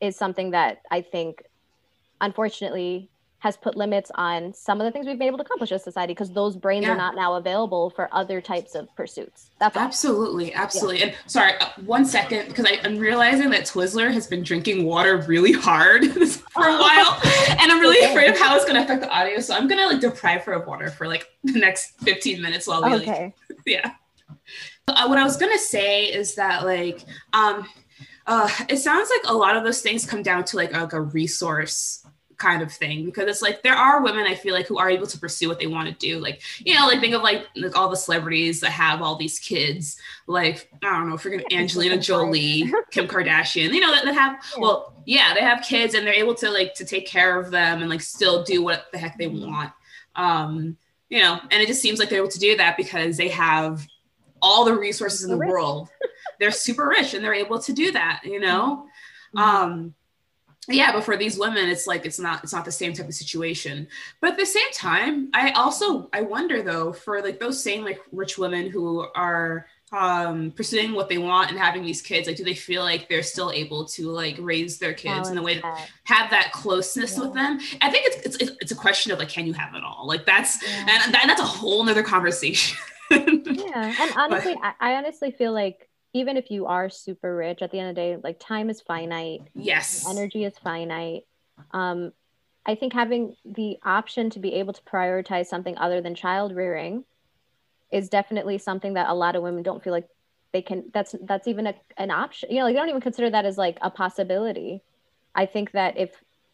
is 0.00 0.16
something 0.16 0.52
that 0.52 0.82
I 0.90 1.00
think, 1.00 1.42
unfortunately, 2.20 3.10
has 3.40 3.56
put 3.56 3.76
limits 3.76 4.10
on 4.16 4.52
some 4.52 4.80
of 4.80 4.84
the 4.84 4.90
things 4.90 5.06
we've 5.06 5.18
been 5.18 5.28
able 5.28 5.38
to 5.38 5.44
accomplish 5.44 5.70
as 5.70 5.82
society 5.84 6.12
because 6.12 6.32
those 6.32 6.56
brains 6.56 6.84
yeah. 6.84 6.92
are 6.92 6.96
not 6.96 7.14
now 7.14 7.34
available 7.34 7.88
for 7.88 8.08
other 8.12 8.40
types 8.40 8.74
of 8.74 8.92
pursuits. 8.96 9.50
That's 9.60 9.76
absolutely, 9.76 10.52
all. 10.54 10.62
absolutely. 10.62 10.98
Yeah. 10.98 11.06
And 11.06 11.14
sorry, 11.26 11.52
uh, 11.60 11.68
one 11.86 12.04
second, 12.04 12.48
because 12.48 12.66
I'm 12.82 12.98
realizing 12.98 13.48
that 13.50 13.62
Twizzler 13.62 14.12
has 14.12 14.26
been 14.26 14.42
drinking 14.42 14.84
water 14.84 15.18
really 15.18 15.52
hard 15.52 16.04
for 16.50 16.64
a 16.64 16.78
while, 16.78 17.20
and 17.50 17.70
I'm 17.70 17.78
really 17.78 18.04
afraid 18.10 18.28
of 18.30 18.38
how 18.38 18.56
it's 18.56 18.64
going 18.64 18.76
to 18.76 18.82
affect 18.82 19.02
the 19.02 19.10
audio. 19.10 19.38
So 19.38 19.54
I'm 19.54 19.68
going 19.68 19.80
to 19.80 19.86
like 19.86 20.00
deprive 20.00 20.42
her 20.44 20.54
of 20.54 20.66
water 20.66 20.90
for 20.90 21.06
like 21.06 21.28
the 21.44 21.60
next 21.60 22.00
15 22.00 22.42
minutes 22.42 22.66
while 22.66 22.82
we 22.82 22.94
okay. 22.94 23.34
like, 23.48 23.58
yeah. 23.66 23.92
Uh, 24.88 25.06
what 25.06 25.18
I 25.18 25.22
was 25.22 25.36
going 25.36 25.52
to 25.52 25.58
say 25.58 26.06
is 26.06 26.34
that 26.36 26.64
like 26.64 27.04
um 27.34 27.68
uh, 28.28 28.48
it 28.68 28.76
sounds 28.76 29.10
like 29.10 29.32
a 29.32 29.36
lot 29.36 29.56
of 29.56 29.64
those 29.64 29.80
things 29.80 30.04
come 30.04 30.22
down 30.22 30.44
to 30.44 30.56
like, 30.56 30.72
like 30.72 30.92
a 30.92 31.00
resource 31.00 32.04
kind 32.36 32.62
of 32.62 32.70
thing 32.70 33.06
because 33.06 33.26
it's 33.26 33.42
like 33.42 33.62
there 33.62 33.74
are 33.74 34.02
women 34.02 34.24
I 34.24 34.34
feel 34.34 34.54
like 34.54 34.66
who 34.66 34.78
are 34.78 34.90
able 34.90 35.06
to 35.08 35.18
pursue 35.18 35.48
what 35.48 35.58
they 35.58 35.66
want 35.66 35.88
to 35.88 35.94
do. 35.94 36.20
Like, 36.20 36.42
you 36.58 36.74
know, 36.74 36.86
like 36.86 37.00
think 37.00 37.14
of 37.14 37.22
like, 37.22 37.46
like 37.56 37.74
all 37.74 37.88
the 37.88 37.96
celebrities 37.96 38.60
that 38.60 38.70
have 38.70 39.00
all 39.00 39.16
these 39.16 39.38
kids, 39.38 39.98
like, 40.26 40.70
I 40.84 40.92
don't 40.92 41.08
know, 41.08 41.14
if 41.14 41.24
you're 41.24 41.38
gonna 41.38 41.58
Angelina 41.58 41.98
Jolie, 41.98 42.70
Kim 42.90 43.08
Kardashian, 43.08 43.72
you 43.72 43.80
know, 43.80 43.92
that, 43.92 44.04
that 44.04 44.14
have 44.14 44.32
yeah. 44.54 44.60
well, 44.60 44.92
yeah, 45.06 45.32
they 45.34 45.40
have 45.40 45.62
kids 45.62 45.94
and 45.94 46.06
they're 46.06 46.14
able 46.14 46.34
to 46.34 46.50
like 46.50 46.74
to 46.74 46.84
take 46.84 47.06
care 47.06 47.40
of 47.40 47.50
them 47.50 47.80
and 47.80 47.88
like 47.88 48.02
still 48.02 48.44
do 48.44 48.62
what 48.62 48.92
the 48.92 48.98
heck 48.98 49.16
they 49.16 49.26
mm-hmm. 49.26 49.50
want. 49.50 49.72
Um, 50.16 50.76
you 51.08 51.22
know, 51.22 51.40
and 51.50 51.62
it 51.62 51.66
just 51.66 51.80
seems 51.80 51.98
like 51.98 52.10
they're 52.10 52.18
able 52.18 52.28
to 52.28 52.38
do 52.38 52.58
that 52.58 52.76
because 52.76 53.16
they 53.16 53.28
have 53.28 53.86
all 54.42 54.64
the 54.64 54.74
resources 54.74 55.24
in 55.24 55.30
the 55.30 55.46
world. 55.46 55.88
they're 56.38 56.50
super 56.50 56.88
rich 56.88 57.14
and 57.14 57.24
they're 57.24 57.34
able 57.34 57.58
to 57.60 57.72
do 57.72 57.92
that, 57.92 58.20
you 58.24 58.40
know? 58.40 58.86
Mm-hmm. 59.34 59.38
Um, 59.38 59.94
yeah 60.68 60.92
but 60.92 61.04
for 61.04 61.16
these 61.16 61.38
women 61.38 61.68
it's 61.68 61.86
like 61.86 62.04
it's 62.04 62.18
not 62.18 62.42
it's 62.44 62.52
not 62.52 62.64
the 62.64 62.72
same 62.72 62.92
type 62.92 63.08
of 63.08 63.14
situation 63.14 63.88
but 64.20 64.32
at 64.32 64.38
the 64.38 64.46
same 64.46 64.70
time 64.72 65.30
i 65.34 65.50
also 65.52 66.08
i 66.12 66.20
wonder 66.20 66.62
though 66.62 66.92
for 66.92 67.22
like 67.22 67.40
those 67.40 67.62
same 67.62 67.84
like 67.84 68.00
rich 68.12 68.38
women 68.38 68.68
who 68.68 69.06
are 69.14 69.66
um 69.92 70.50
pursuing 70.50 70.92
what 70.92 71.08
they 71.08 71.16
want 71.16 71.50
and 71.50 71.58
having 71.58 71.82
these 71.82 72.02
kids 72.02 72.26
like 72.26 72.36
do 72.36 72.44
they 72.44 72.54
feel 72.54 72.82
like 72.82 73.08
they're 73.08 73.22
still 73.22 73.50
able 73.50 73.86
to 73.86 74.10
like 74.10 74.36
raise 74.38 74.78
their 74.78 74.92
kids 74.92 75.30
in 75.30 75.38
a 75.38 75.42
way 75.42 75.62
have 76.04 76.28
that 76.30 76.52
closeness 76.52 77.16
yeah. 77.16 77.24
with 77.24 77.32
them 77.32 77.58
i 77.80 77.90
think 77.90 78.04
it's, 78.06 78.36
it's 78.36 78.52
it's 78.60 78.72
a 78.72 78.76
question 78.76 79.10
of 79.10 79.18
like 79.18 79.30
can 79.30 79.46
you 79.46 79.54
have 79.54 79.74
it 79.74 79.82
all 79.82 80.06
like 80.06 80.26
that's 80.26 80.62
yeah. 80.62 81.04
and 81.04 81.14
that, 81.14 81.24
that's 81.26 81.40
a 81.40 81.44
whole 81.44 81.82
nother 81.82 82.02
conversation 82.02 82.76
yeah 83.10 83.94
and 83.98 84.12
honestly 84.16 84.54
but, 84.54 84.74
I, 84.78 84.92
I 84.92 84.96
honestly 84.96 85.30
feel 85.30 85.52
like 85.52 85.87
even 86.14 86.36
if 86.36 86.50
you 86.50 86.66
are 86.66 86.88
super 86.88 87.36
rich 87.36 87.62
at 87.62 87.70
the 87.70 87.78
end 87.78 87.90
of 87.90 87.94
the 87.94 88.00
day 88.00 88.16
like 88.22 88.38
time 88.40 88.70
is 88.70 88.80
finite. 88.80 89.40
Yes. 89.54 90.06
Energy 90.08 90.44
is 90.44 90.58
finite. 90.58 91.24
Um 91.72 92.12
i 92.66 92.74
think 92.74 92.92
having 92.92 93.34
the 93.44 93.78
option 93.82 94.28
to 94.30 94.38
be 94.38 94.54
able 94.54 94.72
to 94.72 94.82
prioritize 94.82 95.46
something 95.46 95.78
other 95.78 96.00
than 96.02 96.14
child 96.14 96.54
rearing 96.54 97.04
is 97.90 98.08
definitely 98.08 98.58
something 98.58 98.94
that 98.94 99.08
a 99.08 99.14
lot 99.14 99.36
of 99.36 99.42
women 99.42 99.62
don't 99.62 99.82
feel 99.82 99.92
like 99.92 100.08
they 100.52 100.62
can 100.62 100.84
that's 100.92 101.14
that's 101.22 101.46
even 101.46 101.66
a, 101.66 101.74
an 101.96 102.10
option. 102.10 102.50
You 102.50 102.58
know 102.58 102.64
like 102.64 102.74
they 102.74 102.80
don't 102.80 102.88
even 102.88 103.00
consider 103.00 103.30
that 103.30 103.44
as 103.44 103.58
like 103.58 103.78
a 103.82 103.90
possibility. 103.90 104.82
I 105.34 105.46
think 105.46 105.72
that 105.72 105.96
if 105.98 106.10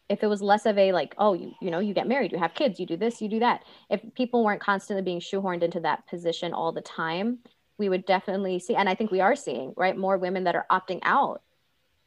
if 0.09 0.23
it 0.23 0.27
was 0.27 0.43
less 0.43 0.67
of 0.67 0.77
a 0.77 0.93
like 0.93 1.15
oh 1.19 1.33
you 1.35 1.53
you 1.61 1.71
know 1.71 1.79
you 1.79 1.95
get 1.95 2.09
married 2.09 2.33
you 2.33 2.39
have 2.39 2.55
kids 2.55 2.79
you 2.79 2.87
do 2.87 2.97
this 2.97 3.21
you 3.21 3.29
do 3.29 3.41
that. 3.41 3.63
If 3.91 4.03
people 4.15 4.45
weren't 4.45 4.61
constantly 4.61 5.03
being 5.03 5.21
shoehorned 5.21 5.63
into 5.63 5.81
that 5.81 6.07
position 6.09 6.53
all 6.53 6.73
the 6.73 6.81
time 6.81 7.39
we 7.79 7.89
would 7.89 8.07
definitely 8.07 8.59
see 8.59 8.75
and 8.75 8.89
i 8.89 8.95
think 8.95 9.11
we 9.11 9.21
are 9.21 9.37
seeing 9.37 9.73
right 9.77 9.97
more 9.97 10.19
women 10.19 10.45
that 10.45 10.55
are 10.55 10.67
opting 10.71 11.01
out 11.03 11.43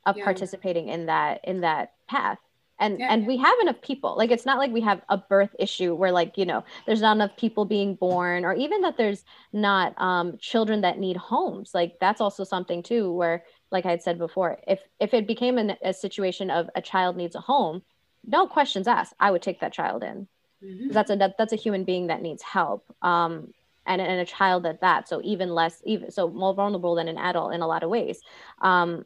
of 0.05 0.17
yeah. 0.17 0.23
participating 0.23 0.87
in 0.87 1.05
that 1.07 1.41
in 1.43 1.61
that 1.61 1.93
path 2.07 2.39
and 2.79 2.99
yeah. 2.99 3.07
and 3.11 3.25
we 3.25 3.37
have 3.37 3.57
enough 3.59 3.81
people 3.81 4.15
like 4.17 4.31
it's 4.31 4.45
not 4.45 4.57
like 4.57 4.71
we 4.71 4.81
have 4.81 5.01
a 5.09 5.17
birth 5.17 5.55
issue 5.59 5.95
where 5.95 6.11
like 6.11 6.37
you 6.37 6.45
know 6.45 6.63
there's 6.85 7.01
not 7.01 7.15
enough 7.15 7.35
people 7.37 7.65
being 7.65 7.95
born 7.95 8.45
or 8.45 8.53
even 8.53 8.81
that 8.81 8.97
there's 8.97 9.23
not 9.53 9.99
um, 9.99 10.37
children 10.37 10.81
that 10.81 10.99
need 10.99 11.17
homes 11.17 11.71
like 11.73 11.97
that's 11.99 12.21
also 12.21 12.43
something 12.43 12.83
too 12.83 13.11
where 13.11 13.43
like 13.71 13.85
i 13.85 13.89
had 13.89 14.01
said 14.01 14.17
before 14.17 14.59
if 14.67 14.79
if 14.99 15.13
it 15.13 15.27
became 15.27 15.57
an, 15.57 15.75
a 15.83 15.93
situation 15.93 16.49
of 16.51 16.69
a 16.75 16.81
child 16.81 17.15
needs 17.17 17.35
a 17.35 17.41
home 17.41 17.81
no 18.25 18.47
questions 18.47 18.87
asked 18.87 19.13
i 19.19 19.31
would 19.31 19.41
take 19.41 19.59
that 19.59 19.73
child 19.73 20.03
in 20.03 20.27
mm-hmm. 20.63 20.91
that's 20.91 21.09
a 21.09 21.15
that, 21.15 21.35
that's 21.37 21.53
a 21.53 21.57
human 21.57 21.83
being 21.83 22.07
that 22.07 22.21
needs 22.21 22.43
help 22.43 22.85
um 23.01 23.53
and, 23.87 24.01
and 24.01 24.21
a 24.21 24.25
child 24.25 24.65
at 24.65 24.81
that. 24.81 25.07
So 25.07 25.21
even 25.23 25.49
less 25.49 25.81
even 25.85 26.11
so 26.11 26.29
more 26.29 26.53
vulnerable 26.53 26.95
than 26.95 27.07
an 27.07 27.17
adult 27.17 27.53
in 27.53 27.61
a 27.61 27.67
lot 27.67 27.83
of 27.83 27.89
ways. 27.89 28.21
Um 28.61 29.05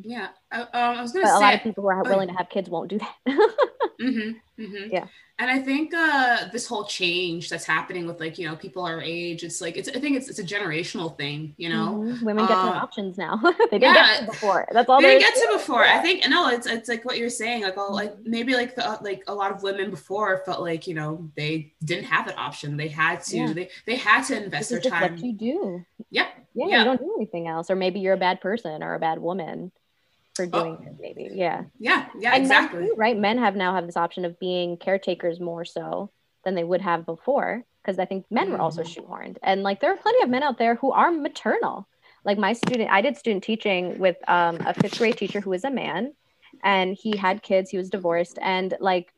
yeah 0.00 0.28
uh, 0.52 0.66
I 0.72 1.02
was 1.02 1.12
gonna 1.12 1.24
but 1.24 1.30
say 1.30 1.36
a 1.36 1.40
lot 1.40 1.54
of 1.54 1.62
people 1.62 1.82
who 1.82 1.88
are 1.88 2.02
willing 2.02 2.28
to 2.28 2.34
have 2.34 2.48
kids 2.48 2.68
won't 2.68 2.90
do 2.90 2.98
that. 2.98 3.14
Mm-hmm, 4.00 4.62
mm-hmm. 4.62 4.92
yeah. 4.92 5.06
And 5.40 5.50
i 5.50 5.58
think 5.58 5.92
uh 5.92 6.48
this 6.52 6.66
whole 6.66 6.84
change 6.84 7.48
that's 7.48 7.64
happening 7.64 8.06
with 8.06 8.20
like 8.20 8.38
you 8.38 8.48
know 8.48 8.54
people 8.56 8.84
our 8.84 9.00
age 9.00 9.42
it's 9.42 9.60
like 9.60 9.76
it's 9.76 9.88
i 9.88 9.98
think 9.98 10.16
it's, 10.16 10.28
it's 10.28 10.38
a 10.38 10.44
generational 10.44 11.16
thing 11.16 11.54
you 11.56 11.68
know? 11.68 12.04
Mm-hmm. 12.04 12.24
women 12.24 12.46
get 12.46 12.56
uh, 12.56 12.70
options 12.70 13.18
now. 13.18 13.40
They 13.70 13.78
didn't 13.78 13.94
yeah, 13.94 13.94
get 13.94 14.20
to 14.20 14.26
before. 14.26 14.68
That's 14.72 14.88
all 14.88 15.00
they 15.00 15.18
didn't 15.18 15.34
get 15.34 15.34
to 15.34 15.48
before. 15.52 15.84
Yeah. 15.84 15.98
i 15.98 16.02
think 16.02 16.28
no 16.28 16.48
it's 16.48 16.66
it's 16.66 16.88
like 16.88 17.04
what 17.04 17.18
you're 17.18 17.28
saying 17.28 17.62
like 17.62 17.76
all 17.76 17.92
like 17.92 18.12
mm-hmm. 18.12 18.30
maybe 18.30 18.54
like 18.54 18.76
the 18.76 18.98
like 19.02 19.24
a 19.26 19.34
lot 19.34 19.50
of 19.50 19.62
women 19.62 19.90
before 19.90 20.42
felt 20.44 20.60
like 20.60 20.86
you 20.86 20.94
know 20.94 21.28
they 21.36 21.72
didn't 21.84 22.04
have 22.04 22.26
that 22.26 22.38
option. 22.38 22.76
They 22.76 22.88
had 22.88 23.22
to 23.24 23.36
yeah. 23.36 23.52
they 23.52 23.70
they 23.86 23.96
had 23.96 24.22
to 24.24 24.44
invest 24.44 24.70
their 24.70 24.80
time 24.80 25.12
what 25.12 25.24
you 25.24 25.32
do. 25.32 25.84
Yeah. 26.10 26.28
yeah 26.54 26.78
you 26.78 26.84
don't 26.84 27.00
do 27.00 27.14
anything 27.16 27.48
else. 27.48 27.70
Or 27.70 27.76
maybe 27.76 28.00
you're 28.00 28.14
a 28.14 28.18
bad 28.18 28.40
person 28.40 28.82
or 28.82 28.94
a 28.94 28.98
bad 28.98 29.18
woman 29.18 29.72
for 30.38 30.46
doing 30.46 30.78
oh. 30.80 30.86
it 30.86 30.96
maybe 31.00 31.28
yeah 31.34 31.64
yeah 31.80 32.06
yeah 32.16 32.34
and 32.34 32.42
exactly 32.42 32.86
too, 32.86 32.94
right 32.96 33.18
men 33.18 33.38
have 33.38 33.56
now 33.56 33.74
have 33.74 33.86
this 33.86 33.96
option 33.96 34.24
of 34.24 34.38
being 34.38 34.76
caretakers 34.76 35.40
more 35.40 35.64
so 35.64 36.10
than 36.44 36.54
they 36.54 36.62
would 36.62 36.80
have 36.80 37.04
before 37.04 37.64
because 37.82 37.98
i 37.98 38.04
think 38.04 38.24
men 38.30 38.50
were 38.50 38.60
also 38.60 38.82
mm-hmm. 38.82 39.00
shoehorned 39.02 39.36
and 39.42 39.64
like 39.64 39.80
there 39.80 39.92
are 39.92 39.96
plenty 39.96 40.22
of 40.22 40.28
men 40.28 40.44
out 40.44 40.56
there 40.56 40.76
who 40.76 40.92
are 40.92 41.10
maternal 41.10 41.88
like 42.24 42.38
my 42.38 42.52
student 42.52 42.88
i 42.90 43.00
did 43.00 43.16
student 43.16 43.42
teaching 43.42 43.98
with 43.98 44.16
um, 44.28 44.56
a 44.64 44.72
fifth 44.72 44.96
grade 44.98 45.16
teacher 45.16 45.40
who 45.40 45.52
is 45.52 45.64
a 45.64 45.70
man 45.70 46.12
and 46.62 46.96
he 46.96 47.16
had 47.16 47.42
kids 47.42 47.68
he 47.68 47.76
was 47.76 47.90
divorced 47.90 48.38
and 48.40 48.74
like 48.78 49.12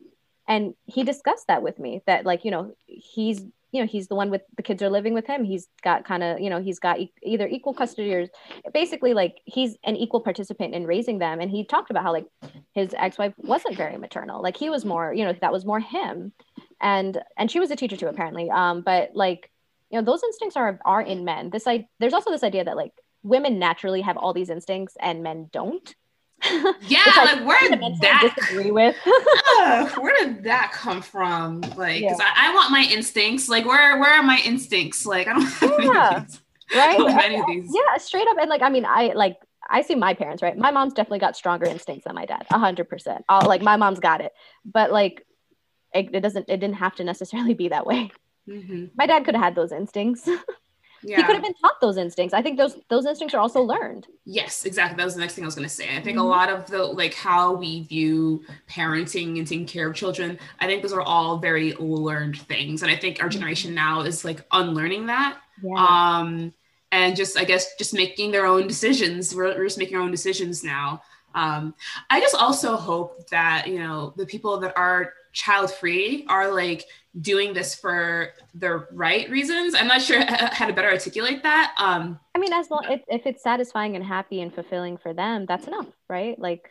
and 0.49 0.75
he 0.87 1.05
discussed 1.05 1.49
that 1.49 1.63
with 1.63 1.79
me 1.79 2.01
that 2.07 2.25
like 2.25 2.47
you 2.47 2.51
know 2.51 2.75
he's 2.87 3.45
you 3.73 3.81
know 3.81 3.87
he's 3.87 4.09
the 4.09 4.15
one 4.15 4.31
with 4.31 4.43
the 4.57 4.63
kids 4.63 4.83
are 4.83 4.91
living 4.91 5.15
with 5.15 5.27
him. 5.27 5.45
He's 5.45 5.69
got 5.83 6.05
kind 6.05 6.23
of 6.23 6.41
you 6.41 6.51
know 6.51 6.61
he's 6.61 6.79
got 6.79 6.99
e- 6.99 7.13
either 7.23 7.47
equal 7.47 7.75
custody 7.75 8.13
or 8.15 8.27
basically 8.73 9.15
like 9.15 9.41
he's 9.45 9.77
an 9.85 9.97
equal 9.97 10.21
participant 10.21 10.75
in 10.75 10.87
raising 10.87 11.19
them. 11.19 11.41
And 11.41 11.51
he 11.51 11.65
talked 11.65 11.91
about 11.91 12.03
how 12.03 12.13
like 12.13 12.27
his 12.75 12.95
ex-wife 12.97 13.35
wasn't 13.39 13.77
very 13.77 13.97
maternal. 13.97 14.43
Like 14.43 14.57
he 14.57 14.71
was 14.71 14.85
more 14.85 15.13
you 15.15 15.25
know 15.25 15.35
that 15.41 15.53
was 15.53 15.65
more 15.65 15.81
him. 15.81 16.33
And 16.81 17.21
and 17.37 17.51
she 17.51 17.61
was 17.61 17.71
a 17.71 17.77
teacher 17.77 17.97
too 17.97 18.09
apparently. 18.09 18.51
Um 18.51 18.83
but 18.83 19.11
like 19.15 19.51
you 19.91 19.99
know 19.99 20.05
those 20.05 20.23
instincts 20.23 20.57
are 20.57 20.81
are 20.85 21.03
in 21.03 21.25
men. 21.25 21.51
This 21.51 21.67
i 21.67 21.87
there's 21.99 22.15
also 22.15 22.31
this 22.31 22.45
idea 22.45 22.65
that 22.65 22.77
like 22.77 22.93
women 23.23 23.59
naturally 23.59 24.01
have 24.01 24.17
all 24.17 24.33
these 24.33 24.51
instincts 24.51 24.97
and 25.01 25.23
men 25.23 25.49
don't 25.53 25.95
yeah, 26.87 27.01
like 27.17 27.45
where 27.47 27.61
did 27.69 27.81
that 28.01 28.33
disagree 28.35 28.71
with? 28.71 28.97
uh, 29.61 29.89
where 29.99 30.15
did 30.25 30.45
that 30.45 30.73
come 30.73 31.03
from? 31.03 31.61
Like, 31.77 32.03
yeah. 32.03 32.17
I, 32.19 32.51
I, 32.51 32.55
want 32.55 32.71
my 32.71 32.87
instincts. 32.91 33.49
Like, 33.49 33.67
where 33.67 33.99
where 33.99 34.13
are 34.13 34.23
my 34.23 34.41
instincts? 34.45 35.05
Like, 35.05 35.29
I 35.29 35.35
don't 35.35 35.43
have 35.43 35.81
yeah. 35.81 36.25
right? 36.75 37.39
Yeah, 37.47 37.97
straight 37.99 38.27
up. 38.29 38.39
And 38.39 38.49
like, 38.49 38.63
I 38.63 38.71
mean, 38.71 38.85
I 38.85 39.13
like 39.15 39.37
I 39.69 39.83
see 39.83 39.95
my 39.95 40.15
parents, 40.15 40.43
right? 40.43 40.57
My 40.57 40.71
mom's 40.71 40.95
definitely 40.95 41.19
got 41.19 41.37
stronger 41.37 41.67
instincts 41.67 42.05
than 42.05 42.15
my 42.15 42.27
dad, 42.27 42.47
a 42.51 42.59
hundred 42.59 42.89
percent. 42.89 43.25
All 43.29 43.47
like 43.47 43.63
my 43.63 43.77
mom's 43.77 44.01
got 44.01 44.21
it, 44.21 44.33
but 44.65 44.91
like 44.91 45.27
it, 45.95 46.09
it, 46.13 46.21
doesn't. 46.21 46.49
It 46.49 46.59
didn't 46.59 46.77
have 46.77 46.95
to 46.97 47.05
necessarily 47.05 47.55
be 47.55 47.69
that 47.69 47.87
way. 47.87 48.11
Mm-hmm. 48.49 48.87
My 48.97 49.07
dad 49.07 49.25
could 49.25 49.35
have 49.35 49.45
had 49.45 49.55
those 49.55 49.73
instincts. 49.73 50.29
yeah. 51.03 51.17
he 51.17 51.23
could 51.23 51.35
have 51.35 51.43
been 51.43 51.55
taught 51.55 51.81
those 51.81 51.97
instincts. 51.97 52.35
I 52.35 52.43
think 52.43 52.59
those 52.59 52.77
those 52.89 53.07
instincts 53.07 53.35
are 53.35 53.41
also 53.41 53.63
learned. 53.63 54.07
Yes, 54.25 54.65
exactly. 54.65 54.97
That 54.97 55.05
was 55.05 55.15
the 55.15 55.21
next 55.21 55.35
thing 55.35 55.45
I 55.45 55.47
was 55.47 55.55
going 55.55 55.69
to 55.69 55.75
say. 55.75 55.89
I 55.97 56.01
think 56.01 56.19
mm-hmm. 56.19 56.27
a 56.27 56.29
lot 56.29 56.49
of 56.49 56.67
the 56.67 56.83
like 56.85 57.15
how 57.15 57.55
we 57.55 57.83
view 57.85 58.45
parenting 58.69 59.39
and 59.39 59.47
taking 59.47 59.67
care 59.67 59.89
of 59.89 59.95
children, 59.95 60.39
I 60.59 60.67
think 60.67 60.83
those 60.83 60.93
are 60.93 61.03
all 61.03 61.39
very 61.39 61.75
learned 61.75 62.39
things, 62.39 62.83
and 62.83 62.91
I 62.91 62.97
think 62.97 63.21
our 63.21 63.29
mm-hmm. 63.29 63.39
generation 63.39 63.75
now 63.75 64.03
is 64.03 64.25
like 64.25 64.45
unlearning 64.53 65.07
that. 65.07 65.39
Yeah. 65.63 65.75
Um, 65.75 66.53
and 66.93 67.17
just 67.17 67.39
I 67.39 67.45
guess 67.45 67.77
just 67.77 67.95
making 67.95 68.33
their 68.33 68.47
own 68.47 68.67
decisions. 68.67 69.35
We're, 69.35 69.57
we're 69.57 69.65
just 69.65 69.79
making 69.79 69.97
our 69.97 70.03
own 70.03 70.11
decisions 70.11 70.65
now. 70.65 71.03
Um, 71.35 71.75
I 72.09 72.21
just 72.21 72.35
also 72.35 72.77
hope 72.77 73.29
that 73.31 73.67
you 73.67 73.79
know 73.79 74.13
the 74.17 74.27
people 74.27 74.59
that 74.61 74.77
are 74.77 75.13
child 75.33 75.71
free 75.71 76.27
are 76.29 76.53
like 76.53 76.85
doing 77.19 77.53
this 77.53 77.75
for 77.75 78.35
the 78.55 78.87
right 78.93 79.29
reasons. 79.31 79.75
I'm 79.75 79.89
not 79.89 80.03
sure 80.03 80.25
how 80.29 80.67
to 80.67 80.73
better 80.73 80.91
articulate 80.91 81.43
that. 81.43 81.75
Um, 81.79 82.21
I 82.35 82.39
mean, 82.39 82.53
as 82.53 82.71
long 82.71 82.87
if, 82.89 83.03
if 83.09 83.27
it's 83.27 83.43
satisfying 83.43 83.97
and 83.97 84.05
happy 84.05 84.41
and 84.41 84.55
fulfilling 84.55 84.97
for 84.97 85.13
them, 85.13 85.47
that's 85.47 85.67
enough, 85.67 85.89
right? 86.09 86.39
Like, 86.39 86.71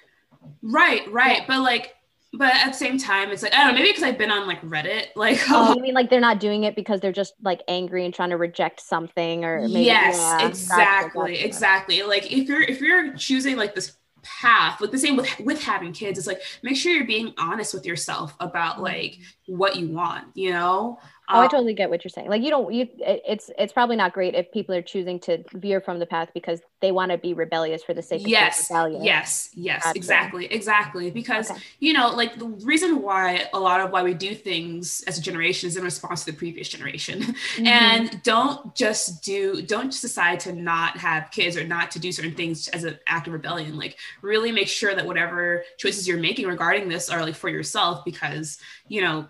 right, 0.61 1.09
right. 1.11 1.39
Yeah. 1.39 1.45
But 1.47 1.61
like, 1.61 1.95
but 2.31 2.53
at 2.53 2.67
the 2.67 2.73
same 2.73 2.97
time, 2.97 3.31
it's 3.31 3.41
like 3.41 3.53
I 3.53 3.63
don't 3.63 3.73
know. 3.73 3.79
Maybe 3.79 3.89
because 3.89 4.03
I've 4.03 4.17
been 4.17 4.31
on 4.31 4.47
like 4.47 4.61
Reddit, 4.61 5.07
like 5.15 5.39
oh, 5.49 5.73
you 5.75 5.81
mean 5.81 5.93
like 5.93 6.09
they're 6.09 6.19
not 6.19 6.39
doing 6.39 6.63
it 6.63 6.75
because 6.75 7.01
they're 7.01 7.11
just 7.11 7.33
like 7.41 7.61
angry 7.67 8.05
and 8.05 8.13
trying 8.13 8.29
to 8.29 8.37
reject 8.37 8.81
something, 8.81 9.43
or 9.43 9.61
maybe, 9.67 9.85
yes, 9.85 10.17
yeah, 10.17 10.47
exactly, 10.47 11.39
exactly. 11.39 12.03
Like 12.03 12.31
if 12.31 12.47
you're 12.47 12.61
if 12.61 12.81
you're 12.81 13.15
choosing 13.15 13.57
like 13.57 13.73
this 13.73 13.97
path 14.41 14.79
like 14.79 14.91
the 14.91 14.97
same 14.97 15.15
with 15.15 15.27
with 15.39 15.61
having 15.61 15.91
kids 15.91 16.17
it's 16.17 16.27
like 16.27 16.41
make 16.63 16.75
sure 16.75 16.91
you're 16.91 17.05
being 17.05 17.33
honest 17.37 17.73
with 17.73 17.85
yourself 17.85 18.35
about 18.39 18.75
mm-hmm. 18.75 18.83
like 18.83 19.17
what 19.47 19.75
you 19.75 19.87
want 19.87 20.25
you 20.35 20.51
know 20.51 20.99
Oh, 21.31 21.39
I 21.39 21.43
um, 21.43 21.49
totally 21.49 21.75
get 21.75 21.91
what 21.91 22.03
you're 22.03 22.09
saying. 22.09 22.27
Like 22.27 22.41
you 22.41 22.49
don't 22.49 22.73
you 22.73 22.87
it's 22.99 23.51
it's 23.57 23.71
probably 23.71 23.95
not 23.95 24.13
great 24.13 24.33
if 24.33 24.51
people 24.51 24.73
are 24.73 24.81
choosing 24.81 25.19
to 25.21 25.43
veer 25.53 25.79
from 25.79 25.99
the 25.99 26.07
path 26.07 26.29
because 26.33 26.59
they 26.81 26.91
want 26.91 27.11
to 27.11 27.19
be 27.19 27.35
rebellious 27.35 27.83
for 27.83 27.93
the 27.93 28.01
sake 28.01 28.23
yes, 28.25 28.63
of 28.63 28.69
rebellion. 28.69 29.03
Yes, 29.03 29.49
yes, 29.53 29.83
gotcha. 29.83 29.97
exactly, 29.97 30.45
exactly. 30.45 31.11
Because 31.11 31.51
okay. 31.51 31.61
you 31.79 31.93
know, 31.93 32.09
like 32.09 32.39
the 32.39 32.47
reason 32.47 33.03
why 33.03 33.47
a 33.53 33.59
lot 33.59 33.79
of 33.79 33.91
why 33.91 34.01
we 34.01 34.15
do 34.15 34.33
things 34.33 35.03
as 35.05 35.19
a 35.19 35.21
generation 35.21 35.67
is 35.67 35.77
in 35.77 35.83
response 35.83 36.23
to 36.25 36.31
the 36.31 36.37
previous 36.37 36.67
generation. 36.67 37.35
Mm-hmm. 37.49 37.67
And 37.67 38.23
don't 38.23 38.75
just 38.75 39.23
do 39.23 39.61
don't 39.61 39.91
just 39.91 40.01
decide 40.01 40.39
to 40.41 40.53
not 40.53 40.97
have 40.97 41.31
kids 41.31 41.57
or 41.57 41.63
not 41.63 41.91
to 41.91 41.99
do 41.99 42.11
certain 42.11 42.35
things 42.35 42.67
as 42.69 42.83
an 42.83 42.99
act 43.07 43.27
of 43.27 43.33
rebellion. 43.33 43.77
Like 43.77 43.97
really 44.21 44.51
make 44.51 44.67
sure 44.67 44.93
that 44.93 45.05
whatever 45.05 45.63
choices 45.77 46.07
you're 46.07 46.19
making 46.19 46.47
regarding 46.47 46.89
this 46.89 47.09
are 47.09 47.21
like 47.21 47.35
for 47.35 47.49
yourself 47.49 48.05
because 48.05 48.59
you 48.87 49.01
know 49.01 49.27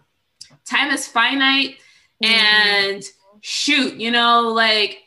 time 0.66 0.92
is 0.92 1.08
finite 1.08 1.78
and 2.24 3.04
shoot, 3.42 3.96
you 3.96 4.12
know, 4.12 4.50
like 4.50 5.00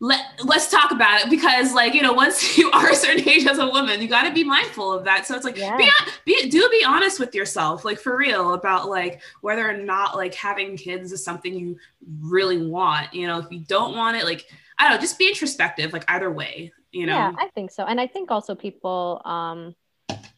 let 0.00 0.20
let's 0.44 0.70
talk 0.70 0.90
about 0.90 1.22
it 1.22 1.30
because 1.30 1.72
like 1.72 1.94
you 1.94 2.02
know 2.02 2.12
once 2.12 2.58
you 2.58 2.70
are 2.72 2.90
a 2.90 2.94
certain 2.94 3.26
age 3.26 3.46
as 3.46 3.58
a 3.58 3.66
woman 3.66 4.02
you 4.02 4.08
got 4.08 4.24
to 4.24 4.32
be 4.32 4.44
mindful 4.44 4.92
of 4.92 5.04
that. 5.04 5.26
So 5.26 5.34
it's 5.34 5.44
like 5.44 5.56
yeah. 5.56 5.76
be, 5.76 5.90
be 6.26 6.50
do 6.50 6.68
be 6.70 6.84
honest 6.84 7.18
with 7.18 7.34
yourself 7.34 7.84
like 7.84 7.98
for 7.98 8.16
real 8.16 8.54
about 8.54 8.88
like 8.88 9.22
whether 9.40 9.68
or 9.68 9.76
not 9.76 10.16
like 10.16 10.34
having 10.34 10.76
kids 10.76 11.10
is 11.12 11.24
something 11.24 11.54
you 11.54 11.78
really 12.20 12.66
want 12.66 13.14
you 13.14 13.26
know 13.26 13.38
if 13.38 13.46
you 13.50 13.60
don't 13.60 13.96
want 13.96 14.16
it 14.16 14.24
like 14.24 14.44
i 14.78 14.84
don't 14.84 14.96
know 14.96 15.00
just 15.00 15.18
be 15.18 15.28
introspective 15.28 15.92
like 15.92 16.04
either 16.08 16.30
way 16.30 16.70
you 16.92 17.06
know? 17.06 17.14
Yeah 17.14 17.32
i 17.38 17.48
think 17.54 17.70
so. 17.70 17.84
And 17.84 18.00
i 18.00 18.06
think 18.06 18.30
also 18.30 18.54
people 18.54 19.22
um 19.24 19.74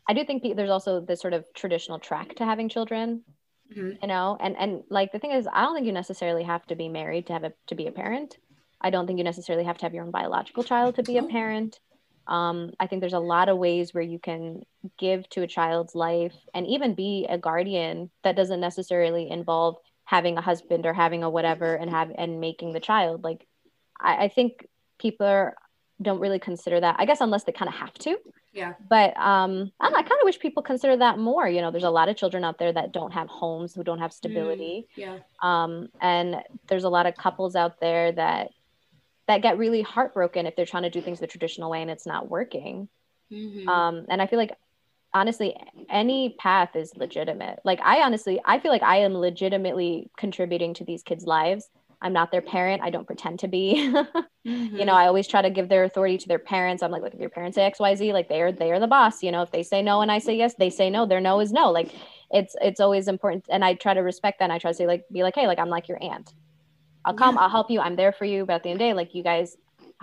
i 0.09 0.15
do 0.15 0.25
think 0.25 0.45
there's 0.55 0.71
also 0.71 1.01
this 1.01 1.21
sort 1.21 1.33
of 1.33 1.45
traditional 1.55 1.99
track 1.99 2.37
to 2.37 2.45
having 2.45 2.69
children 2.69 3.23
mm-hmm. 3.71 3.93
you 4.01 4.09
know 4.09 4.37
and 4.41 4.57
and 4.59 4.83
like 4.91 5.13
the 5.13 5.19
thing 5.19 5.33
is 5.33 5.47
i 5.53 5.63
don't 5.63 5.75
think 5.75 5.87
you 5.87 5.93
necessarily 5.93 6.43
have 6.43 6.65
to 6.67 6.77
be 6.77 6.89
married 6.89 7.27
to 7.27 7.33
have 7.33 7.45
a 7.45 7.53
to 7.67 7.75
be 7.75 7.87
a 7.87 7.93
parent. 7.93 8.39
I 8.79 8.91
don't 8.91 9.07
think 9.07 9.19
you 9.19 9.25
necessarily 9.25 9.65
have 9.65 9.79
to 9.79 9.87
have 9.87 9.95
your 9.95 10.05
own 10.05 10.11
biological 10.11 10.63
child 10.63 10.97
to 10.97 11.03
be 11.03 11.17
a 11.17 11.23
parent. 11.23 11.81
Um, 12.27 12.73
i 12.81 12.87
think 12.87 13.01
there's 13.01 13.13
a 13.13 13.21
lot 13.21 13.49
of 13.49 13.57
ways 13.57 13.95
where 13.95 14.03
you 14.03 14.19
can 14.19 14.63
give 14.99 15.29
to 15.31 15.43
a 15.43 15.47
child's 15.47 15.95
life 15.95 16.35
and 16.53 16.67
even 16.67 16.95
be 16.95 17.27
a 17.29 17.39
guardian 17.39 18.11
that 18.25 18.37
doesn't 18.37 18.61
necessarily 18.61 19.31
involve 19.31 19.77
having 20.05 20.37
a 20.37 20.41
husband 20.41 20.87
or 20.87 20.93
having 20.93 21.23
a 21.23 21.31
whatever 21.31 21.75
and 21.75 21.91
have 21.91 22.11
and 22.17 22.41
making 22.41 22.73
the 22.73 22.81
child. 22.81 23.23
Like 23.23 23.47
i, 24.01 24.25
I 24.25 24.29
think 24.29 24.67
people 24.99 25.27
are, 25.27 25.55
don't 26.03 26.21
really 26.21 26.39
consider 26.39 26.81
that 26.81 26.97
i 26.99 27.07
guess 27.07 27.21
unless 27.21 27.45
they 27.45 27.53
kind 27.53 27.69
of 27.69 27.75
have 27.75 27.95
to 27.95 28.19
yeah. 28.57 28.73
But 28.89 29.17
um, 29.19 29.71
I, 29.79 29.89
I 29.89 30.03
kind 30.03 30.21
of 30.21 30.25
wish 30.25 30.39
people 30.39 30.63
consider 30.63 30.97
that 30.97 31.19
more. 31.19 31.47
You 31.47 31.61
know, 31.61 31.71
there's 31.71 31.85
a 31.85 31.91
lot 31.91 32.09
of 32.09 32.17
children 32.17 32.43
out 32.43 32.59
there 32.59 32.73
that 32.73 32.91
don't 32.91 33.13
have 33.13 33.29
homes, 33.29 33.75
who 33.75 33.85
don't 33.85 33.99
have 33.99 34.13
stability. 34.13 34.89
Mm, 34.97 35.03
yeah. 35.03 35.19
Um, 35.43 35.89
and 36.01 36.43
there's 36.67 36.85
a 36.85 36.89
lot 36.89 37.07
of 37.07 37.15
couples 37.17 37.55
out 37.55 37.81
there 37.81 38.13
that 38.13 38.51
that 39.29 39.43
get 39.43 39.59
really 39.59 39.83
heartbroken 39.83 40.47
if 40.47 40.57
they're 40.57 40.65
trying 40.65 40.85
to 40.85 40.91
do 40.91 41.03
things 41.03 41.21
the 41.21 41.27
traditional 41.27 41.71
way 41.71 41.83
and 41.83 41.91
it's 41.91 42.07
not 42.07 42.31
working. 42.31 42.89
Mm-hmm. 43.31 43.69
Um, 43.69 44.07
and 44.09 44.23
I 44.23 44.27
feel 44.27 44.39
like 44.39 44.57
honestly 45.13 45.57
any 45.89 46.37
path 46.39 46.77
is 46.77 46.95
legitimate 46.97 47.59
like 47.65 47.81
i 47.83 48.03
honestly 48.03 48.39
i 48.45 48.59
feel 48.59 48.71
like 48.71 48.83
i 48.83 48.99
am 48.99 49.15
legitimately 49.15 50.11
contributing 50.19 50.75
to 50.75 50.85
these 50.85 51.03
kids 51.03 51.25
lives 51.25 51.71
I'm 52.03 52.13
not 52.13 52.31
their 52.31 52.43
parent. 52.43 52.83
I 52.83 52.91
don't 52.91 53.07
pretend 53.07 53.39
to 53.41 53.49
be. 53.49 53.75
mm-hmm. 54.47 54.77
You 54.77 54.85
know, 54.85 54.93
I 54.93 55.07
always 55.07 55.27
try 55.27 55.43
to 55.43 55.51
give 55.51 55.69
their 55.69 55.85
authority 55.85 56.19
to 56.19 56.29
their 56.29 56.39
parents. 56.39 56.83
I'm 56.83 56.91
like, 56.91 57.03
look, 57.03 57.15
if 57.15 57.21
your 57.21 57.31
parents 57.31 57.55
say 57.55 57.71
XYZ, 57.71 58.13
like 58.13 58.29
they 58.29 58.43
are 58.43 58.53
they 58.53 58.71
are 58.73 58.81
the 58.81 58.87
boss. 58.87 59.23
You 59.23 59.33
know, 59.33 59.43
if 59.43 59.51
they 59.51 59.63
say 59.63 59.83
no 59.83 60.03
and 60.03 60.13
I 60.13 60.19
say 60.19 60.37
yes, 60.37 60.55
they 60.55 60.71
say 60.71 60.91
no. 60.91 61.07
Their 61.07 61.21
no 61.21 61.41
is 61.41 61.53
no. 61.53 61.71
Like 61.71 61.95
it's 62.31 62.55
it's 62.61 62.81
always 62.81 63.09
important. 63.09 63.47
And 63.51 63.65
I 63.65 63.75
try 63.75 63.95
to 63.95 64.01
respect 64.01 64.39
that. 64.39 64.45
And 64.45 64.53
I 64.53 64.59
try 64.59 64.71
to 64.71 64.77
say, 64.77 64.87
like, 64.87 65.05
be 65.11 65.23
like, 65.23 65.35
hey, 65.35 65.47
like 65.47 65.59
I'm 65.59 65.71
like 65.71 65.89
your 65.89 66.03
aunt. 66.03 66.35
I'll 67.05 67.15
come, 67.15 67.37
yeah. 67.37 67.43
I'll 67.43 67.51
help 67.51 67.71
you, 67.71 67.81
I'm 67.81 67.97
there 67.97 68.13
for 68.13 68.25
you. 68.25 68.45
But 68.45 68.55
at 68.57 68.63
the 68.65 68.71
end 68.71 68.81
of 68.81 68.85
the 68.85 68.91
day, 68.91 68.95
like 68.95 69.15
you 69.15 69.23
guys, 69.23 69.57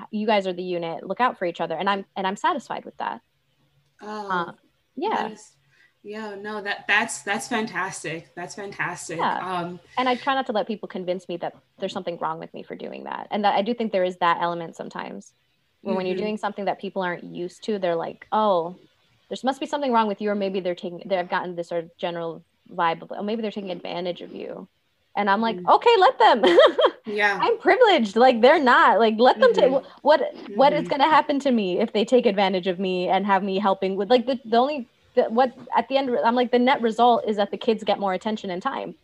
you 0.10 0.26
guys 0.26 0.48
are 0.48 0.54
the 0.54 0.64
unit. 0.64 1.06
Look 1.06 1.20
out 1.20 1.38
for 1.38 1.46
each 1.46 1.62
other. 1.62 1.76
And 1.76 1.90
I'm 1.90 2.06
and 2.16 2.26
I'm 2.26 2.38
satisfied 2.38 2.86
with 2.86 2.98
that. 2.98 3.22
Oh, 4.02 4.30
uh, 4.30 4.52
yeah. 4.96 5.36
Yeah, 6.04 6.36
no, 6.36 6.62
that 6.62 6.84
that's 6.86 7.22
that's 7.22 7.48
fantastic. 7.48 8.36
That's 8.36 8.56
fantastic. 8.56 9.18
Yeah. 9.18 9.38
Um, 9.38 9.80
and 9.98 10.10
I 10.10 10.16
try 10.16 10.36
not 10.36 10.46
to 10.48 10.52
let 10.52 10.68
people 10.68 10.90
convince 10.90 11.30
me 11.30 11.38
that 11.38 11.56
there's 11.80 11.94
something 11.94 12.18
wrong 12.20 12.40
with 12.40 12.54
me 12.54 12.62
for 12.62 12.76
doing 12.76 13.06
that. 13.06 13.28
And 13.32 13.46
that 13.46 13.56
I 13.56 13.62
do 13.62 13.74
think 13.74 13.94
there 13.94 14.04
is 14.04 14.18
that 14.18 14.40
element 14.42 14.76
sometimes. 14.76 15.32
Where 15.82 15.92
mm-hmm. 15.92 15.98
when 15.98 16.06
you're 16.06 16.16
mm-hmm. 16.16 16.26
doing 16.26 16.38
something 16.38 16.66
that 16.66 16.80
people 16.80 17.02
aren't 17.02 17.24
used 17.24 17.64
to, 17.66 17.80
they're 17.80 17.96
like, 17.96 18.28
"Oh, 18.34 18.76
there 19.30 19.38
must 19.46 19.62
be 19.62 19.66
something 19.66 19.94
wrong 19.94 20.08
with 20.08 20.20
you," 20.20 20.30
or 20.30 20.36
maybe 20.36 20.60
they're 20.60 20.76
taking 20.76 21.04
they've 21.06 21.30
gotten 21.30 21.56
this 21.56 21.70
sort 21.70 21.86
of 21.86 21.98
general 21.98 22.44
vibe 22.70 23.02
of, 23.02 23.14
"Oh, 23.16 23.24
maybe 23.24 23.42
they're 23.42 23.52
taking 23.52 23.72
advantage 23.72 24.20
of 24.20 24.34
you." 24.34 24.68
And 25.16 25.30
I'm 25.30 25.40
like, 25.40 25.56
mm-hmm. 25.56 25.70
"Okay, 25.70 25.96
let 26.00 26.20
them." 26.20 26.58
yeah. 27.06 27.40
I'm 27.42 27.58
privileged. 27.60 28.18
Like 28.18 28.42
they're 28.42 28.62
not. 28.62 29.00
Like 29.00 29.16
let 29.20 29.40
them 29.40 29.54
mm-hmm. 29.54 29.76
take 29.76 29.84
what 30.02 30.22
what 30.54 30.74
is 30.74 30.82
mm-hmm. 30.82 30.90
going 30.90 31.02
to 31.02 31.08
happen 31.08 31.40
to 31.40 31.52
me 31.52 31.80
if 31.80 31.94
they 31.94 32.04
take 32.04 32.26
advantage 32.26 32.68
of 32.68 32.78
me 32.78 33.08
and 33.08 33.26
have 33.26 33.42
me 33.42 33.58
helping 33.58 33.96
with 33.96 34.10
like 34.10 34.26
the 34.26 34.38
the 34.44 34.58
only 34.58 34.90
the, 35.16 35.24
what 35.24 35.54
at 35.76 35.88
the 35.90 35.98
end 35.98 36.10
i'm 36.24 36.36
like 36.36 36.52
the 36.52 36.60
net 36.60 36.82
result 36.82 37.24
is 37.28 37.38
that 37.38 37.52
the 37.52 37.58
kids 37.58 37.84
get 37.84 38.00
more 38.00 38.14
attention 38.14 38.50
and 38.50 38.62
time. 38.62 38.96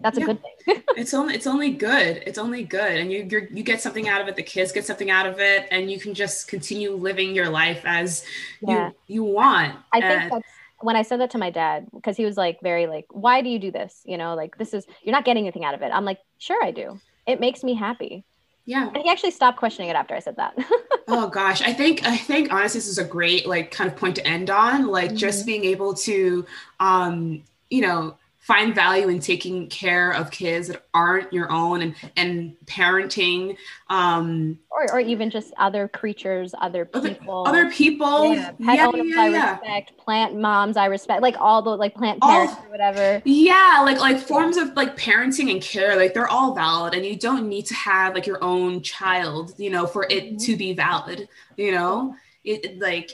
That's 0.00 0.18
a 0.18 0.20
yeah. 0.20 0.26
good 0.26 0.42
thing. 0.42 0.82
It's 0.96 1.12
only 1.12 1.34
it's 1.34 1.46
only 1.46 1.70
good. 1.70 2.22
It's 2.26 2.38
only 2.38 2.64
good. 2.64 2.92
And 2.98 3.12
you 3.12 3.26
you 3.30 3.48
you 3.50 3.62
get 3.62 3.80
something 3.80 4.08
out 4.08 4.20
of 4.20 4.28
it 4.28 4.36
the 4.36 4.42
kids 4.42 4.72
get 4.72 4.86
something 4.86 5.10
out 5.10 5.26
of 5.26 5.40
it 5.40 5.68
and 5.70 5.90
you 5.90 6.00
can 6.00 6.14
just 6.14 6.48
continue 6.48 6.92
living 6.92 7.34
your 7.34 7.48
life 7.48 7.82
as 7.84 8.24
yeah. 8.60 8.88
you 8.88 8.94
you 9.06 9.24
want. 9.24 9.76
I 9.92 10.00
think 10.00 10.22
and, 10.22 10.30
that's 10.32 10.46
when 10.80 10.96
i 10.96 11.02
said 11.02 11.20
that 11.20 11.30
to 11.30 11.38
my 11.38 11.50
dad 11.50 11.86
because 11.94 12.16
he 12.16 12.24
was 12.24 12.36
like 12.36 12.60
very 12.62 12.86
like 12.86 13.06
why 13.10 13.42
do 13.42 13.48
you 13.48 13.58
do 13.58 13.70
this? 13.70 14.02
You 14.04 14.16
know 14.16 14.34
like 14.34 14.56
this 14.58 14.74
is 14.74 14.86
you're 15.02 15.12
not 15.12 15.24
getting 15.24 15.44
anything 15.44 15.64
out 15.64 15.74
of 15.74 15.82
it. 15.82 15.90
I'm 15.92 16.04
like 16.04 16.18
sure 16.38 16.62
i 16.64 16.70
do. 16.70 16.98
It 17.26 17.40
makes 17.40 17.62
me 17.62 17.74
happy 17.74 18.24
yeah. 18.66 18.88
And 18.88 18.98
he 18.98 19.08
actually 19.08 19.30
stopped 19.30 19.58
questioning 19.58 19.88
it 19.90 19.96
after 19.96 20.14
I 20.14 20.18
said 20.18 20.36
that. 20.36 20.58
oh 21.08 21.28
gosh. 21.28 21.62
I 21.62 21.72
think 21.72 22.04
I 22.04 22.16
think 22.16 22.52
honestly 22.52 22.78
this 22.78 22.88
is 22.88 22.98
a 22.98 23.04
great 23.04 23.46
like 23.46 23.70
kind 23.70 23.90
of 23.90 23.96
point 23.96 24.16
to 24.16 24.26
end 24.26 24.50
on. 24.50 24.88
Like 24.88 25.10
mm-hmm. 25.10 25.16
just 25.16 25.46
being 25.46 25.64
able 25.64 25.94
to 25.94 26.44
um, 26.80 27.42
you 27.70 27.80
know, 27.80 28.16
find 28.46 28.74
value 28.74 29.08
in 29.08 29.18
taking 29.18 29.68
care 29.68 30.12
of 30.12 30.30
kids 30.30 30.68
that 30.68 30.82
aren't 30.94 31.32
your 31.32 31.50
own 31.50 31.82
and 31.82 31.94
and 32.16 32.56
parenting 32.66 33.56
um 33.90 34.58
or, 34.70 34.92
or 34.92 35.00
even 35.00 35.30
just 35.30 35.52
other 35.58 35.88
creatures 35.88 36.54
other 36.60 36.84
people 36.84 37.46
other, 37.46 37.62
other 37.64 37.70
people. 37.70 38.34
yeah, 38.34 38.52
pet 38.52 38.76
yeah, 38.76 38.86
owners 38.86 39.06
yeah, 39.08 39.20
i 39.20 39.28
yeah. 39.28 39.50
respect 39.52 39.96
plant 39.98 40.36
moms 40.36 40.76
i 40.76 40.86
respect 40.86 41.22
like 41.22 41.36
all 41.40 41.60
the 41.60 41.70
like 41.70 41.94
plant 41.94 42.20
parents 42.20 42.54
all, 42.54 42.64
or 42.66 42.70
whatever. 42.70 43.22
Yeah 43.24 43.82
like 43.84 43.98
like 43.98 44.18
forms 44.18 44.56
of 44.56 44.74
like 44.76 44.96
parenting 44.96 45.50
and 45.50 45.60
care 45.60 45.96
like 45.96 46.14
they're 46.14 46.28
all 46.28 46.54
valid 46.54 46.94
and 46.94 47.04
you 47.04 47.16
don't 47.16 47.48
need 47.48 47.66
to 47.66 47.74
have 47.74 48.14
like 48.14 48.26
your 48.26 48.42
own 48.42 48.80
child 48.82 49.54
you 49.58 49.70
know 49.70 49.86
for 49.86 50.04
it 50.04 50.24
mm-hmm. 50.24 50.36
to 50.36 50.56
be 50.56 50.72
valid 50.72 51.28
you 51.56 51.72
know? 51.72 52.14
It 52.44 52.78
like 52.78 53.10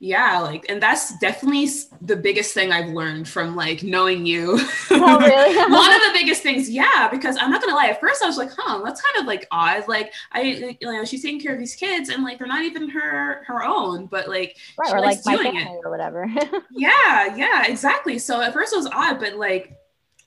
yeah 0.00 0.38
like 0.38 0.64
and 0.68 0.80
that's 0.80 1.18
definitely 1.18 1.68
the 2.02 2.14
biggest 2.14 2.54
thing 2.54 2.70
i've 2.70 2.90
learned 2.90 3.26
from 3.26 3.56
like 3.56 3.82
knowing 3.82 4.24
you. 4.24 4.58
Oh, 4.92 5.18
really? 5.18 5.56
one 5.72 5.92
of 5.92 6.00
the 6.02 6.10
biggest 6.12 6.42
things 6.42 6.70
yeah 6.70 7.08
because 7.10 7.36
i'm 7.40 7.50
not 7.50 7.60
gonna 7.60 7.74
lie 7.74 7.88
at 7.88 8.00
first 8.00 8.22
i 8.22 8.26
was 8.26 8.38
like 8.38 8.50
huh 8.56 8.80
that's 8.84 9.02
kind 9.02 9.20
of 9.20 9.26
like 9.26 9.46
odd 9.50 9.88
like 9.88 10.12
i 10.32 10.42
you 10.42 10.76
know 10.82 11.04
she's 11.04 11.22
taking 11.22 11.40
care 11.40 11.52
of 11.52 11.58
these 11.58 11.74
kids 11.74 12.10
and 12.10 12.22
like 12.22 12.38
they're 12.38 12.46
not 12.46 12.64
even 12.64 12.88
her 12.88 13.42
her 13.44 13.64
own 13.64 14.06
but 14.06 14.28
like 14.28 14.56
right, 14.78 14.92
or 14.92 15.00
like 15.00 15.22
doing 15.24 15.56
it. 15.56 15.68
or 15.84 15.90
whatever. 15.90 16.26
Yeah 16.70 17.34
yeah 17.36 17.66
exactly 17.66 18.18
so 18.18 18.40
at 18.40 18.52
first 18.52 18.72
it 18.72 18.76
was 18.76 18.86
odd 18.86 19.18
but 19.18 19.36
like 19.36 19.76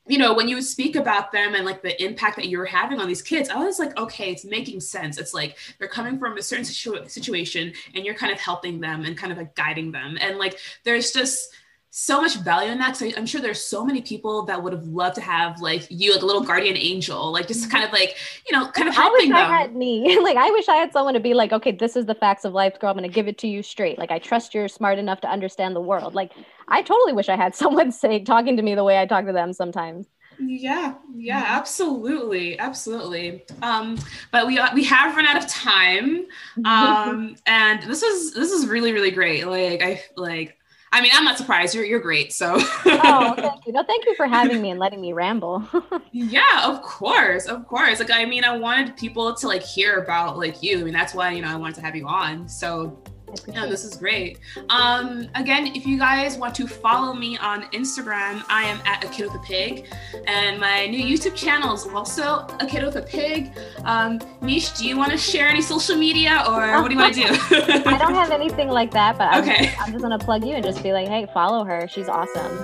you 0.07 0.17
know, 0.17 0.33
when 0.33 0.47
you 0.47 0.61
speak 0.61 0.95
about 0.95 1.31
them 1.31 1.53
and 1.53 1.65
like 1.65 1.81
the 1.81 2.03
impact 2.03 2.35
that 2.37 2.47
you're 2.47 2.65
having 2.65 2.99
on 2.99 3.07
these 3.07 3.21
kids, 3.21 3.49
I 3.49 3.63
was 3.63 3.79
like, 3.79 3.97
okay, 3.97 4.31
it's 4.31 4.43
making 4.43 4.79
sense. 4.79 5.17
It's 5.17 5.33
like 5.33 5.57
they're 5.77 5.87
coming 5.87 6.17
from 6.17 6.37
a 6.37 6.41
certain 6.41 6.65
situ- 6.65 7.07
situation 7.07 7.73
and 7.93 8.03
you're 8.03 8.15
kind 8.15 8.33
of 8.33 8.39
helping 8.39 8.79
them 8.79 9.05
and 9.05 9.17
kind 9.17 9.31
of 9.31 9.37
like 9.37 9.55
guiding 9.55 9.91
them. 9.91 10.17
And 10.19 10.37
like, 10.37 10.57
there's 10.83 11.11
just, 11.11 11.53
so 11.93 12.21
much 12.21 12.37
value 12.37 12.71
in 12.71 12.77
that 12.77 12.97
because 12.97 13.17
I'm 13.17 13.25
sure 13.25 13.41
there's 13.41 13.65
so 13.65 13.85
many 13.85 14.01
people 14.01 14.43
that 14.43 14.63
would 14.63 14.71
have 14.71 14.85
loved 14.85 15.15
to 15.15 15.21
have 15.21 15.59
like 15.59 15.85
you 15.89 16.13
like 16.13 16.21
a 16.21 16.25
little 16.25 16.41
guardian 16.41 16.77
angel 16.77 17.33
like 17.33 17.49
just 17.49 17.69
kind 17.69 17.83
of 17.83 17.91
like 17.91 18.15
you 18.49 18.57
know 18.57 18.69
kind 18.71 18.87
of 18.87 18.95
helping 18.95 19.13
I 19.13 19.17
wish 19.19 19.27
them. 19.27 19.35
I 19.35 19.57
had 19.59 19.75
me 19.75 20.17
like 20.23 20.37
I 20.37 20.49
wish 20.51 20.69
I 20.69 20.75
had 20.75 20.93
someone 20.93 21.15
to 21.15 21.19
be 21.19 21.33
like 21.33 21.51
okay 21.51 21.73
this 21.73 21.97
is 21.97 22.05
the 22.05 22.15
facts 22.15 22.45
of 22.45 22.53
life 22.53 22.79
girl 22.79 22.91
I'm 22.91 22.95
gonna 22.95 23.09
give 23.09 23.27
it 23.27 23.37
to 23.39 23.47
you 23.47 23.61
straight 23.61 23.99
like 23.99 24.09
I 24.09 24.19
trust 24.19 24.53
you're 24.53 24.69
smart 24.69 24.99
enough 24.99 25.19
to 25.21 25.29
understand 25.29 25.75
the 25.75 25.81
world 25.81 26.15
like 26.15 26.31
I 26.71 26.81
totally 26.81 27.13
wish 27.13 27.29
I 27.29 27.35
had 27.35 27.55
someone 27.61 27.91
say 27.91 28.23
talking 28.23 28.57
to 28.57 28.63
me 28.63 28.75
the 28.75 28.83
way 28.83 28.99
I 28.99 29.05
talk 29.05 29.25
to 29.25 29.33
them 29.33 29.53
sometimes 29.53 30.07
yeah 30.47 30.95
yeah 31.15 31.43
absolutely 31.47 32.57
absolutely 32.59 33.43
um 33.61 33.97
but 34.31 34.47
we 34.47 34.59
we 34.73 34.83
have 34.83 35.15
run 35.15 35.25
out 35.25 35.37
of 35.37 35.47
time 35.47 36.25
um 36.65 37.35
and 37.45 37.83
this 37.83 38.01
is 38.01 38.33
this 38.33 38.51
is 38.51 38.67
really 38.67 38.91
really 38.91 39.11
great 39.11 39.45
like 39.45 39.83
i 39.83 40.01
like 40.17 40.57
I 40.93 40.99
mean, 40.99 41.11
I'm 41.13 41.23
not 41.23 41.37
surprised. 41.37 41.73
You're 41.73 41.85
you're 41.85 42.01
great. 42.01 42.33
So. 42.33 42.55
oh, 42.57 43.33
thank 43.37 43.65
you. 43.65 43.71
No, 43.71 43.81
thank 43.81 44.05
you 44.05 44.13
for 44.15 44.27
having 44.27 44.61
me 44.61 44.71
and 44.71 44.77
letting 44.77 44.99
me 44.99 45.13
ramble. 45.13 45.65
yeah, 46.11 46.65
of 46.65 46.81
course, 46.81 47.45
of 47.45 47.65
course. 47.65 47.99
Like, 47.99 48.11
I 48.11 48.25
mean, 48.25 48.43
I 48.43 48.57
wanted 48.57 48.97
people 48.97 49.33
to 49.33 49.47
like 49.47 49.63
hear 49.63 49.99
about 49.99 50.37
like 50.37 50.61
you. 50.61 50.81
I 50.81 50.83
mean, 50.83 50.93
that's 50.93 51.13
why 51.13 51.31
you 51.31 51.41
know 51.41 51.47
I 51.47 51.55
wanted 51.55 51.75
to 51.75 51.81
have 51.81 51.95
you 51.95 52.07
on. 52.07 52.49
So 52.49 53.01
No, 53.47 53.69
this 53.69 53.83
is 53.83 53.95
great. 53.95 54.39
Um, 54.69 55.29
again, 55.35 55.67
if 55.75 55.85
you 55.85 55.97
guys 55.97 56.37
want 56.37 56.55
to 56.55 56.67
follow 56.67 57.13
me 57.13 57.37
on 57.37 57.63
Instagram, 57.71 58.43
I 58.49 58.63
am 58.63 58.79
at 58.85 59.03
a 59.03 59.07
kid 59.07 59.27
with 59.27 59.35
a 59.35 59.39
pig, 59.45 59.87
and 60.27 60.59
my 60.59 60.87
new 60.87 61.03
YouTube 61.03 61.35
channel 61.35 61.73
is 61.73 61.85
also 61.85 62.47
a 62.59 62.65
kid 62.67 62.83
with 62.83 62.95
a 62.95 63.01
pig. 63.01 63.51
Um, 63.83 64.19
Mish, 64.41 64.71
do 64.71 64.87
you 64.87 64.97
want 64.97 65.11
to 65.11 65.17
share 65.17 65.47
any 65.47 65.61
social 65.61 65.97
media, 65.97 66.43
or 66.47 66.81
what 66.81 66.89
do 66.89 66.95
you 66.95 66.99
want 66.99 67.15
to 67.15 67.21
do? 67.21 67.27
I 67.89 67.97
don't 67.97 68.13
have 68.13 68.31
anything 68.31 68.69
like 68.69 68.91
that, 68.91 69.17
but 69.17 69.27
I'm, 69.31 69.43
okay. 69.43 69.73
I'm 69.79 69.91
just 69.91 70.01
gonna 70.01 70.19
plug 70.19 70.45
you 70.45 70.53
and 70.55 70.63
just 70.63 70.81
be 70.83 70.93
like, 70.93 71.07
hey, 71.07 71.27
follow 71.33 71.63
her. 71.63 71.87
She's 71.87 72.07
awesome. 72.07 72.57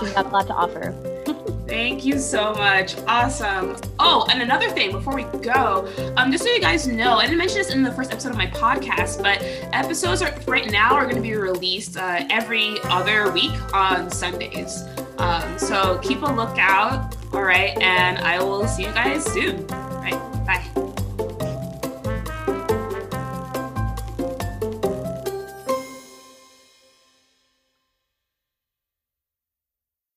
She's 0.00 0.12
got 0.12 0.26
a 0.26 0.28
lot 0.28 0.46
to 0.48 0.54
offer. 0.54 0.94
Thank 1.68 2.06
you 2.06 2.18
so 2.18 2.54
much. 2.54 2.96
Awesome. 3.06 3.76
Oh, 3.98 4.26
and 4.30 4.40
another 4.40 4.70
thing 4.70 4.90
before 4.90 5.14
we 5.14 5.24
go, 5.42 5.86
um, 6.16 6.32
just 6.32 6.44
so 6.44 6.50
you 6.50 6.60
guys 6.60 6.88
know, 6.88 7.18
I 7.18 7.24
didn't 7.24 7.36
mention 7.36 7.58
this 7.58 7.70
in 7.70 7.82
the 7.82 7.92
first 7.92 8.10
episode 8.10 8.30
of 8.30 8.38
my 8.38 8.46
podcast, 8.46 9.22
but 9.22 9.42
episodes 9.74 10.22
are 10.22 10.34
right 10.46 10.70
now 10.70 10.94
are 10.94 11.04
going 11.04 11.16
to 11.16 11.22
be 11.22 11.34
released 11.34 11.98
uh, 11.98 12.24
every 12.30 12.78
other 12.84 13.30
week 13.32 13.52
on 13.74 14.10
Sundays. 14.10 14.82
Um, 15.18 15.58
so 15.58 15.98
keep 16.02 16.22
a 16.22 16.32
lookout. 16.32 17.14
All 17.34 17.42
right, 17.42 17.76
and 17.82 18.18
I 18.18 18.42
will 18.42 18.66
see 18.66 18.84
you 18.84 18.92
guys 18.92 19.24
soon. 19.26 19.70
All 19.70 20.00
right, 20.00 20.46
bye. 20.46 20.94